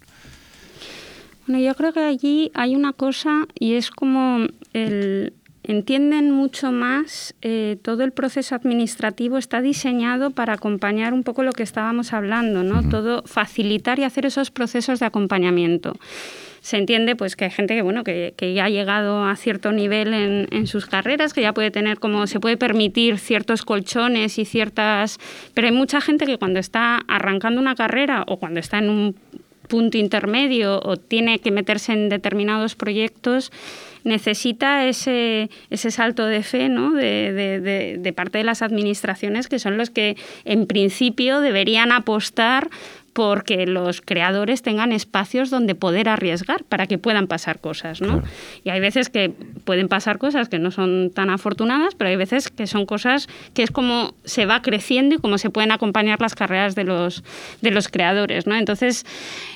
Bueno, 1.47 1.64
yo 1.64 1.75
creo 1.75 1.95
que 1.95 2.05
allí 2.05 2.53
hay 2.53 2.77
una 2.77 2.93
cosa 2.93 3.47
y 3.59 3.77
es 3.77 3.91
como 3.91 4.47
el, 4.75 5.33
entienden 5.63 6.31
mucho 6.31 6.73
más, 6.73 7.35
eh, 7.43 7.77
todo 7.83 8.03
el 8.03 8.13
proceso 8.13 8.55
administrativo 8.55 9.39
está 9.39 9.61
diseñado 9.61 10.31
para 10.31 10.55
acompañar 10.55 11.13
un 11.13 11.23
poco 11.23 11.43
lo 11.43 11.53
que 11.53 11.63
estábamos 11.63 12.13
hablando, 12.13 12.63
¿no? 12.63 12.89
Todo 12.89 13.23
facilitar 13.27 13.99
y 13.99 14.05
hacer 14.05 14.27
esos 14.27 14.51
procesos 14.51 15.01
de 15.01 15.07
acompañamiento. 15.07 15.97
Se 16.63 16.77
entiende 16.77 17.17
pues 17.17 17.37
que 17.37 17.47
hay 17.47 17.51
gente 17.51 17.75
que 17.75 17.83
bueno 17.83 18.05
que, 18.05 18.35
ya 18.55 18.67
ha 18.67 18.69
llegado 18.69 19.25
a 19.25 19.35
cierto 19.37 19.73
nivel 19.73 20.13
en, 20.13 20.47
en, 20.51 20.67
sus 20.67 20.87
carreras, 20.87 21.33
que 21.33 21.41
ya 21.41 21.55
puede 21.55 21.71
tener 21.71 21.99
como 21.99 22.27
se 22.27 22.39
puede 22.39 22.59
permitir 22.59 23.19
ciertos 23.19 23.63
colchones 23.63 24.39
y 24.39 24.45
ciertas. 24.45 25.19
Pero 25.55 25.69
hay 25.69 25.73
mucha 25.73 26.01
gente 26.03 26.27
que 26.27 26.37
cuando 26.37 26.59
está 26.59 27.01
arrancando 27.09 27.61
una 27.61 27.75
carrera 27.75 28.25
o 28.27 28.39
cuando 28.39 28.61
está 28.61 28.79
en 28.79 28.91
un 28.91 29.17
punto 29.71 29.97
intermedio 29.97 30.81
o 30.83 30.97
tiene 30.97 31.39
que 31.39 31.51
meterse 31.51 31.93
en 31.93 32.09
determinados 32.11 32.75
proyectos, 32.75 33.51
necesita 34.05 34.87
ese, 34.87 35.51
ese 35.71 35.91
salto 35.91 36.27
de 36.27 36.43
fe 36.43 36.69
¿no? 36.69 36.93
de, 36.93 37.99
de, 37.99 38.13
parte 38.13 38.39
de 38.39 38.45
las 38.45 38.63
administraciones, 38.63 39.49
que 39.49 39.59
son 39.59 39.77
los 39.77 39.91
que 39.91 40.17
en 40.45 40.67
principio 40.67 41.41
deberían 41.41 41.93
apostar 41.93 42.71
porque 43.13 43.67
los 43.67 44.01
creadores 44.01 44.63
tengan 44.63 44.93
espacios 44.93 45.51
donde 45.51 45.75
poder 45.75 46.09
arriesgar 46.09 46.65
para 46.65 46.87
que 46.87 46.99
puedan 46.99 47.27
pasar 47.27 47.61
cosas, 47.61 48.01
¿no? 48.01 48.23
Y 48.65 48.71
hay 48.71 48.81
veces 48.81 49.09
que 49.09 49.33
pueden 49.65 49.89
pasar 49.89 50.19
cosas 50.19 50.49
que 50.49 50.59
no 50.59 50.71
son 50.71 51.11
tan 51.15 51.31
afortunadas, 51.31 51.95
pero 51.95 52.11
hay 52.11 52.17
veces 52.17 52.49
que 52.49 52.67
son 52.67 52.87
cosas 52.87 53.29
que 53.55 53.63
es 53.63 53.71
como 53.71 54.15
se 54.25 54.47
va 54.47 54.63
creciendo 54.63 55.17
y 55.17 55.19
cómo 55.19 55.39
se 55.39 55.51
pueden 55.51 55.73
acompañar 55.73 56.21
las 56.21 56.35
carreras 56.35 56.75
de 56.75 56.85
los, 56.85 57.25
de 57.61 57.71
los 57.71 57.89
creadores, 57.89 58.47
¿no? 58.47 58.57
Entonces, 58.57 59.05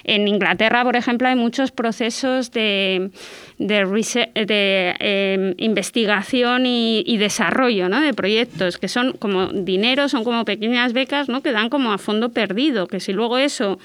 en 0.05 0.27
Inglaterra, 0.29 0.83
por 0.85 0.97
ejemplo, 0.97 1.29
hay 1.29 1.37
muchos 1.37 1.71
procesos 1.71 2.51
de, 2.51 3.11
de, 3.59 4.95
em, 4.99 5.55
investigación 5.59 6.67
y, 6.67 7.17
desarrollo 7.19 7.89
¿no? 7.89 8.01
de 8.01 8.13
proyectos, 8.13 8.77
que 8.77 8.89
son 8.89 9.13
como 9.13 9.47
dinero, 9.47 10.09
son 10.09 10.25
como 10.25 10.45
pequeñas 10.45 10.93
becas 10.93 11.29
¿no? 11.29 11.43
que 11.43 11.53
dan 11.53 11.71
como 11.71 11.93
a 11.93 11.99
fondo 11.99 12.31
perdido, 12.31 12.87
que 12.89 13.01
si 13.01 13.13
luego 13.13 13.39
eso 13.45 13.79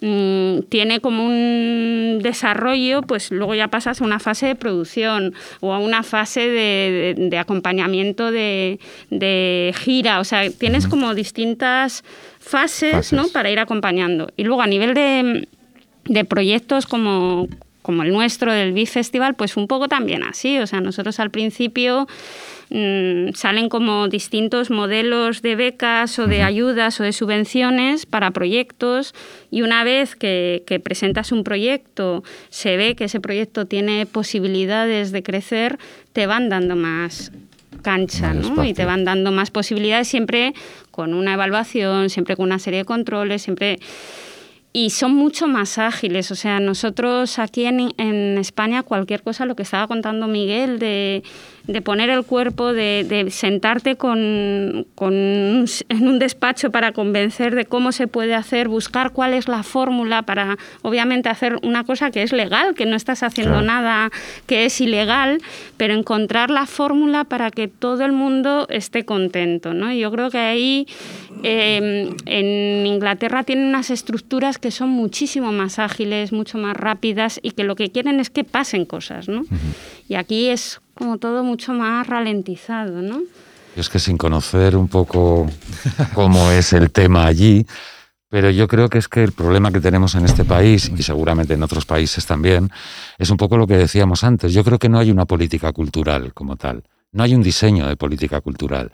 mm, 0.00 0.60
tiene 0.68 1.00
como 1.00 1.24
un 1.24 2.20
desarrollo, 2.22 3.02
pues 3.02 3.30
luego 3.30 3.54
ya 3.54 3.68
pasas 3.68 4.00
a 4.00 4.04
una 4.04 4.18
fase 4.18 4.46
de 4.46 4.54
producción 4.54 5.34
o 5.60 5.72
a 5.72 5.78
una 5.78 6.02
fase 6.02 6.48
de, 6.48 7.38
acompañamiento 7.38 8.30
de, 8.30 8.78
gira, 9.78 10.20
o 10.20 10.24
sea, 10.24 10.50
tienes 10.50 10.86
como 10.86 11.14
distintas 11.14 12.04
fases, 12.38 13.12
¿no? 13.12 13.28
para 13.28 13.50
ir 13.50 13.58
acompañando. 13.58 14.30
Y 14.36 14.44
luego 14.44 14.62
a 14.62 14.66
nivel 14.66 14.94
de, 14.94 15.48
de 16.04 16.24
proyectos 16.24 16.86
como, 16.86 17.48
como 17.84 18.02
el 18.02 18.12
nuestro 18.12 18.52
del 18.52 18.72
Beef 18.72 18.90
Festival, 18.90 19.34
pues 19.34 19.56
un 19.56 19.68
poco 19.68 19.88
también 19.88 20.22
así. 20.22 20.58
O 20.58 20.66
sea, 20.66 20.80
nosotros 20.80 21.20
al 21.20 21.30
principio 21.30 22.08
mm, 22.70 23.34
salen 23.34 23.68
como 23.68 24.08
distintos 24.08 24.70
modelos 24.70 25.42
de 25.42 25.56
becas 25.56 26.18
o 26.18 26.26
de 26.26 26.42
ayudas 26.42 27.00
o 27.00 27.04
de 27.04 27.12
subvenciones 27.12 28.06
para 28.06 28.30
proyectos 28.30 29.14
y 29.50 29.62
una 29.62 29.84
vez 29.84 30.16
que, 30.16 30.62
presentas 30.82 31.32
un 31.32 31.44
proyecto, 31.44 32.24
se 32.50 32.76
ve 32.76 32.96
que 32.96 33.04
ese 33.04 33.20
proyecto 33.20 33.66
tiene 33.66 34.06
posibilidades 34.06 35.12
de 35.12 35.22
crecer, 35.22 35.78
te 36.12 36.26
van 36.26 36.48
dando 36.48 36.76
más 36.76 37.32
cancha, 37.82 38.34
¿no? 38.34 38.64
Y 38.64 38.72
te 38.72 38.84
van 38.84 39.04
dando 39.04 39.30
más 39.30 39.50
posibilidades 39.50 40.08
siempre 40.08 40.54
con 40.90 41.12
una 41.12 41.34
evaluación, 41.34 42.08
siempre 42.08 42.36
con 42.36 42.46
una 42.46 42.58
serie 42.58 42.80
de 42.80 42.84
controles, 42.84 43.42
siempre 43.42 43.78
y 44.76 44.90
son 44.90 45.14
mucho 45.14 45.46
más 45.46 45.78
ágiles. 45.78 46.32
O 46.32 46.34
sea, 46.34 46.58
nosotros 46.58 47.38
aquí 47.38 47.64
en, 47.64 47.94
en, 47.96 48.36
España, 48.38 48.82
cualquier 48.82 49.22
cosa, 49.22 49.46
lo 49.46 49.54
que 49.54 49.62
estaba 49.62 49.86
contando 49.86 50.26
Miguel, 50.26 50.80
de 50.80 51.22
de 51.66 51.80
poner 51.80 52.10
el 52.10 52.24
cuerpo, 52.24 52.72
de, 52.72 53.26
sentarte 53.30 53.96
con, 53.96 54.86
con, 54.94 55.14
en 55.14 56.08
un 56.08 56.18
despacho 56.18 56.70
para 56.70 56.92
convencer 56.92 57.54
de 57.54 57.64
cómo 57.64 57.92
se 57.92 58.06
puede 58.06 58.34
hacer, 58.34 58.68
buscar 58.68 59.12
cuál 59.12 59.32
es 59.32 59.48
la 59.48 59.62
fórmula 59.62 60.22
para, 60.22 60.58
obviamente, 60.82 61.30
hacer 61.30 61.58
una 61.62 61.84
cosa 61.84 62.10
que 62.10 62.22
es 62.22 62.32
legal, 62.32 62.74
que 62.74 62.84
no 62.84 62.96
estás 62.96 63.22
haciendo 63.22 63.62
nada 63.62 64.10
que 64.46 64.66
es 64.66 64.78
ilegal, 64.80 65.40
pero 65.78 65.94
encontrar 65.94 66.50
la 66.50 66.66
fórmula 66.66 67.24
para 67.24 67.50
que 67.50 67.66
todo 67.66 68.04
el 68.04 68.12
mundo 68.12 68.66
esté 68.68 69.06
contento. 69.06 69.72
¿no? 69.72 69.92
yo 69.92 70.10
creo 70.10 70.30
que 70.30 70.38
ahí 70.38 70.86
em, 71.42 72.14
en 72.26 72.86
Inglaterra 72.86 73.42
tienen 73.42 73.66
unas 73.66 73.90
estructuras 73.90 74.58
que 74.64 74.70
son 74.70 74.88
muchísimo 74.88 75.52
más 75.52 75.78
ágiles, 75.78 76.32
mucho 76.32 76.56
más 76.56 76.74
rápidas 76.74 77.38
y 77.42 77.50
que 77.50 77.64
lo 77.64 77.76
que 77.76 77.92
quieren 77.92 78.18
es 78.18 78.30
que 78.30 78.44
pasen 78.44 78.86
cosas. 78.86 79.28
¿no? 79.28 79.42
Y 80.08 80.14
aquí 80.14 80.48
es 80.48 80.80
como 80.94 81.18
todo 81.18 81.44
mucho 81.44 81.74
más 81.74 82.06
ralentizado, 82.06 83.02
¿no? 83.02 83.20
Es 83.76 83.90
que 83.90 83.98
sin 83.98 84.16
conocer 84.16 84.74
un 84.74 84.88
poco 84.88 85.46
cómo 86.14 86.50
es 86.50 86.72
el 86.72 86.90
tema 86.90 87.26
allí, 87.26 87.66
pero 88.30 88.48
yo 88.48 88.66
creo 88.66 88.88
que 88.88 88.96
es 88.96 89.06
que 89.06 89.22
el 89.22 89.32
problema 89.32 89.70
que 89.70 89.82
tenemos 89.82 90.14
en 90.14 90.24
este 90.24 90.46
país, 90.46 90.90
y 90.96 91.02
seguramente 91.02 91.52
en 91.52 91.62
otros 91.62 91.84
países 91.84 92.24
también, 92.24 92.70
es 93.18 93.28
un 93.28 93.36
poco 93.36 93.58
lo 93.58 93.66
que 93.66 93.76
decíamos 93.76 94.24
antes. 94.24 94.54
Yo 94.54 94.64
creo 94.64 94.78
que 94.78 94.88
no 94.88 94.98
hay 94.98 95.10
una 95.10 95.26
política 95.26 95.74
cultural 95.74 96.32
como 96.32 96.56
tal, 96.56 96.84
no 97.12 97.22
hay 97.22 97.34
un 97.34 97.42
diseño 97.42 97.86
de 97.86 97.96
política 97.98 98.40
cultural. 98.40 98.90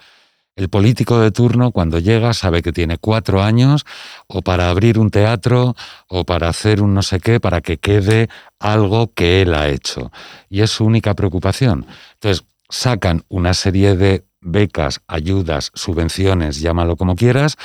El 0.56 0.68
político 0.68 1.20
de 1.20 1.30
turno 1.30 1.70
cuando 1.70 1.98
llega 1.98 2.34
sabe 2.34 2.62
que 2.62 2.72
tiene 2.72 2.98
cuatro 2.98 3.42
años 3.42 3.86
o 4.26 4.42
para 4.42 4.68
abrir 4.68 4.98
un 4.98 5.10
teatro 5.10 5.74
o 6.08 6.24
para 6.24 6.48
hacer 6.48 6.82
un 6.82 6.92
no 6.92 7.02
sé 7.02 7.20
qué, 7.20 7.40
para 7.40 7.60
que 7.60 7.78
quede 7.78 8.28
algo 8.58 9.12
que 9.14 9.42
él 9.42 9.54
ha 9.54 9.68
hecho. 9.68 10.12
Y 10.48 10.60
es 10.60 10.70
su 10.70 10.84
única 10.84 11.14
preocupación. 11.14 11.86
Entonces, 12.14 12.44
sacan 12.68 13.24
una 13.28 13.54
serie 13.54 13.96
de 13.96 14.24
becas, 14.40 15.00
ayudas, 15.06 15.70
subvenciones, 15.74 16.60
llámalo 16.60 16.96
como 16.96 17.14
quieras, 17.14 17.56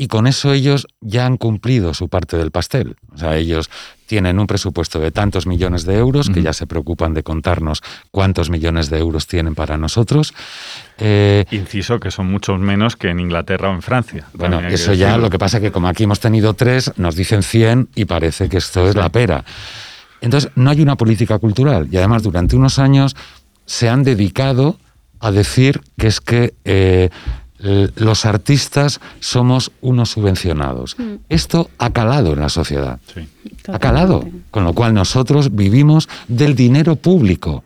y 0.00 0.06
con 0.06 0.28
eso 0.28 0.52
ellos 0.52 0.86
ya 1.00 1.26
han 1.26 1.36
cumplido 1.36 1.92
su 1.92 2.08
parte 2.08 2.38
del 2.38 2.52
pastel. 2.52 2.96
O 3.12 3.18
sea, 3.18 3.36
ellos 3.36 3.68
tienen 4.06 4.38
un 4.38 4.46
presupuesto 4.46 5.00
de 5.00 5.10
tantos 5.10 5.46
millones 5.46 5.84
de 5.84 5.96
euros, 5.98 6.30
que 6.30 6.40
ya 6.40 6.52
se 6.52 6.68
preocupan 6.68 7.14
de 7.14 7.24
contarnos 7.24 7.82
cuántos 8.12 8.48
millones 8.48 8.90
de 8.90 8.98
euros 9.00 9.26
tienen 9.26 9.56
para 9.56 9.76
nosotros. 9.76 10.32
Eh, 10.98 11.44
Inciso 11.50 11.98
que 11.98 12.12
son 12.12 12.30
muchos 12.30 12.60
menos 12.60 12.94
que 12.94 13.08
en 13.08 13.18
Inglaterra 13.18 13.70
o 13.70 13.74
en 13.74 13.82
Francia. 13.82 14.26
Bueno, 14.32 14.60
eso 14.60 14.94
ya, 14.94 15.18
lo 15.18 15.28
que 15.28 15.38
pasa 15.38 15.58
es 15.58 15.64
que 15.64 15.72
como 15.72 15.88
aquí 15.88 16.04
hemos 16.04 16.20
tenido 16.20 16.54
tres, 16.54 16.92
nos 16.96 17.16
dicen 17.16 17.42
100 17.42 17.88
y 17.96 18.04
parece 18.04 18.48
que 18.48 18.58
esto 18.58 18.88
es 18.88 18.94
la 18.94 19.10
pera. 19.10 19.44
Entonces, 20.20 20.50
no 20.54 20.70
hay 20.70 20.80
una 20.80 20.96
política 20.96 21.38
cultural 21.40 21.88
y 21.90 21.96
además 21.96 22.22
durante 22.22 22.54
unos 22.54 22.78
años 22.78 23.16
se 23.66 23.88
han 23.88 24.04
dedicado 24.04 24.78
a 25.20 25.32
decir 25.32 25.80
que 25.98 26.06
es 26.06 26.20
que 26.20 26.54
eh, 26.64 27.10
los 27.58 28.24
artistas 28.24 29.00
somos 29.20 29.72
unos 29.80 30.10
subvencionados. 30.10 30.96
Mm. 30.98 31.14
Esto 31.28 31.70
ha 31.78 31.90
calado 31.90 32.32
en 32.32 32.40
la 32.40 32.48
sociedad. 32.48 33.00
Ha 33.66 33.78
calado. 33.78 34.24
Con 34.50 34.64
lo 34.64 34.72
cual 34.72 34.94
nosotros 34.94 35.54
vivimos 35.54 36.08
del 36.28 36.54
dinero 36.54 36.96
público. 36.96 37.64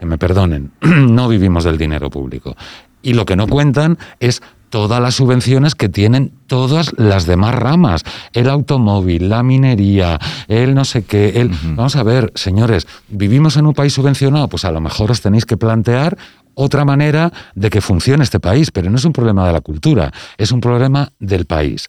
que 0.00 0.06
me 0.06 0.18
perdonen, 0.18 0.72
no 0.80 1.28
vivimos 1.28 1.64
del 1.64 1.78
dinero 1.78 2.10
público. 2.10 2.56
Y 3.02 3.14
lo 3.14 3.24
que 3.24 3.36
no 3.36 3.46
cuentan 3.46 3.98
es 4.20 4.42
todas 4.72 5.02
las 5.02 5.16
subvenciones 5.16 5.74
que 5.74 5.90
tienen 5.90 6.32
todas 6.46 6.94
las 6.96 7.26
demás 7.26 7.54
ramas. 7.54 8.04
El 8.32 8.48
automóvil, 8.48 9.28
la 9.28 9.42
minería, 9.42 10.18
el 10.48 10.74
no 10.74 10.86
sé 10.86 11.04
qué. 11.04 11.40
El... 11.40 11.50
Vamos 11.76 11.94
a 11.94 12.02
ver, 12.02 12.32
señores, 12.34 12.86
¿vivimos 13.08 13.58
en 13.58 13.66
un 13.66 13.74
país 13.74 13.92
subvencionado? 13.92 14.48
Pues 14.48 14.64
a 14.64 14.72
lo 14.72 14.80
mejor 14.80 15.10
os 15.10 15.20
tenéis 15.20 15.44
que 15.44 15.58
plantear 15.58 16.16
otra 16.54 16.84
manera 16.84 17.32
de 17.54 17.70
que 17.70 17.80
funcione 17.80 18.24
este 18.24 18.40
país, 18.40 18.70
pero 18.70 18.90
no 18.90 18.96
es 18.96 19.04
un 19.04 19.12
problema 19.12 19.46
de 19.46 19.52
la 19.52 19.60
cultura, 19.60 20.12
es 20.36 20.52
un 20.52 20.60
problema 20.60 21.12
del 21.18 21.46
país. 21.46 21.88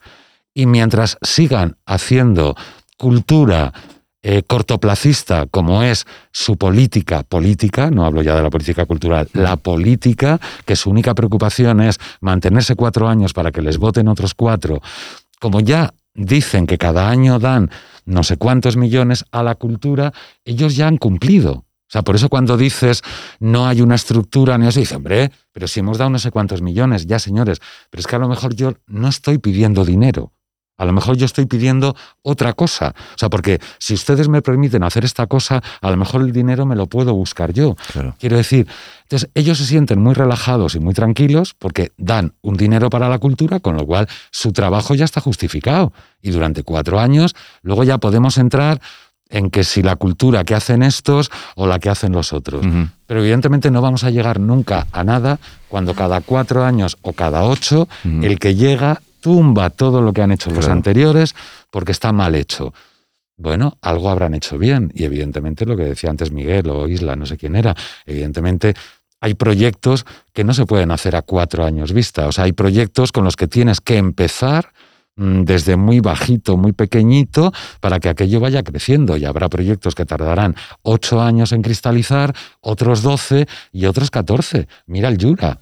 Y 0.54 0.66
mientras 0.66 1.18
sigan 1.22 1.78
haciendo 1.86 2.56
cultura 2.98 3.74
eh, 4.26 4.44
cortoplacista 4.44 5.48
como 5.48 5.84
es 5.84 6.06
su 6.32 6.56
política 6.56 7.24
política, 7.24 7.92
no 7.92 8.06
hablo 8.06 8.22
ya 8.22 8.36
de 8.36 8.42
la 8.42 8.50
política 8.50 8.86
cultural, 8.86 9.28
la 9.34 9.58
política, 9.58 10.40
que 10.66 10.78
su 10.78 10.90
única 10.90 11.14
preocupación 11.14 11.82
es 11.82 12.00
mantenerse 12.22 12.76
cuatro 12.76 13.10
años 13.10 13.34
para 13.34 13.52
que 13.52 13.62
les 13.62 13.78
voten 13.78 14.08
otros 14.08 14.34
cuatro, 14.34 14.82
como 15.42 15.60
ya 15.60 15.94
dicen 16.14 16.68
que 16.68 16.78
cada 16.78 17.10
año 17.10 17.38
dan 17.38 17.70
no 18.06 18.24
sé 18.24 18.38
cuántos 18.38 18.78
millones 18.78 19.26
a 19.32 19.44
la 19.44 19.56
cultura, 19.56 20.14
ellos 20.46 20.78
ya 20.78 20.88
han 20.88 20.98
cumplido. 20.98 21.66
O 21.94 21.96
sea, 21.96 22.02
por 22.02 22.16
eso 22.16 22.28
cuando 22.28 22.58
dices 22.58 23.04
no 23.40 23.68
hay 23.68 23.82
una 23.82 23.94
estructura, 23.94 24.58
ni 24.58 24.68
eso, 24.68 24.80
dice, 24.80 24.96
hombre, 24.96 25.32
pero 25.52 25.68
si 25.68 25.80
hemos 25.80 26.00
dado 26.00 26.10
no 26.10 26.18
sé 26.18 26.32
cuántos 26.32 26.64
millones, 26.64 27.06
ya 27.06 27.20
señores, 27.20 27.60
pero 27.92 28.02
es 28.02 28.08
que 28.08 28.16
a 28.16 28.20
lo 28.20 28.28
mejor 28.28 28.56
yo 28.56 28.74
no 28.88 29.08
estoy 29.08 29.38
pidiendo 29.38 29.86
dinero. 29.86 30.34
A 30.76 30.86
lo 30.86 30.92
mejor 30.92 31.18
yo 31.18 31.28
estoy 31.28 31.46
pidiendo 31.46 31.96
otra 32.24 32.54
cosa. 32.54 32.96
O 33.14 33.18
sea, 33.18 33.30
porque 33.30 33.62
si 33.78 33.94
ustedes 33.94 34.28
me 34.28 34.42
permiten 34.42 34.84
hacer 34.84 35.06
esta 35.06 35.28
cosa, 35.28 35.62
a 35.82 35.92
lo 35.92 35.98
mejor 35.98 36.22
el 36.22 36.32
dinero 36.32 36.66
me 36.66 36.76
lo 36.76 36.88
puedo 36.88 37.14
buscar 37.14 37.54
yo. 37.54 37.76
Quiero 38.18 38.38
decir, 38.38 38.68
entonces 39.04 39.30
ellos 39.36 39.60
se 39.60 39.66
sienten 39.66 40.02
muy 40.02 40.16
relajados 40.16 40.74
y 40.74 40.80
muy 40.80 40.96
tranquilos 40.96 41.54
porque 41.54 41.92
dan 41.98 42.34
un 42.42 42.58
dinero 42.58 42.90
para 42.90 43.08
la 43.08 43.20
cultura, 43.20 43.60
con 43.60 43.78
lo 43.78 43.86
cual 43.86 44.08
su 44.32 44.52
trabajo 44.52 44.96
ya 44.96 45.06
está 45.06 45.22
justificado. 45.22 45.94
Y 46.24 46.32
durante 46.32 46.64
cuatro 46.64 47.00
años, 47.00 47.36
luego 47.62 47.84
ya 47.84 48.00
podemos 48.00 48.40
entrar 48.40 48.82
en 49.34 49.50
que 49.50 49.64
si 49.64 49.82
la 49.82 49.96
cultura 49.96 50.46
que 50.46 50.54
hacen 50.54 50.84
estos 50.84 51.32
o 51.56 51.68
la 51.68 51.80
que 51.80 51.90
hacen 51.90 52.14
los 52.14 52.32
otros. 52.32 52.66
Pero 53.08 53.20
evidentemente 53.20 53.72
no 53.72 53.82
vamos 53.82 54.04
a 54.04 54.12
llegar 54.12 54.40
nunca 54.40 54.88
a 54.92 55.04
nada 55.04 55.40
cuando 55.68 55.96
cada 55.96 56.22
cuatro 56.22 56.64
años 56.64 56.98
o 57.02 57.14
cada 57.14 57.44
ocho 57.44 57.90
el 58.04 58.40
que 58.40 58.56
llega 58.56 59.02
tumba 59.20 59.72
todo 59.72 60.02
lo 60.02 60.14
que 60.14 60.22
han 60.22 60.32
hecho 60.32 60.52
los 60.52 60.68
anteriores 60.68 61.36
porque 61.72 61.92
está 61.92 62.14
mal 62.14 62.36
hecho. 62.36 62.74
Bueno, 63.36 63.78
algo 63.82 64.10
habrán 64.10 64.36
hecho 64.36 64.60
bien 64.60 64.92
y 64.94 65.04
evidentemente 65.06 65.66
lo 65.66 65.76
que 65.76 65.84
decía 65.84 66.12
antes 66.12 66.32
Miguel 66.32 66.70
o 66.70 66.88
Isla, 66.88 67.16
no 67.16 67.26
sé 67.26 67.36
quién 67.36 67.56
era, 67.56 67.76
evidentemente 68.06 68.76
hay 69.20 69.34
proyectos 69.34 70.06
que 70.34 70.44
no 70.44 70.54
se 70.54 70.66
pueden 70.68 70.92
hacer 70.92 71.16
a 71.16 71.24
cuatro 71.24 71.66
años 71.66 71.92
vista. 71.92 72.28
O 72.28 72.32
sea, 72.32 72.44
hay 72.44 72.52
proyectos 72.52 73.12
con 73.12 73.24
los 73.24 73.36
que 73.36 73.48
tienes 73.48 73.82
que 73.82 73.98
empezar 73.98 74.73
desde 75.16 75.76
muy 75.76 76.00
bajito, 76.00 76.58
muy 76.58 76.72
pequeñito, 76.72 77.52
para 77.80 78.00
que 78.00 78.10
aquello 78.10 78.40
vaya 78.40 78.64
creciendo. 78.64 79.18
Y 79.18 79.26
habrá 79.26 79.50
proyectos 79.50 79.96
que 79.96 80.06
tardarán 80.06 80.56
ocho 80.82 81.22
años 81.22 81.52
en 81.52 81.62
cristalizar, 81.62 82.36
otros 82.62 83.02
doce 83.02 83.48
y 83.72 83.86
otros 83.86 84.10
catorce. 84.10 84.68
Mira 84.88 85.10
el 85.10 85.18
Yura. 85.18 85.60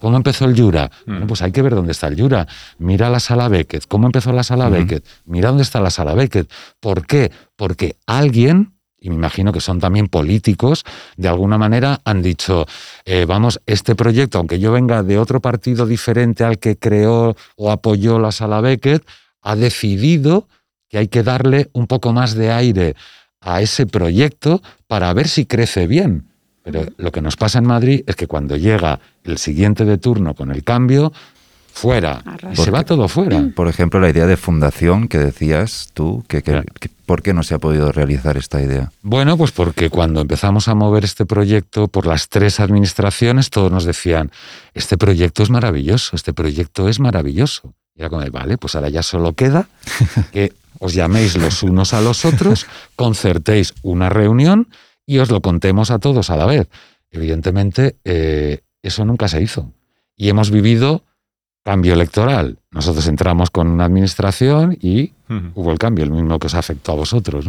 ¿Cómo 0.00 0.16
empezó 0.16 0.46
el 0.46 0.54
Yura? 0.54 0.90
Mm. 1.06 1.26
pues 1.26 1.42
hay 1.42 1.52
que 1.52 1.62
ver 1.62 1.74
dónde 1.74 1.92
está 1.92 2.08
el 2.08 2.16
Yura. 2.16 2.46
Mira 2.78 3.10
la 3.10 3.20
sala 3.20 3.48
Beckett. 3.48 3.86
¿Cómo 3.86 4.06
empezó 4.06 4.32
la 4.32 4.42
sala 4.42 4.68
Beckett? 4.68 5.04
Mira 5.24 5.48
dónde 5.48 5.62
está 5.62 5.80
la 5.80 5.90
sala 5.90 6.14
Beckett. 6.14 6.50
¿Por 6.80 7.06
qué? 7.06 7.30
Porque 7.56 7.96
alguien 8.06 8.75
y 9.06 9.10
me 9.10 9.14
imagino 9.14 9.52
que 9.52 9.60
son 9.60 9.78
también 9.78 10.08
políticos, 10.08 10.84
de 11.16 11.28
alguna 11.28 11.58
manera 11.58 12.00
han 12.04 12.22
dicho, 12.22 12.66
eh, 13.04 13.24
vamos, 13.24 13.60
este 13.64 13.94
proyecto, 13.94 14.38
aunque 14.38 14.58
yo 14.58 14.72
venga 14.72 15.04
de 15.04 15.16
otro 15.16 15.40
partido 15.40 15.86
diferente 15.86 16.42
al 16.42 16.58
que 16.58 16.76
creó 16.76 17.36
o 17.54 17.70
apoyó 17.70 18.18
la 18.18 18.32
sala 18.32 18.60
Beckett, 18.60 19.06
ha 19.42 19.54
decidido 19.54 20.48
que 20.88 20.98
hay 20.98 21.06
que 21.06 21.22
darle 21.22 21.70
un 21.72 21.86
poco 21.86 22.12
más 22.12 22.34
de 22.34 22.50
aire 22.50 22.96
a 23.40 23.62
ese 23.62 23.86
proyecto 23.86 24.60
para 24.88 25.12
ver 25.12 25.28
si 25.28 25.46
crece 25.46 25.86
bien. 25.86 26.24
Pero 26.64 26.84
lo 26.96 27.12
que 27.12 27.22
nos 27.22 27.36
pasa 27.36 27.60
en 27.60 27.66
Madrid 27.66 28.02
es 28.08 28.16
que 28.16 28.26
cuando 28.26 28.56
llega 28.56 28.98
el 29.22 29.38
siguiente 29.38 29.84
de 29.84 29.98
turno 29.98 30.34
con 30.34 30.50
el 30.50 30.64
cambio, 30.64 31.12
fuera. 31.76 32.22
se 32.54 32.70
va 32.70 32.84
todo 32.84 33.06
fuera. 33.06 33.50
Por 33.54 33.68
ejemplo, 33.68 34.00
la 34.00 34.08
idea 34.08 34.26
de 34.26 34.38
fundación 34.38 35.08
que 35.08 35.18
decías 35.18 35.90
tú, 35.92 36.24
que, 36.26 36.42
¿por 37.04 37.22
qué 37.22 37.34
no 37.34 37.42
se 37.42 37.54
ha 37.54 37.58
podido 37.58 37.92
realizar 37.92 38.38
esta 38.38 38.62
idea? 38.62 38.90
Bueno, 39.02 39.36
pues 39.36 39.52
porque 39.52 39.90
cuando 39.90 40.22
empezamos 40.22 40.68
a 40.68 40.74
mover 40.74 41.04
este 41.04 41.26
proyecto 41.26 41.88
por 41.88 42.06
las 42.06 42.30
tres 42.30 42.60
administraciones, 42.60 43.50
todos 43.50 43.70
nos 43.70 43.84
decían, 43.84 44.30
este 44.72 44.96
proyecto 44.96 45.42
es 45.42 45.50
maravilloso, 45.50 46.16
este 46.16 46.32
proyecto 46.32 46.88
es 46.88 46.98
maravilloso. 46.98 47.74
Y 47.94 48.00
era 48.00 48.08
como, 48.08 48.24
vale, 48.30 48.56
pues 48.56 48.74
ahora 48.74 48.88
ya 48.88 49.02
solo 49.02 49.34
queda 49.34 49.68
que 50.32 50.54
os 50.78 50.94
llaméis 50.94 51.36
los 51.36 51.62
unos 51.62 51.92
a 51.92 52.00
los 52.00 52.24
otros, 52.24 52.66
concertéis 52.96 53.74
una 53.82 54.08
reunión 54.08 54.68
y 55.04 55.18
os 55.18 55.30
lo 55.30 55.42
contemos 55.42 55.90
a 55.90 55.98
todos 55.98 56.30
a 56.30 56.36
la 56.36 56.46
vez. 56.46 56.68
Evidentemente, 57.10 57.96
eh, 58.04 58.60
eso 58.82 59.04
nunca 59.04 59.28
se 59.28 59.42
hizo. 59.42 59.72
Y 60.16 60.30
hemos 60.30 60.50
vivido 60.50 61.02
cambio 61.66 61.94
electoral. 61.94 62.60
Nosotros 62.70 63.08
entramos 63.08 63.50
con 63.50 63.66
una 63.66 63.86
administración 63.86 64.78
y 64.80 65.12
hubo 65.56 65.72
el 65.72 65.78
cambio, 65.78 66.04
el 66.04 66.12
mismo 66.12 66.38
que 66.38 66.46
os 66.46 66.54
afectó 66.54 66.92
a 66.92 66.94
vosotros. 66.94 67.44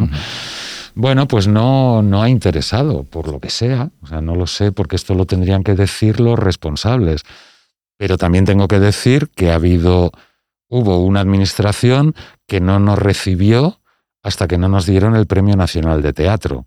Bueno, 0.95 1.28
pues 1.28 1.47
no, 1.47 2.01
no 2.01 2.24
ha 2.24 2.28
interesado, 2.28 3.03
por 3.03 3.28
lo 3.28 3.39
que 3.39 3.51
sea. 3.51 3.91
O 4.01 4.07
sea, 4.07 4.20
no 4.20 4.34
lo 4.34 4.47
sé, 4.47 4.72
porque 4.72 4.95
esto 4.95 5.13
lo 5.13 5.26
tendrían 5.26 5.63
que 5.63 5.76
decir 5.76 6.20
los 6.20 6.39
responsables. 6.39 7.22
Pero 7.95 8.18
también 8.18 8.45
tengo 8.45 8.68
que 8.68 8.80
decir 8.80 9.30
que 9.36 9.51
ha 9.51 9.55
habido, 9.55 10.11
hubo 10.68 10.97
una 11.05 11.20
administración 11.20 12.15
que 12.47 12.59
no 12.59 12.80
nos 12.80 12.97
recibió 12.97 13.82
hasta 14.24 14.47
que 14.47 14.57
no 14.57 14.68
nos 14.68 14.88
dieron 14.88 15.15
el 15.15 15.28
Premio 15.28 15.55
Nacional 15.55 16.01
de 16.01 16.13
Teatro. 16.13 16.65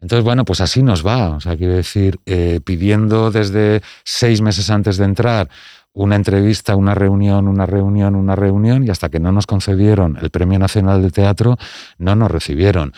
Entonces, 0.00 0.24
bueno, 0.24 0.46
pues 0.46 0.62
así 0.62 0.82
nos 0.82 1.06
va. 1.06 1.36
O 1.36 1.40
sea, 1.40 1.58
quiero 1.58 1.74
decir, 1.74 2.18
eh, 2.24 2.60
pidiendo 2.64 3.30
desde 3.30 3.82
seis 4.02 4.40
meses 4.40 4.70
antes 4.70 4.96
de 4.96 5.04
entrar 5.04 5.50
una 5.94 6.16
entrevista, 6.16 6.74
una 6.76 6.94
reunión, 6.94 7.48
una 7.48 7.66
reunión, 7.66 8.14
una 8.14 8.34
reunión, 8.34 8.84
y 8.84 8.90
hasta 8.90 9.08
que 9.08 9.20
no 9.20 9.32
nos 9.32 9.46
concedieron 9.46 10.18
el 10.20 10.30
Premio 10.30 10.58
Nacional 10.58 11.02
de 11.02 11.10
Teatro, 11.10 11.58
no 11.98 12.16
nos 12.16 12.30
recibieron. 12.30 12.92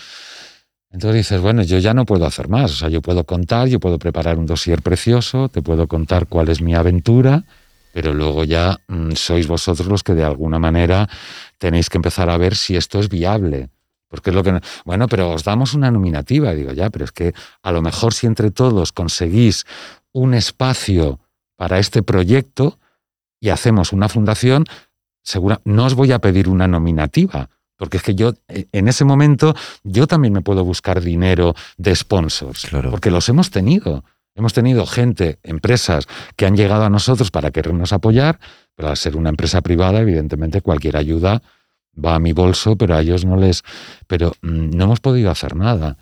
Entonces 0.91 1.17
dices, 1.17 1.41
bueno, 1.41 1.63
yo 1.63 1.79
ya 1.79 1.93
no 1.93 2.05
puedo 2.05 2.25
hacer 2.25 2.49
más, 2.49 2.71
o 2.71 2.75
sea, 2.77 2.89
yo 2.89 3.03
puedo 3.03 3.25
contar, 3.25 3.67
yo 3.67 3.81
puedo 3.81 3.99
preparar 3.99 4.39
un 4.39 4.47
dossier 4.47 4.81
precioso, 4.81 5.49
te 5.49 5.61
puedo 5.61 5.89
contar 5.89 6.29
cuál 6.29 6.49
es 6.51 6.63
mi 6.63 6.75
aventura, 6.75 7.43
pero 7.93 8.15
luego 8.15 8.45
ya 8.45 8.79
mm, 8.87 9.13
sois 9.13 9.49
vosotros 9.49 9.89
los 9.89 10.05
que 10.05 10.15
de 10.15 10.25
alguna 10.25 10.61
manera 10.61 11.09
tenéis 11.59 11.91
que 11.91 11.99
empezar 11.99 12.31
a 12.31 12.37
ver 12.39 12.55
si 12.55 12.77
esto 12.77 13.01
es 13.01 13.09
viable. 13.09 13.71
Porque 14.09 14.31
es 14.31 14.37
lo 14.37 14.45
que. 14.45 14.61
Bueno, 14.85 15.09
pero 15.09 15.33
os 15.33 15.43
damos 15.43 15.75
una 15.75 15.91
nominativa. 15.91 16.55
digo, 16.55 16.73
ya, 16.73 16.91
pero 16.91 17.05
es 17.05 17.11
que 17.11 17.35
a 17.63 17.73
lo 17.73 17.83
mejor 17.83 18.15
si 18.15 18.29
entre 18.29 18.53
todos 18.53 18.93
conseguís 18.93 19.65
un 20.13 20.35
espacio 20.35 21.19
para 21.57 21.81
este 21.81 22.05
proyecto, 22.05 22.79
y 23.45 23.51
hacemos 23.51 23.93
una 23.93 24.09
fundación, 24.09 24.65
segura, 25.23 25.61
no 25.65 25.85
os 25.85 25.95
voy 25.95 26.13
a 26.13 26.19
pedir 26.19 26.49
una 26.49 26.67
nominativa, 26.67 27.51
porque 27.77 27.99
es 27.99 28.03
que 28.03 28.15
yo, 28.15 28.33
eh, 28.49 28.69
en 28.73 28.89
ese 28.89 29.05
momento, 29.05 29.55
yo 29.83 30.07
también 30.07 30.33
me 30.33 30.41
puedo 30.41 30.65
buscar 30.65 31.03
dinero 31.03 31.55
de 31.77 31.95
sponsors, 31.95 32.67
porque 32.91 33.11
los 33.11 33.29
hemos 33.29 33.51
tenido. 33.51 34.03
Hemos 34.35 34.55
tenido 34.55 34.87
gente, 34.87 35.39
empresas 35.43 36.07
que 36.37 36.47
han 36.47 36.57
llegado 36.57 36.85
a 36.85 36.91
nosotros 36.91 37.31
para 37.31 37.51
querernos 37.51 37.93
apoyar, 37.93 38.41
pero 38.75 38.89
al 38.89 38.97
ser 38.97 39.15
una 39.15 39.29
empresa 39.29 39.61
privada, 39.61 40.01
evidentemente 40.01 40.63
cualquier 40.63 40.97
ayuda 40.97 41.43
va 42.03 42.15
a 42.15 42.19
mi 42.19 42.33
bolso, 42.33 42.77
pero 42.77 42.97
a 42.97 43.03
ellos 43.03 43.27
no 43.27 43.37
les... 43.37 43.63
Pero 44.07 44.33
mm, 44.41 44.71
no 44.71 44.85
hemos 44.85 45.01
podido 45.01 45.31
hacer 45.31 45.55
nada. 45.55 45.99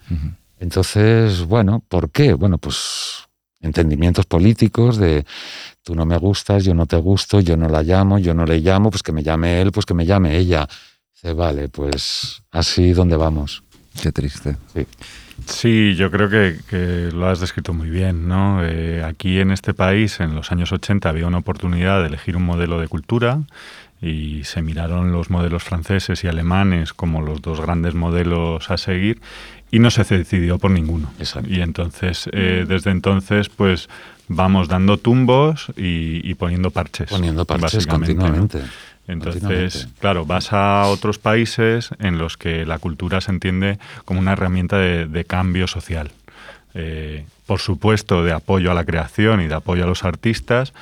Entonces, 0.61 1.45
bueno, 1.45 1.82
¿por 1.88 2.11
qué? 2.11 2.34
Bueno, 2.34 2.57
pues 2.59 3.28
entendimientos 3.62 4.26
políticos 4.26 4.98
de 4.98 5.24
tú 5.82 5.94
no 5.94 6.04
me 6.04 6.18
gustas, 6.18 6.64
yo 6.64 6.74
no 6.74 6.86
te 6.86 6.96
gusto, 6.96 7.40
yo 7.40 7.56
no 7.56 7.68
la 7.68 7.82
llamo, 7.82 8.18
yo 8.18 8.34
no 8.34 8.44
le 8.44 8.58
llamo, 8.58 8.90
pues 8.90 9.02
que 9.02 9.12
me 9.12 9.22
llame 9.22 9.60
él, 9.60 9.72
pues 9.72 9.86
que 9.86 9.94
me 9.94 10.04
llame 10.04 10.36
ella. 10.36 10.68
Dice, 11.14 11.32
vale, 11.32 11.68
pues 11.68 12.42
así 12.50 12.92
donde 12.92 13.16
vamos. 13.16 13.62
Qué 14.00 14.12
triste. 14.12 14.56
Sí. 14.74 14.86
Sí, 15.46 15.94
yo 15.96 16.10
creo 16.10 16.28
que, 16.28 17.10
lo 17.12 17.28
has 17.28 17.40
descrito 17.40 17.72
muy 17.72 17.90
bien. 17.90 18.28
¿no? 18.28 18.64
Eh, 18.64 19.02
aquí 19.04 19.40
en 19.40 19.50
este 19.50 19.74
país, 19.74 20.20
en 20.20 20.34
los 20.34 20.52
años 20.52 20.72
80, 20.72 21.08
había 21.08 21.26
una 21.26 21.38
oportunidad 21.38 22.00
de 22.00 22.08
elegir 22.08 22.36
un 22.36 22.44
modelo 22.44 22.80
de 22.80 22.88
cultura 22.88 23.40
y 24.00 24.42
se 24.44 24.62
miraron 24.62 25.12
los 25.12 25.30
modelos 25.30 25.62
franceses 25.62 26.24
y 26.24 26.28
alemanes 26.28 26.92
como 26.92 27.22
los 27.22 27.40
dos 27.40 27.60
grandes 27.60 27.94
modelos 27.94 28.70
a 28.70 28.76
seguir 28.76 29.20
y 29.73 29.79
no 29.79 29.91
se 29.91 30.05
decidió 30.05 30.59
por 30.59 30.70
ninguno. 30.70 31.11
Y 31.49 31.61
entonces, 31.61 32.29
eh, 32.33 32.66
desde 32.68 32.91
entonces, 32.91 33.49
pues 33.49 33.89
vamos 34.29 34.68
dando 34.68 34.99
tumbos 34.99 35.73
y, 35.77 36.35
poniendo 36.35 36.70
parches. 36.70 37.09
Poniendo 37.11 37.47
parches 37.47 37.87
continuamente. 37.87 38.61
Entonces, 39.09 39.89
claro, 39.99 40.27
vas 40.27 40.53
a 40.53 40.85
otros 40.87 41.18
países 41.18 41.89
en 41.99 42.18
los 42.18 42.37
que 42.37 42.66
la 42.66 42.79
cultura 42.79 43.20
se 43.23 43.33
entiende 43.33 43.79
como 44.05 44.20
una 44.20 44.35
herramienta 44.35 44.77
de, 44.77 45.25
cambio 45.25 45.66
social. 45.66 46.12
eh, 46.75 47.25
por 47.47 47.59
supuesto, 47.61 48.23
de 48.25 48.33
apoyo 48.33 48.70
a 48.70 48.75
la 48.75 48.85
creación 48.85 49.41
y 49.41 49.49
de 49.49 49.55
apoyo 49.55 49.85
a 49.85 49.87
los 49.87 50.05
artistas, 50.05 50.73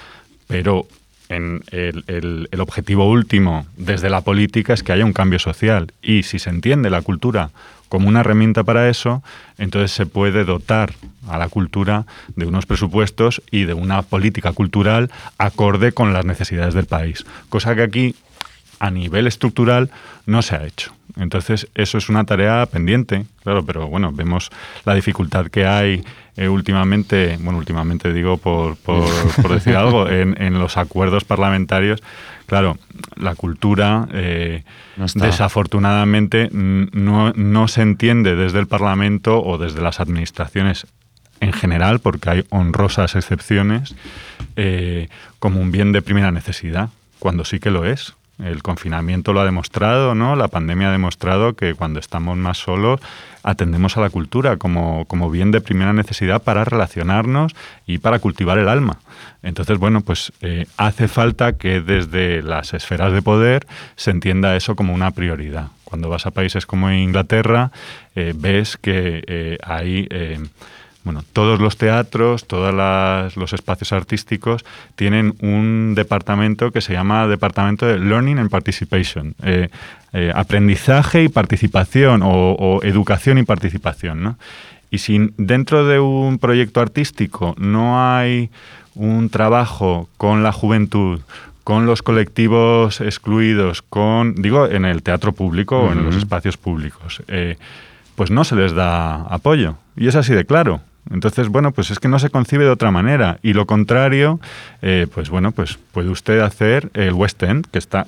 pero 0.46 0.86
en 1.30 1.62
el, 1.70 2.04
el, 2.50 2.60
objetivo 2.60 3.08
último 3.08 3.66
desde 3.76 4.10
la 4.10 4.20
política 4.20 4.74
es 4.74 4.82
que 4.82 4.92
haya 4.92 5.04
un 5.04 5.12
cambio 5.12 5.38
social. 5.38 5.92
Y 6.02 6.24
si 6.24 6.38
se 6.38 6.50
entiende 6.50 6.90
la 6.90 7.02
cultura 7.02 7.50
como 7.88 8.08
una 8.08 8.20
herramienta 8.20 8.64
para 8.64 8.88
eso, 8.88 9.22
entonces 9.56 9.92
se 9.92 10.06
puede 10.06 10.44
dotar 10.44 10.92
a 11.28 11.38
la 11.38 11.48
cultura 11.48 12.04
de 12.36 12.46
unos 12.46 12.66
presupuestos 12.66 13.42
y 13.50 13.64
de 13.64 13.74
una 13.74 14.02
política 14.02 14.52
cultural 14.52 15.10
acorde 15.38 15.92
con 15.92 16.12
las 16.12 16.24
necesidades 16.24 16.74
del 16.74 16.86
país. 16.86 17.24
Cosa 17.48 17.74
que 17.74 17.82
aquí, 17.82 18.16
a 18.80 18.90
nivel 18.90 19.26
estructural, 19.26 19.90
no 20.26 20.42
se 20.42 20.56
ha 20.56 20.66
hecho. 20.66 20.92
Entonces, 21.20 21.68
eso 21.74 21.98
es 21.98 22.08
una 22.08 22.24
tarea 22.24 22.66
pendiente, 22.66 23.26
claro, 23.42 23.64
pero 23.64 23.86
bueno, 23.88 24.10
vemos 24.12 24.50
la 24.84 24.94
dificultad 24.94 25.46
que 25.46 25.66
hay 25.66 26.02
eh, 26.36 26.48
últimamente, 26.48 27.38
bueno, 27.40 27.58
últimamente 27.58 28.12
digo 28.12 28.38
por, 28.38 28.76
por, 28.76 29.04
decir 29.50 29.76
algo, 29.76 30.08
en, 30.08 30.58
los 30.58 30.76
acuerdos 30.76 31.24
parlamentarios. 31.24 32.02
Claro, 32.46 32.78
la 33.16 33.34
cultura, 33.36 34.08
eh, 34.12 34.64
desafortunadamente, 35.14 36.48
no, 36.50 37.32
no 37.34 37.68
se 37.68 37.82
entiende 37.82 38.34
desde 38.34 38.58
el 38.58 38.66
Parlamento 38.66 39.42
o 39.42 39.58
desde 39.58 39.80
las 39.82 40.00
administraciones 40.00 40.86
en 41.40 41.52
general, 41.52 42.00
porque 42.00 42.30
hay 42.30 42.44
honrosas 42.50 43.16
excepciones, 43.16 43.94
eh, 44.56 45.08
como 45.38 45.60
un 45.60 45.70
bien 45.70 45.92
de 45.92 46.02
primera 46.02 46.30
necesidad, 46.30 46.90
cuando 47.18 47.44
sí 47.44 47.60
que 47.60 47.70
lo 47.70 47.84
es. 47.84 48.14
El 48.44 48.62
confinamiento 48.62 49.32
lo 49.32 49.40
ha 49.40 49.44
demostrado, 49.44 50.14
¿no? 50.14 50.36
La 50.36 50.48
pandemia 50.48 50.88
ha 50.88 50.92
demostrado 50.92 51.54
que 51.54 51.74
cuando 51.74 52.00
estamos 52.00 52.36
más 52.36 52.58
solos 52.58 53.00
atendemos 53.42 53.96
a 53.96 54.00
la 54.00 54.10
cultura 54.10 54.56
como, 54.56 55.04
como 55.06 55.30
bien 55.30 55.50
de 55.50 55.60
primera 55.60 55.92
necesidad 55.92 56.42
para 56.42 56.64
relacionarnos 56.64 57.54
y 57.86 57.98
para 57.98 58.18
cultivar 58.18 58.58
el 58.58 58.68
alma. 58.68 58.98
Entonces, 59.42 59.78
bueno, 59.78 60.02
pues 60.02 60.32
eh, 60.42 60.66
hace 60.76 61.08
falta 61.08 61.56
que 61.56 61.80
desde 61.80 62.42
las 62.42 62.74
esferas 62.74 63.12
de 63.12 63.22
poder 63.22 63.66
se 63.96 64.10
entienda 64.10 64.56
eso 64.56 64.76
como 64.76 64.94
una 64.94 65.10
prioridad. 65.10 65.68
Cuando 65.84 66.08
vas 66.08 66.26
a 66.26 66.30
países 66.30 66.66
como 66.66 66.90
Inglaterra, 66.90 67.72
eh, 68.14 68.32
ves 68.36 68.76
que 68.76 69.24
eh, 69.26 69.58
hay 69.62 70.08
bueno, 71.02 71.24
todos 71.32 71.60
los 71.60 71.78
teatros, 71.78 72.46
todos 72.46 72.74
los 73.34 73.52
espacios 73.52 73.92
artísticos 73.92 74.64
tienen 74.96 75.34
un 75.40 75.94
departamento 75.94 76.72
que 76.72 76.82
se 76.82 76.92
llama 76.92 77.26
Departamento 77.26 77.86
de 77.86 77.98
Learning 77.98 78.38
and 78.38 78.50
Participation, 78.50 79.34
eh, 79.42 79.70
eh, 80.12 80.32
aprendizaje 80.34 81.24
y 81.24 81.28
participación 81.28 82.20
o, 82.22 82.80
educación 82.82 83.38
y 83.38 83.44
participación. 83.44 84.22
¿no? 84.22 84.38
Y 84.90 84.98
si 84.98 85.32
dentro 85.38 85.86
de 85.86 86.00
un 86.00 86.38
proyecto 86.38 86.80
artístico 86.80 87.54
no 87.58 88.06
hay 88.06 88.50
un 88.94 89.30
trabajo 89.30 90.08
con 90.18 90.42
la 90.42 90.52
juventud, 90.52 91.20
con 91.64 91.86
los 91.86 92.02
colectivos 92.02 93.00
excluidos, 93.00 93.80
con, 93.80 94.34
digo, 94.34 94.66
en 94.66 94.84
el 94.84 95.02
teatro 95.02 95.32
público 95.32 95.78
o 95.78 95.92
en 95.92 96.04
los 96.04 96.16
espacios 96.16 96.58
públicos, 96.58 97.22
eh, 97.28 97.56
pues 98.16 98.30
no 98.30 98.44
se 98.44 98.56
les 98.56 98.72
da 98.72 99.22
apoyo. 99.22 99.76
Y 99.96 100.08
es 100.08 100.16
así 100.16 100.34
de 100.34 100.44
claro. 100.44 100.82
Entonces, 101.10 101.48
bueno, 101.48 101.72
pues 101.72 101.90
es 101.90 101.98
que 101.98 102.08
no 102.08 102.18
se 102.18 102.30
concibe 102.30 102.64
de 102.64 102.70
otra 102.70 102.90
manera. 102.90 103.38
Y 103.42 103.52
lo 103.52 103.66
contrario, 103.66 104.40
eh, 104.80 105.06
pues 105.12 105.28
bueno, 105.28 105.52
pues 105.52 105.78
puede 105.92 106.08
usted 106.08 106.40
hacer 106.40 106.90
el 106.94 107.12
West 107.12 107.42
End, 107.42 107.66
que 107.66 107.78
está, 107.78 108.06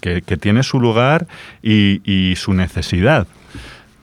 que, 0.00 0.20
tiene 0.36 0.62
su 0.62 0.80
lugar 0.80 1.26
y, 1.62 2.34
su 2.36 2.54
necesidad. 2.54 3.26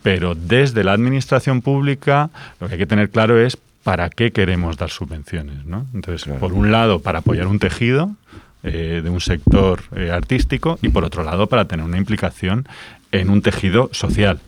Pero 0.03 0.35
desde 0.35 0.83
la 0.83 0.93
administración 0.93 1.61
pública, 1.61 2.29
lo 2.59 2.67
que 2.67 2.73
hay 2.73 2.79
que 2.79 2.87
tener 2.87 3.09
claro 3.09 3.39
es 3.39 3.57
para 3.83 4.09
qué 4.09 4.31
queremos 4.31 4.77
dar 4.77 4.89
subvenciones. 4.89 5.65
¿no? 5.65 5.85
Entonces, 5.93 6.27
por 6.39 6.53
un 6.53 6.71
lado, 6.71 6.99
para 6.99 7.19
apoyar 7.19 7.47
un 7.47 7.59
tejido 7.59 8.15
eh, 8.63 9.01
de 9.03 9.09
un 9.09 9.21
sector 9.21 9.81
eh, 9.95 10.11
artístico 10.11 10.77
y 10.81 10.89
por 10.89 11.03
otro 11.03 11.23
lado, 11.23 11.47
para 11.47 11.65
tener 11.65 11.85
una 11.85 11.97
implicación 11.97 12.67
en 13.11 13.29
un 13.29 13.41
tejido 13.41 13.89
social. 13.91 14.39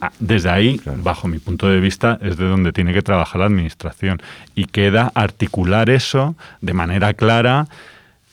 Ah, 0.00 0.12
desde 0.20 0.50
ahí, 0.50 0.80
bajo 1.02 1.28
mi 1.28 1.38
punto 1.38 1.68
de 1.68 1.80
vista, 1.80 2.18
es 2.22 2.36
de 2.36 2.46
donde 2.46 2.72
tiene 2.72 2.92
que 2.92 3.02
trabajar 3.02 3.40
la 3.40 3.46
Administración. 3.46 4.22
Y 4.54 4.66
queda 4.66 5.10
articular 5.14 5.90
eso 5.90 6.36
de 6.60 6.72
manera 6.72 7.14
clara 7.14 7.66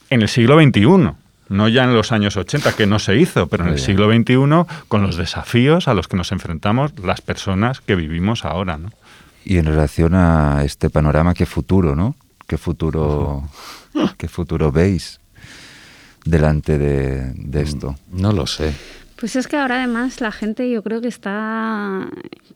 en 0.10 0.22
el 0.22 0.30
siglo 0.30 0.62
XXI. 0.62 1.12
No 1.48 1.68
ya 1.68 1.84
en 1.84 1.94
los 1.94 2.12
años 2.12 2.38
80, 2.38 2.74
que 2.74 2.88
no 2.88 2.98
se 3.00 3.18
hizo, 3.18 3.48
pero 3.48 3.66
en 3.66 3.74
el 3.74 3.80
siglo 3.80 4.12
XXI, 4.12 4.66
con 4.88 5.04
los 5.04 5.16
desafíos 5.16 5.88
a 5.88 5.94
los 5.94 6.08
que 6.08 6.18
nos 6.18 6.32
enfrentamos 6.32 6.98
las 7.04 7.22
personas 7.22 7.82
que 7.82 7.96
vivimos 7.96 8.46
ahora. 8.46 8.78
¿no? 8.78 8.92
Y 9.44 9.58
en 9.58 9.66
relación 9.66 10.16
a 10.16 10.64
este 10.64 10.90
panorama, 10.90 11.36
¿qué 11.36 11.46
futuro, 11.46 11.96
no? 11.96 12.16
¿Qué 12.48 12.58
futuro, 12.58 13.44
¿qué 14.18 14.28
futuro 14.28 14.72
veis 14.72 15.20
delante 16.24 16.80
de, 16.80 17.32
de 17.36 17.62
esto? 17.62 17.96
No 18.12 18.32
lo 18.32 18.48
sé. 18.48 18.74
Pues 19.16 19.38
es 19.38 19.48
que 19.48 19.56
ahora 19.56 19.78
además 19.78 20.20
la 20.20 20.32
gente 20.32 20.70
yo 20.70 20.84
creo 20.84 21.00
que 21.00 21.08
está, 21.08 22.08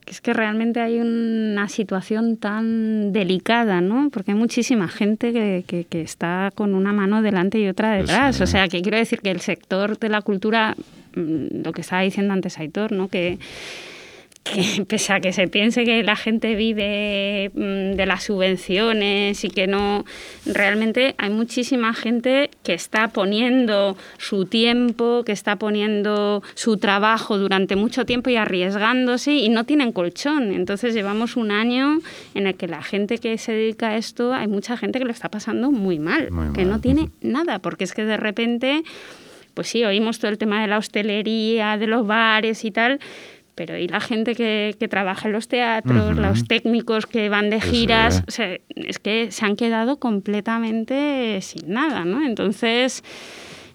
es 0.08 0.20
que 0.20 0.34
realmente 0.34 0.82
hay 0.82 1.00
una 1.00 1.70
situación 1.70 2.36
tan 2.36 3.14
delicada, 3.14 3.80
¿no? 3.80 4.10
Porque 4.12 4.32
hay 4.32 4.38
muchísima 4.38 4.90
gente 4.90 5.32
que, 5.32 5.86
que, 5.90 6.02
está 6.02 6.52
con 6.54 6.74
una 6.74 6.92
mano 6.92 7.22
delante 7.22 7.60
y 7.60 7.68
otra 7.70 7.96
pues 7.96 8.08
detrás. 8.08 8.42
o 8.42 8.48
sea, 8.48 8.68
que 8.68 8.82
quiero 8.82 8.98
decir 8.98 9.22
que 9.22 9.32
el 9.32 9.40
sector 9.40 9.98
de 9.98 10.10
la 10.10 10.22
cultura, 10.22 10.76
mm, 11.16 11.64
lo 11.64 11.72
que 11.72 11.82
estaba 11.82 12.02
diciendo 12.02 12.34
antes 12.34 12.60
Aitor, 12.60 12.92
¿no? 12.92 13.08
Que 13.08 13.40
que 14.44 14.86
pese 14.88 15.14
a 15.14 15.20
que 15.20 15.34
se 15.34 15.48
piense 15.48 15.84
que 15.84 16.04
la 16.04 16.16
gente 16.16 16.56
vive 16.56 17.52
mm, 17.54 17.96
de 17.96 18.06
las 18.06 18.24
subvenciones 18.24 19.44
y 19.44 19.50
que 19.50 19.68
no, 19.68 20.06
realmente 20.46 21.16
hay 21.18 21.30
muchísima 21.30 21.94
gente 21.94 22.50
que 22.64 22.74
está 22.74 23.10
poniendo 23.10 23.98
su 24.18 24.46
tiempo, 24.46 25.24
que 25.26 25.32
está 25.32 25.58
poniendo 25.58 26.44
su 26.56 26.78
trabajo 26.78 27.38
durante 27.38 27.76
mucho 27.76 28.06
tiempo 28.06 28.30
y 28.30 28.36
arriesgándose 28.36 29.34
y 29.34 29.50
no 29.50 29.66
tienen 29.66 29.92
colchón. 29.92 30.52
Entonces 30.52 30.94
llevamos 30.94 31.36
un 31.36 31.52
año 31.52 32.00
en 32.34 32.48
el 32.48 32.56
que 32.56 32.68
la 32.68 32.82
gente 32.82 33.18
que 33.18 33.38
se 33.38 33.52
dedica 33.52 33.90
a 33.90 33.98
esto, 33.98 34.34
hay 34.34 34.48
mucha 34.48 34.78
gente 34.78 35.00
que 35.00 35.06
lo 35.06 35.12
está 35.12 35.30
pasando 35.30 35.72
muy 35.72 36.00
mal, 36.00 36.30
que 36.54 36.66
no 36.66 36.80
tiene 36.80 37.10
nada, 37.22 37.60
porque 37.60 37.84
es 37.84 37.94
que 37.94 38.06
de 38.06 38.18
repente, 38.18 38.84
pues 39.54 39.68
sí, 39.68 39.84
oímos 39.84 40.20
todo 40.20 40.32
el 40.32 40.38
tema 40.38 40.62
de 40.62 40.68
la 40.68 40.78
hostelería, 40.78 41.78
de 41.78 41.88
los 41.88 42.06
bares 42.06 42.66
y 42.66 42.72
tal, 42.72 43.00
pero 43.60 43.78
y 43.78 43.90
la 43.90 44.00
gente 44.00 44.36
que, 44.36 44.88
trabaja 44.90 45.28
en 45.28 45.34
los 45.34 45.50
teatros, 45.50 46.16
los 46.16 46.48
técnicos 46.48 47.06
que 47.06 47.28
van 47.28 47.50
de 47.50 47.60
giras, 47.60 48.24
es 48.78 49.00
que 49.00 49.32
se 49.32 49.46
han 49.46 49.58
quedado 49.58 50.00
completamente 50.00 51.42
sin 51.42 51.74
nada, 51.74 52.06
¿no? 52.06 52.26
Entonces 52.26 53.04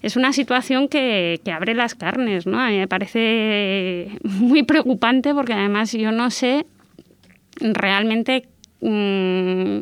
es 0.01 0.15
una 0.15 0.33
situación 0.33 0.87
que, 0.87 1.39
abre 1.53 1.75
las 1.75 1.93
carnes, 1.93 2.47
¿no? 2.47 2.59
A 2.59 2.69
mí 2.69 2.79
me 2.79 2.87
parece 2.87 4.09
muy 4.23 4.63
preocupante 4.63 5.35
porque 5.35 5.53
además 5.53 5.91
yo 5.91 6.11
no 6.11 6.31
sé 6.31 6.65
realmente... 7.61 8.47
Mm, 8.81 9.81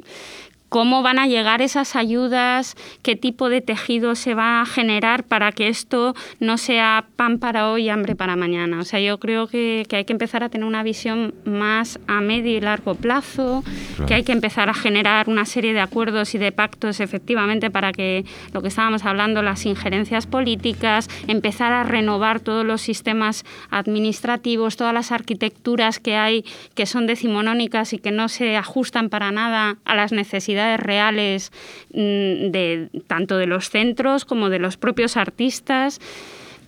cómo 0.73 1.03
van 1.03 1.19
a 1.19 1.27
llegar 1.27 1.61
esas 1.61 1.95
ayudas, 1.95 2.75
qué 3.03 3.15
tipo 3.15 3.49
de 3.49 3.61
tejido 3.61 4.15
se 4.15 4.33
va 4.33 4.59
a 4.59 4.65
generar 4.65 5.23
para 5.23 5.51
que 5.51 5.67
esto 5.67 6.15
no 6.39 6.57
sea 6.57 7.05
pan 7.15 7.37
para 7.37 7.69
hoy 7.69 7.83
y 7.83 7.89
hambre 7.89 8.15
para 8.15 8.35
mañana. 8.35 8.79
O 8.79 8.83
sea, 8.83 8.99
yo 8.99 9.19
creo 9.19 9.45
que, 9.45 9.85
hay 9.91 10.03
que 10.03 10.13
empezar 10.13 10.43
a 10.43 10.49
tener 10.49 10.65
una 10.65 10.81
visión 10.81 11.35
más 11.45 11.99
a 12.07 12.21
medio 12.21 12.57
y 12.57 12.59
largo 12.59 12.95
plazo, 12.95 13.63
que 14.07 14.15
hay 14.15 14.23
que 14.23 14.31
empezar 14.31 14.67
a 14.67 14.73
generar 14.73 15.29
una 15.29 15.45
serie 15.45 15.73
de 15.73 15.79
acuerdos 15.79 16.33
y 16.33 16.39
de 16.39 16.51
pactos 16.51 17.01
efectivamente 17.01 17.69
para 17.69 17.91
que 17.91 18.25
lo 18.51 18.63
que 18.63 18.69
estábamos 18.69 19.05
hablando, 19.05 19.43
las 19.43 19.67
injerencias 19.67 20.25
políticas, 20.25 21.07
empezar 21.27 21.71
a 21.71 21.83
renovar 21.83 22.39
todos 22.39 22.65
los 22.65 22.81
sistemas 22.81 23.45
administrativos, 23.69 24.75
todas 24.75 24.95
las 24.95 25.11
arquitecturas 25.11 25.99
que 25.99 26.15
hay 26.15 26.45
que 26.73 26.87
son 26.87 27.05
decimonónicas 27.05 27.93
y 27.93 27.99
que 27.99 28.09
no 28.09 28.27
se 28.27 28.57
ajustan 28.57 29.09
para 29.09 29.31
nada 29.31 29.77
a 29.85 29.93
las 29.93 30.11
necesidades 30.11 30.62
reales 30.77 31.51
mm, 31.93 32.51
de 32.51 32.89
tanto 33.07 33.37
de 33.37 33.47
los 33.47 33.69
centros 33.69 34.25
como 34.25 34.49
de 34.49 34.59
los 34.59 34.77
propios 34.77 35.17
artistas. 35.17 35.99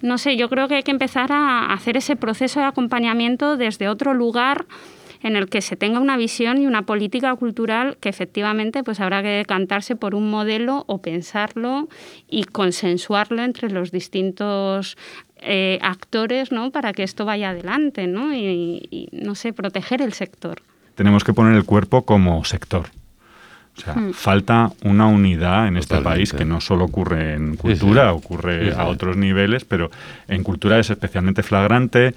No 0.01 0.17
sé, 0.17 0.37
yo 0.37 0.49
creo 0.49 0.67
que 0.67 0.75
hay 0.75 0.83
que 0.83 0.91
empezar 0.91 1.31
a 1.31 1.73
hacer 1.73 1.97
ese 1.97 2.15
proceso 2.15 2.59
de 2.59 2.65
acompañamiento 2.67 3.57
desde 3.57 3.89
otro 3.89 4.13
lugar 4.13 4.65
en 5.25 5.35
el 5.35 5.49
que 5.49 5.61
se 5.61 5.75
tenga 5.75 5.99
una 5.99 6.17
visión 6.17 6.61
y 6.61 6.67
una 6.67 6.83
política 6.83 7.35
cultural 7.35 7.97
que 7.99 8.09
efectivamente 8.09 8.83
pues 8.83 8.99
habrá 8.99 9.23
que 9.23 9.29
decantarse 9.29 9.95
por 9.95 10.13
un 10.13 10.29
modelo 10.29 10.83
o 10.85 11.01
pensarlo 11.01 11.87
y 12.29 12.43
consensuarlo 12.43 13.41
entre 13.43 13.71
los 13.71 13.91
distintos 13.91 14.97
eh, 15.37 15.79
actores 15.81 16.51
¿no? 16.51 16.69
para 16.69 16.93
que 16.93 17.01
esto 17.01 17.25
vaya 17.25 17.49
adelante 17.49 18.05
¿no? 18.05 18.35
y, 18.35 19.09
no 19.11 19.33
sé, 19.33 19.51
proteger 19.51 20.03
el 20.03 20.13
sector. 20.13 20.61
Tenemos 20.93 21.23
que 21.23 21.33
poner 21.33 21.55
el 21.55 21.65
cuerpo 21.65 22.05
como 22.05 22.45
sector. 22.45 22.89
O 23.77 23.81
sea, 23.81 23.93
hmm. 23.93 24.13
falta 24.13 24.71
una 24.83 25.07
unidad 25.07 25.67
en 25.67 25.77
este 25.77 25.99
país 26.01 26.31
que 26.31 26.45
no 26.45 26.61
solo 26.61 26.85
ocurre 26.85 27.33
en 27.33 27.57
cultura, 27.57 28.13
ocurre 28.13 28.73
a 28.73 28.85
otros 28.85 29.17
niveles, 29.17 29.65
pero 29.65 29.91
en 30.27 30.43
cultura 30.43 30.79
es 30.79 30.89
especialmente 30.89 31.43
flagrante. 31.43 32.13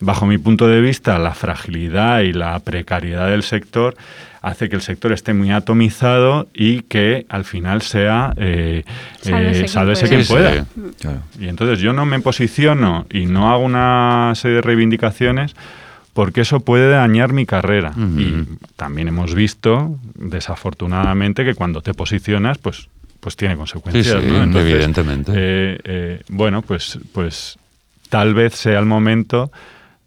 bajo 0.00 0.26
mi 0.26 0.38
punto 0.38 0.68
de 0.68 0.80
vista, 0.80 1.18
la 1.18 1.34
fragilidad 1.34 2.20
y 2.20 2.32
la 2.32 2.58
precariedad 2.60 3.28
del 3.28 3.42
sector 3.42 3.96
hace 4.40 4.68
que 4.68 4.76
el 4.76 4.82
sector 4.82 5.12
esté 5.12 5.34
muy 5.34 5.50
atomizado 5.50 6.48
y 6.54 6.82
que 6.82 7.26
al 7.28 7.44
final 7.44 7.82
sea 7.82 8.32
eh, 8.36 8.84
sálvese, 9.66 10.06
eh, 10.06 10.08
quien, 10.08 10.26
pueda. 10.26 10.64
Y 11.38 11.48
entonces 11.48 11.80
yo 11.80 11.92
no 11.92 12.06
me 12.06 12.20
posiciono 12.20 13.06
y 13.10 13.26
no 13.26 13.52
hago 13.52 13.64
una 13.64 14.32
serie 14.36 14.56
de 14.56 14.62
reivindicaciones 14.62 15.54
porque 16.18 16.40
eso 16.40 16.58
puede 16.58 16.90
dañar 16.90 17.32
mi 17.32 17.46
carrera. 17.46 17.92
Y 17.96 18.42
también 18.74 19.06
hemos 19.06 19.36
visto, 19.36 20.00
desafortunadamente, 20.16 21.44
que 21.44 21.54
cuando 21.54 21.80
te 21.80 21.94
posicionas, 21.94 22.58
pues, 22.58 22.88
pues 23.20 23.36
tiene 23.36 23.56
consecuencias. 23.56 24.16
evidentemente. 24.24 25.32
Eh, 25.36 26.20
bueno, 26.28 26.62
pues, 26.62 26.98
pues 27.12 27.56
tal 28.08 28.34
vez 28.34 28.56
sea 28.56 28.80
el 28.80 28.86
momento 28.86 29.52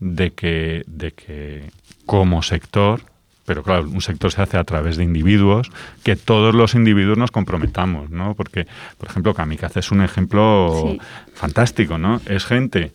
de 0.02 0.32
que, 0.32 0.84
de 0.86 1.14
que 1.14 1.70
como 2.06 2.44
sector, 2.44 3.04
pero 3.46 3.64
claro, 3.64 3.84
un 3.84 4.02
sector 4.02 4.34
se 4.34 4.42
hace 4.42 4.58
a 4.58 4.66
través 4.66 4.98
de 4.98 5.06
individuos, 5.06 5.72
que 6.04 6.18
todos 6.18 6.54
los 6.54 6.76
individuos 6.76 7.18
nos 7.18 7.32
comprometamos, 7.32 8.10
¿no? 8.10 8.36
Porque, 8.36 8.68
por 8.98 9.08
ejemplo, 9.08 9.34
Kamikaze 9.34 9.80
es 9.80 9.92
un 9.92 10.02
ejemplo 10.02 10.98
fantástico, 11.34 11.98
¿no? 11.98 12.20
Es 12.26 12.44
gente 12.44 12.92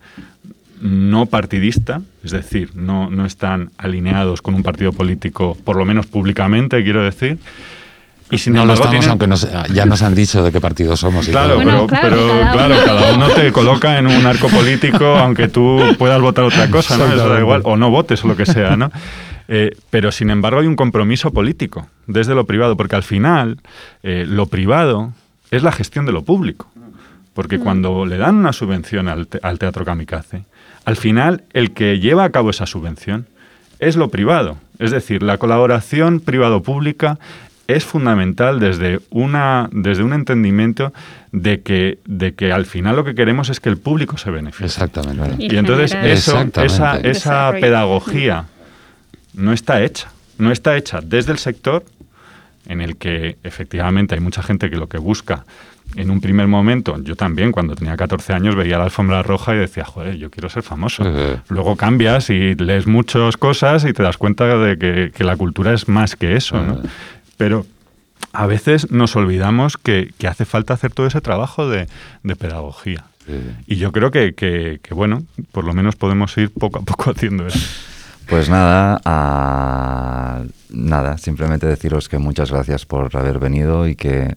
no 0.81 1.27
partidista, 1.27 2.03
es 2.23 2.33
decir, 2.33 2.71
no, 2.75 3.11
no 3.11 3.25
están 3.25 3.71
alineados 3.79 4.43
con 4.43 4.55
un 4.55 4.63
partido 4.63 4.93
político, 4.93 5.57
por 5.65 5.77
lo 5.77 5.85
menos 5.85 6.07
públicamente, 6.07 6.83
quiero 6.83 7.03
decir, 7.03 7.39
y 8.31 8.39
si 8.39 8.51
no 8.51 8.65
lo 8.65 8.75
estamos, 8.75 9.07
aunque 9.07 9.29
ya 9.73 9.87
nos 9.87 10.03
han 10.03 10.15
dicho 10.15 10.43
de 10.43 10.51
qué 10.51 10.61
partido 10.61 10.97
somos. 10.97 11.29
claro, 11.29 11.59
pero, 11.59 11.87
claro, 11.87 12.75
cada 12.85 13.15
uno 13.15 13.29
te 13.29 13.53
coloca 13.53 13.99
en 13.99 14.09
un 14.09 14.27
arco 14.27 14.49
político, 14.49 15.05
aunque 15.17 15.49
tú 15.49 15.81
puedas 15.97 16.21
votar 16.21 16.45
otra 16.45 16.69
cosa, 16.69 16.97
¿no? 16.97 17.07
Eso 17.07 17.29
da 17.29 17.39
igual, 17.39 17.63
o 17.65 17.77
no 17.77 17.91
votes 17.91 18.25
o 18.25 18.29
lo 18.29 18.37
que 18.37 18.47
sea, 18.47 18.77
¿no? 18.77 18.91
Eh, 19.49 19.77
pero 19.91 20.11
sin 20.11 20.31
embargo 20.31 20.59
hay 20.59 20.67
un 20.67 20.75
compromiso 20.75 21.33
político 21.33 21.87
desde 22.09 22.35
lo 22.35 22.47
privado, 22.47 22.77
porque 22.77 22.97
al 22.97 23.05
final 23.05 23.61
eh, 24.03 24.25
lo 24.27 24.47
privado 24.47 25.13
es 25.53 25.63
la 25.63 25.71
gestión 25.71 26.05
de 26.05 26.11
lo 26.11 26.25
público. 26.25 26.69
Porque 27.33 27.59
mm. 27.59 27.63
cuando 27.63 28.07
le 28.07 28.17
dan 28.17 28.35
una 28.37 28.53
subvención 28.53 29.09
al, 29.09 29.29
al 29.43 29.59
Teatro 29.61 29.85
Kamikaze, 29.85 30.43
al 30.87 30.97
final 30.97 31.43
el 31.53 31.73
que 31.73 31.99
lleva 31.99 32.25
a 32.25 32.31
cabo 32.31 32.49
esa 32.49 32.65
subvención 32.65 33.27
es 33.81 33.97
lo 33.97 34.09
privado. 34.09 34.57
Es 34.79 34.93
decir, 34.93 35.23
la 35.23 35.37
colaboración 35.37 36.21
privado-pública 36.21 37.19
es 37.67 37.85
fundamental 37.85 38.61
desde, 38.61 39.01
una, 39.11 39.69
desde 39.73 40.05
un 40.05 40.13
entendimiento 40.13 40.95
de 41.33 41.61
que, 41.61 41.99
de 42.07 42.35
que 42.35 42.53
al 42.53 42.67
final 42.67 42.95
lo 42.95 43.05
que 43.05 43.17
queremos 43.17 43.49
es 43.51 43.59
que 43.59 43.69
el 43.69 43.79
público 43.79 44.17
se 44.17 44.31
beneficie. 44.31 44.67
Exactamente. 44.67 45.45
Y, 45.45 45.57
entonces 45.57 45.93
eso, 46.01 46.41
esa, 46.63 46.99
esa 47.01 47.53
pedagogía 47.61 48.45
no 49.35 49.53
está 49.53 49.83
hecha. 49.83 50.13
No 50.39 50.53
está 50.53 50.77
hecha 50.77 51.01
desde 51.03 51.33
el 51.33 51.39
sector 51.39 51.85
en 52.69 52.81
el 52.81 52.97
que 52.97 53.39
efectivamente 53.43 54.15
hay 54.15 54.21
mucha 54.21 54.43
gente 54.43 54.71
que 54.71 54.77
lo 54.77 54.89
que 54.89 54.99
busca 54.99 55.45
en 55.97 56.11
un 56.11 56.21
primer 56.21 56.47
momento, 56.47 57.01
yo 57.03 57.17
también 57.17 57.53
cuando 57.53 57.75
tenía 57.75 57.97
14 57.97 58.33
años 58.33 58.55
veía 58.55 58.79
la 58.79 58.85
alfombra 58.85 59.23
roja 59.23 59.55
y 59.55 59.59
decía, 59.59 59.85
joder, 59.85 60.17
yo 60.17 60.31
quiero 60.31 60.49
ser 60.49 60.63
famoso. 60.63 61.05
Luego 61.49 61.77
cambias 61.77 62.31
y 62.31 62.55
lees 62.55 62.87
muchas 62.87 63.37
cosas 63.37 63.85
y 63.85 63.93
te 63.93 64.03
das 64.03 64.17
cuenta 64.19 64.59
de 64.59 64.79
que, 65.13 65.25
la 65.25 65.37
cultura 65.37 65.73
es 65.73 65.89
más 65.89 66.15
que 66.15 66.37
eso. 66.37 66.63
¿no? 66.63 66.81
Pero 67.37 67.67
a 68.33 68.47
veces 68.47 68.91
nos 68.91 69.17
olvidamos 69.17 69.77
que, 69.77 70.11
hace 70.29 70.45
falta 70.45 70.75
hacer 70.75 70.93
todo 70.93 71.07
ese 71.07 71.21
trabajo 71.21 71.69
de, 71.69 71.89
pedagogía. 72.39 73.05
Y 73.67 73.77
yo 73.77 73.91
creo 73.91 74.11
que, 74.11 74.81
bueno, 74.91 75.23
por 75.51 75.65
lo 75.65 75.73
menos 75.73 75.97
podemos 75.97 76.37
ir 76.37 76.51
poco 76.51 76.79
a 76.79 76.83
poco 76.83 77.11
haciendo 77.17 77.47
eso. 77.47 77.59
Pues 78.29 78.51
nada, 78.51 79.01
nada, 80.71 81.19
simplemente 81.19 81.67
deciros 81.67 82.09
que 82.09 82.19
muchas 82.19 82.51
gracias 82.51 82.85
por 82.85 83.17
haber 83.17 83.39
venido 83.39 83.87
y 83.87 83.95
que 83.95 84.37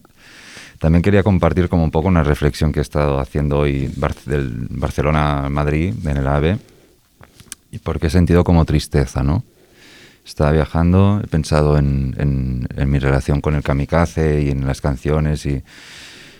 también 0.80 1.02
quería 1.02 1.22
compartir 1.22 1.68
como 1.68 1.84
un 1.84 1.90
poco 1.90 2.08
una 2.08 2.24
reflexión 2.24 2.72
que 2.72 2.80
he 2.80 2.82
estado 2.82 3.20
haciendo 3.20 3.58
hoy 3.58 3.92
del 4.24 4.66
Barcelona-Madrid, 4.70 5.94
en 6.04 6.16
el 6.16 6.26
AVE, 6.26 6.58
y 7.70 7.78
porque 7.78 8.06
he 8.06 8.10
sentido 8.10 8.44
como 8.44 8.64
tristeza, 8.64 9.22
¿no? 9.22 9.44
estaba 10.24 10.52
viajando, 10.52 11.20
he 11.22 11.26
pensado 11.26 11.76
en, 11.76 12.66
mi 12.86 12.98
relación 12.98 13.40
con 13.40 13.56
el 13.56 13.62
kamikaze 13.62 14.42
y 14.42 14.50
en 14.50 14.66
las 14.66 14.80
canciones 14.80 15.44
y, 15.44 15.62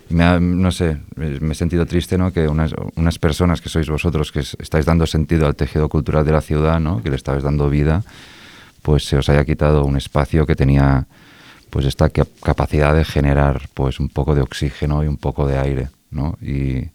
me 0.08 0.40
no 0.40 0.70
sé, 0.70 0.96
me 1.16 1.52
he 1.52 1.54
sentido 1.54 1.86
triste 1.86 2.16
¿no? 2.16 2.32
que 2.32 2.48
unas, 2.48 2.72
unas, 2.96 3.18
personas 3.18 3.60
que 3.60 3.68
sois 3.68 3.88
vosotros, 3.88 4.32
que 4.32 4.40
estáis 4.40 4.86
dando 4.86 5.06
sentido 5.06 5.46
al 5.46 5.54
tejido 5.54 5.88
cultural 5.88 6.24
de 6.24 6.32
la 6.32 6.40
ciudad, 6.40 6.80
¿no? 6.80 7.02
que 7.02 7.10
le 7.10 7.16
estáis 7.16 7.42
dando 7.42 7.68
vida, 7.68 8.02
pues 8.82 9.04
se 9.04 9.18
os 9.18 9.28
haya 9.28 9.44
quitado 9.44 9.84
un 9.84 9.96
espacio 9.96 10.46
que 10.46 10.56
tenía 10.56 11.06
pues 11.70 11.86
esta 11.86 12.10
capacidad 12.10 12.94
de 12.94 13.04
generar 13.04 13.68
pues 13.74 14.00
un 14.00 14.08
poco 14.08 14.34
de 14.34 14.42
oxígeno 14.42 15.02
y 15.04 15.06
un 15.06 15.16
poco 15.16 15.46
de 15.46 15.58
aire. 15.58 15.88
¿no? 16.10 16.36
Y, 16.42 16.88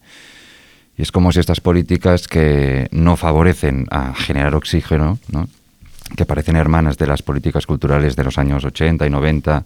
y 0.97 1.01
es 1.01 1.11
como 1.11 1.31
si 1.31 1.39
estas 1.39 1.61
políticas 1.61 2.27
que 2.27 2.87
no 2.91 3.15
favorecen 3.15 3.87
a 3.89 4.13
generar 4.13 4.55
oxígeno, 4.55 5.19
¿no? 5.29 5.47
que 6.15 6.25
parecen 6.25 6.55
hermanas 6.55 6.97
de 6.97 7.07
las 7.07 7.23
políticas 7.23 7.65
culturales 7.65 8.15
de 8.15 8.23
los 8.23 8.37
años 8.37 8.63
80 8.63 9.05
y 9.05 9.09
90, 9.09 9.65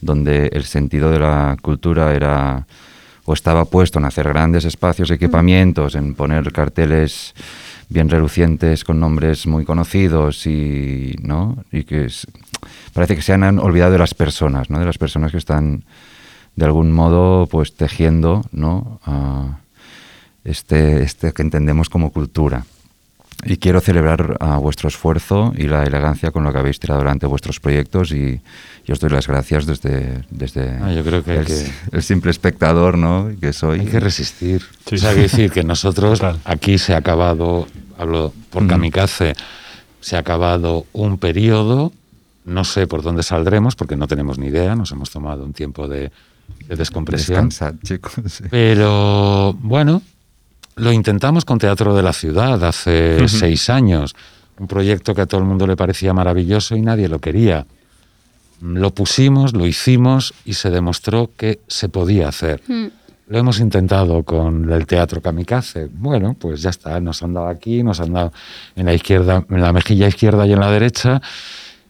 donde 0.00 0.48
el 0.52 0.64
sentido 0.64 1.10
de 1.10 1.20
la 1.20 1.56
cultura 1.62 2.14
era 2.14 2.66
o 3.26 3.32
estaba 3.32 3.64
puesto 3.64 3.98
en 3.98 4.04
hacer 4.04 4.28
grandes 4.28 4.64
espacios, 4.64 5.10
equipamientos, 5.10 5.96
en 5.96 6.14
poner 6.14 6.52
carteles 6.52 7.34
bien 7.88 8.08
relucientes 8.08 8.84
con 8.84 9.00
nombres 9.00 9.46
muy 9.46 9.64
conocidos 9.64 10.46
y, 10.46 11.16
¿no? 11.22 11.64
y 11.70 11.84
que 11.84 12.08
parece 12.92 13.16
que 13.16 13.22
se 13.22 13.32
han 13.32 13.58
olvidado 13.58 13.92
de 13.92 13.98
las 13.98 14.14
personas, 14.14 14.70
¿no? 14.70 14.78
de 14.78 14.86
las 14.86 14.98
personas 14.98 15.32
que 15.32 15.38
están 15.38 15.84
de 16.56 16.64
algún 16.64 16.92
modo 16.92 17.46
pues 17.46 17.74
tejiendo 17.76 18.44
¿no? 18.50 19.00
este, 20.44 21.02
este 21.02 21.32
que 21.32 21.42
entendemos 21.42 21.88
como 21.88 22.10
cultura. 22.10 22.64
Y 23.44 23.58
quiero 23.58 23.80
celebrar 23.80 24.36
a 24.40 24.56
vuestro 24.56 24.88
esfuerzo 24.88 25.52
y 25.56 25.64
la 25.64 25.84
elegancia 25.84 26.30
con 26.30 26.42
lo 26.44 26.52
que 26.52 26.58
habéis 26.58 26.80
tirado 26.80 27.00
adelante 27.00 27.26
vuestros 27.26 27.60
proyectos 27.60 28.12
y, 28.12 28.40
os 28.90 29.00
doy 29.00 29.10
las 29.10 29.26
gracias 29.26 29.66
desde, 29.66 30.24
desde 30.30 30.70
ah, 30.80 30.92
yo 30.92 31.04
creo 31.04 31.22
que 31.22 31.44
el, 31.92 32.02
simple 32.02 32.30
espectador 32.30 32.96
¿no? 32.96 33.30
que 33.40 33.52
soy. 33.52 33.80
Hay 33.80 33.86
que 33.86 34.00
resistir. 34.00 34.62
Sí. 34.86 35.04
hay 35.04 35.16
que 35.16 35.22
decir 35.22 35.50
que 35.50 35.64
nosotros 35.64 36.20
aquí 36.44 36.78
se 36.78 36.94
ha 36.94 36.98
acabado, 36.98 37.66
hablo 37.98 38.32
por 38.50 38.62
mm. 38.62 38.68
kamikaze, 38.68 39.34
se 40.00 40.16
ha 40.16 40.20
acabado 40.20 40.86
un 40.92 41.18
periodo, 41.18 41.92
no 42.44 42.64
sé 42.64 42.86
por 42.86 43.02
dónde 43.02 43.22
saldremos 43.22 43.76
porque 43.76 43.96
no 43.96 44.06
tenemos 44.06 44.38
ni 44.38 44.46
idea, 44.46 44.76
nos 44.76 44.92
hemos 44.92 45.10
tomado 45.10 45.44
un 45.44 45.52
tiempo 45.52 45.88
de, 45.88 46.10
de 46.68 46.76
descompresión. 46.76 47.50
chicos. 47.82 48.42
Pero 48.50 49.52
bueno, 49.54 50.02
lo 50.76 50.92
intentamos 50.92 51.46
con 51.46 51.58
Teatro 51.58 51.94
de 51.94 52.02
la 52.02 52.12
Ciudad 52.12 52.62
hace 52.62 53.26
seis 53.28 53.70
años, 53.70 54.14
un 54.58 54.66
proyecto 54.66 55.14
que 55.14 55.22
a 55.22 55.26
todo 55.26 55.40
el 55.40 55.46
mundo 55.46 55.66
le 55.66 55.74
parecía 55.74 56.12
maravilloso 56.12 56.76
y 56.76 56.82
nadie 56.82 57.08
lo 57.08 57.18
quería. 57.18 57.66
Lo 58.60 58.94
pusimos, 58.94 59.54
lo 59.54 59.66
hicimos 59.66 60.34
y 60.44 60.52
se 60.52 60.70
demostró 60.70 61.30
que 61.36 61.60
se 61.66 61.88
podía 61.88 62.28
hacer. 62.28 62.62
Hmm. 62.68 62.88
Lo 63.28 63.38
hemos 63.38 63.58
intentado 63.58 64.22
con 64.22 64.70
el 64.70 64.86
teatro 64.86 65.20
kamikaze. 65.20 65.88
Bueno, 65.90 66.36
pues 66.38 66.62
ya 66.62 66.70
está, 66.70 67.00
nos 67.00 67.22
han 67.22 67.34
dado 67.34 67.48
aquí, 67.48 67.82
nos 67.82 67.98
han 68.00 68.12
dado 68.12 68.32
en 68.76 68.86
la 68.86 68.94
izquierda, 68.94 69.44
en 69.48 69.60
la 69.60 69.72
mejilla 69.72 70.08
izquierda 70.08 70.46
y 70.46 70.52
en 70.52 70.60
la 70.60 70.70
derecha, 70.70 71.20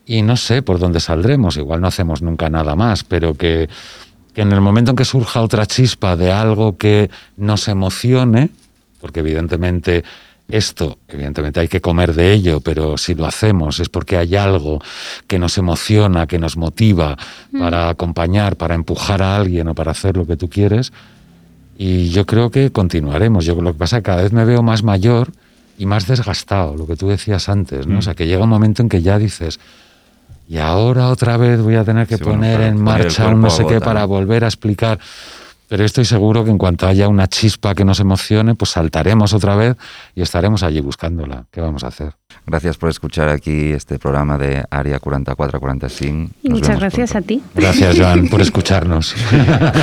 y 0.07 0.23
no 0.23 0.37
sé 0.37 0.63
por 0.63 0.79
dónde 0.79 1.01
saldremos. 1.01 1.57
Igual 1.57 1.81
no 1.81 1.89
hacemos 1.89 2.23
nunca 2.23 2.49
nada 2.49 2.75
más, 2.77 3.05
pero 3.05 3.35
que, 3.35 3.69
que 4.33 4.43
en 4.43 4.53
el 4.53 4.61
momento 4.61 4.93
en 4.93 4.97
que 4.97 5.05
surja 5.05 5.43
otra 5.43 5.67
chispa 5.67 6.17
de 6.17 6.33
algo 6.33 6.77
que 6.79 7.11
nos 7.37 7.69
emocione, 7.69 8.51
porque 9.07 9.21
evidentemente 9.21 10.03
esto, 10.49 10.99
evidentemente 11.07 11.61
hay 11.61 11.69
que 11.69 11.81
comer 11.81 12.13
de 12.13 12.33
ello, 12.33 12.61
pero 12.61 12.99
si 12.99 13.15
lo 13.15 13.25
hacemos 13.25 13.79
es 13.79 13.89
porque 13.89 14.17
hay 14.17 14.35
algo 14.35 14.81
que 15.29 15.39
nos 15.39 15.59
emociona, 15.59 16.27
que 16.27 16.41
nos 16.41 16.57
motiva 16.57 17.17
mm. 17.53 17.61
para 17.61 17.89
acompañar, 17.89 18.57
para 18.57 18.75
empujar 18.75 19.23
a 19.23 19.37
alguien 19.37 19.69
o 19.69 19.77
para 19.77 19.93
hacer 19.93 20.17
lo 20.17 20.27
que 20.27 20.37
tú 20.37 20.51
quieres. 20.51 20.93
Y 21.79 22.09
yo 22.11 22.27
creo 22.27 22.51
que 22.51 22.73
continuaremos. 22.73 23.45
Yo 23.45 23.55
lo 23.55 23.75
que 23.75 23.79
pasa 23.79 23.99
es 23.99 24.01
que 24.03 24.07
cada 24.07 24.23
vez 24.23 24.33
me 24.33 24.45
veo 24.45 24.65
más 24.65 24.83
mayor 24.83 25.31
y 25.79 25.87
más 25.87 26.09
desgastado, 26.09 26.77
lo 26.77 26.89
que 26.89 26.97
tú 26.97 27.07
decías 27.07 27.49
antes, 27.49 27.87
¿no? 27.87 28.01
O 28.01 28.03
sea, 28.03 28.15
que 28.15 28.27
llega 28.27 28.43
un 28.43 28.51
momento 28.51 28.83
en 28.83 28.89
que 28.89 29.03
ya 29.03 29.21
dices, 29.21 29.61
y 30.49 30.57
ahora 30.57 31.11
otra 31.11 31.37
vez 31.37 31.61
voy 31.61 31.77
a 31.77 31.85
tener 31.85 32.09
que 32.09 32.19
poner 32.19 32.61
en 32.63 32.83
marcha 32.83 33.29
un 33.29 33.41
no 33.41 33.51
sé 33.51 33.65
qué 33.67 33.81
para 33.81 34.05
volver 34.05 34.43
a 34.43 34.49
explicar. 34.49 34.99
Pero 35.69 35.85
estoy 35.85 36.05
seguro 36.05 36.45
que 36.45 36.51
en 36.51 36.59
cuanto 36.59 36.87
haya 36.87 37.09
una 37.09 37.27
chispa 37.27 37.75
que 37.75 37.85
nos 37.85 37.99
emocione, 37.99 38.55
pues 38.55 38.71
saltaremos 38.71 39.35
otra 39.35 39.57
vez 39.57 39.77
y 40.15 40.23
estaremos 40.23 40.63
allí 40.63 40.81
buscándola. 40.81 41.47
¿Qué 41.51 41.61
vamos 41.61 41.83
a 41.83 41.89
hacer? 41.89 42.15
Gracias 42.47 42.77
por 42.77 42.89
escuchar 42.89 43.29
aquí 43.29 43.73
este 43.73 43.99
programa 43.99 44.39
de 44.39 44.65
Área 44.71 45.01
4445. 45.01 46.31
I 46.43 46.49
Nos 46.49 46.61
muchas 46.61 46.79
gracias 46.79 47.11
pronto. 47.11 47.25
a 47.25 47.27
ti. 47.27 47.43
Gràcies, 47.55 47.99
Joan, 47.99 48.29
per 48.29 48.41
escuchar-nos. 48.47 49.15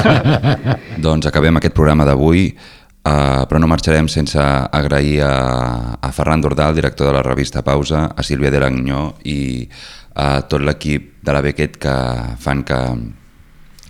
doncs 1.04 1.28
acabem 1.28 1.60
aquest 1.60 1.76
programa 1.76 2.06
d'avui, 2.08 2.46
eh, 2.54 3.44
però 3.50 3.60
no 3.60 3.68
marxarem 3.68 4.08
sense 4.08 4.40
agrair 4.40 5.22
a, 5.28 5.98
a 6.00 6.12
Ferran 6.16 6.42
Dordal, 6.42 6.76
director 6.76 7.08
de 7.08 7.14
la 7.20 7.24
revista 7.24 7.62
Pausa, 7.62 8.06
a 8.16 8.24
Sílvia 8.24 8.52
de 8.52 8.62
Lagnó 8.64 9.10
i 9.28 9.68
a 10.16 10.44
tot 10.48 10.62
l'equip 10.62 11.18
de 11.26 11.34
la 11.34 11.42
Bequet 11.42 11.76
que 11.82 11.96
fan 12.40 12.64
que, 12.64 12.80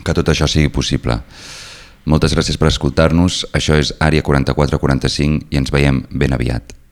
que 0.04 0.14
tot 0.16 0.34
això 0.34 0.48
sigui 0.50 0.72
possible. 0.74 1.20
Moltes 2.06 2.36
gràcies 2.36 2.60
per 2.60 2.68
escoltar-nos. 2.68 3.44
Això 3.56 3.78
és 3.80 3.94
Àrea 4.04 4.24
4445 4.26 5.48
i 5.52 5.62
ens 5.62 5.72
veiem 5.72 6.04
ben 6.12 6.36
aviat. 6.36 6.83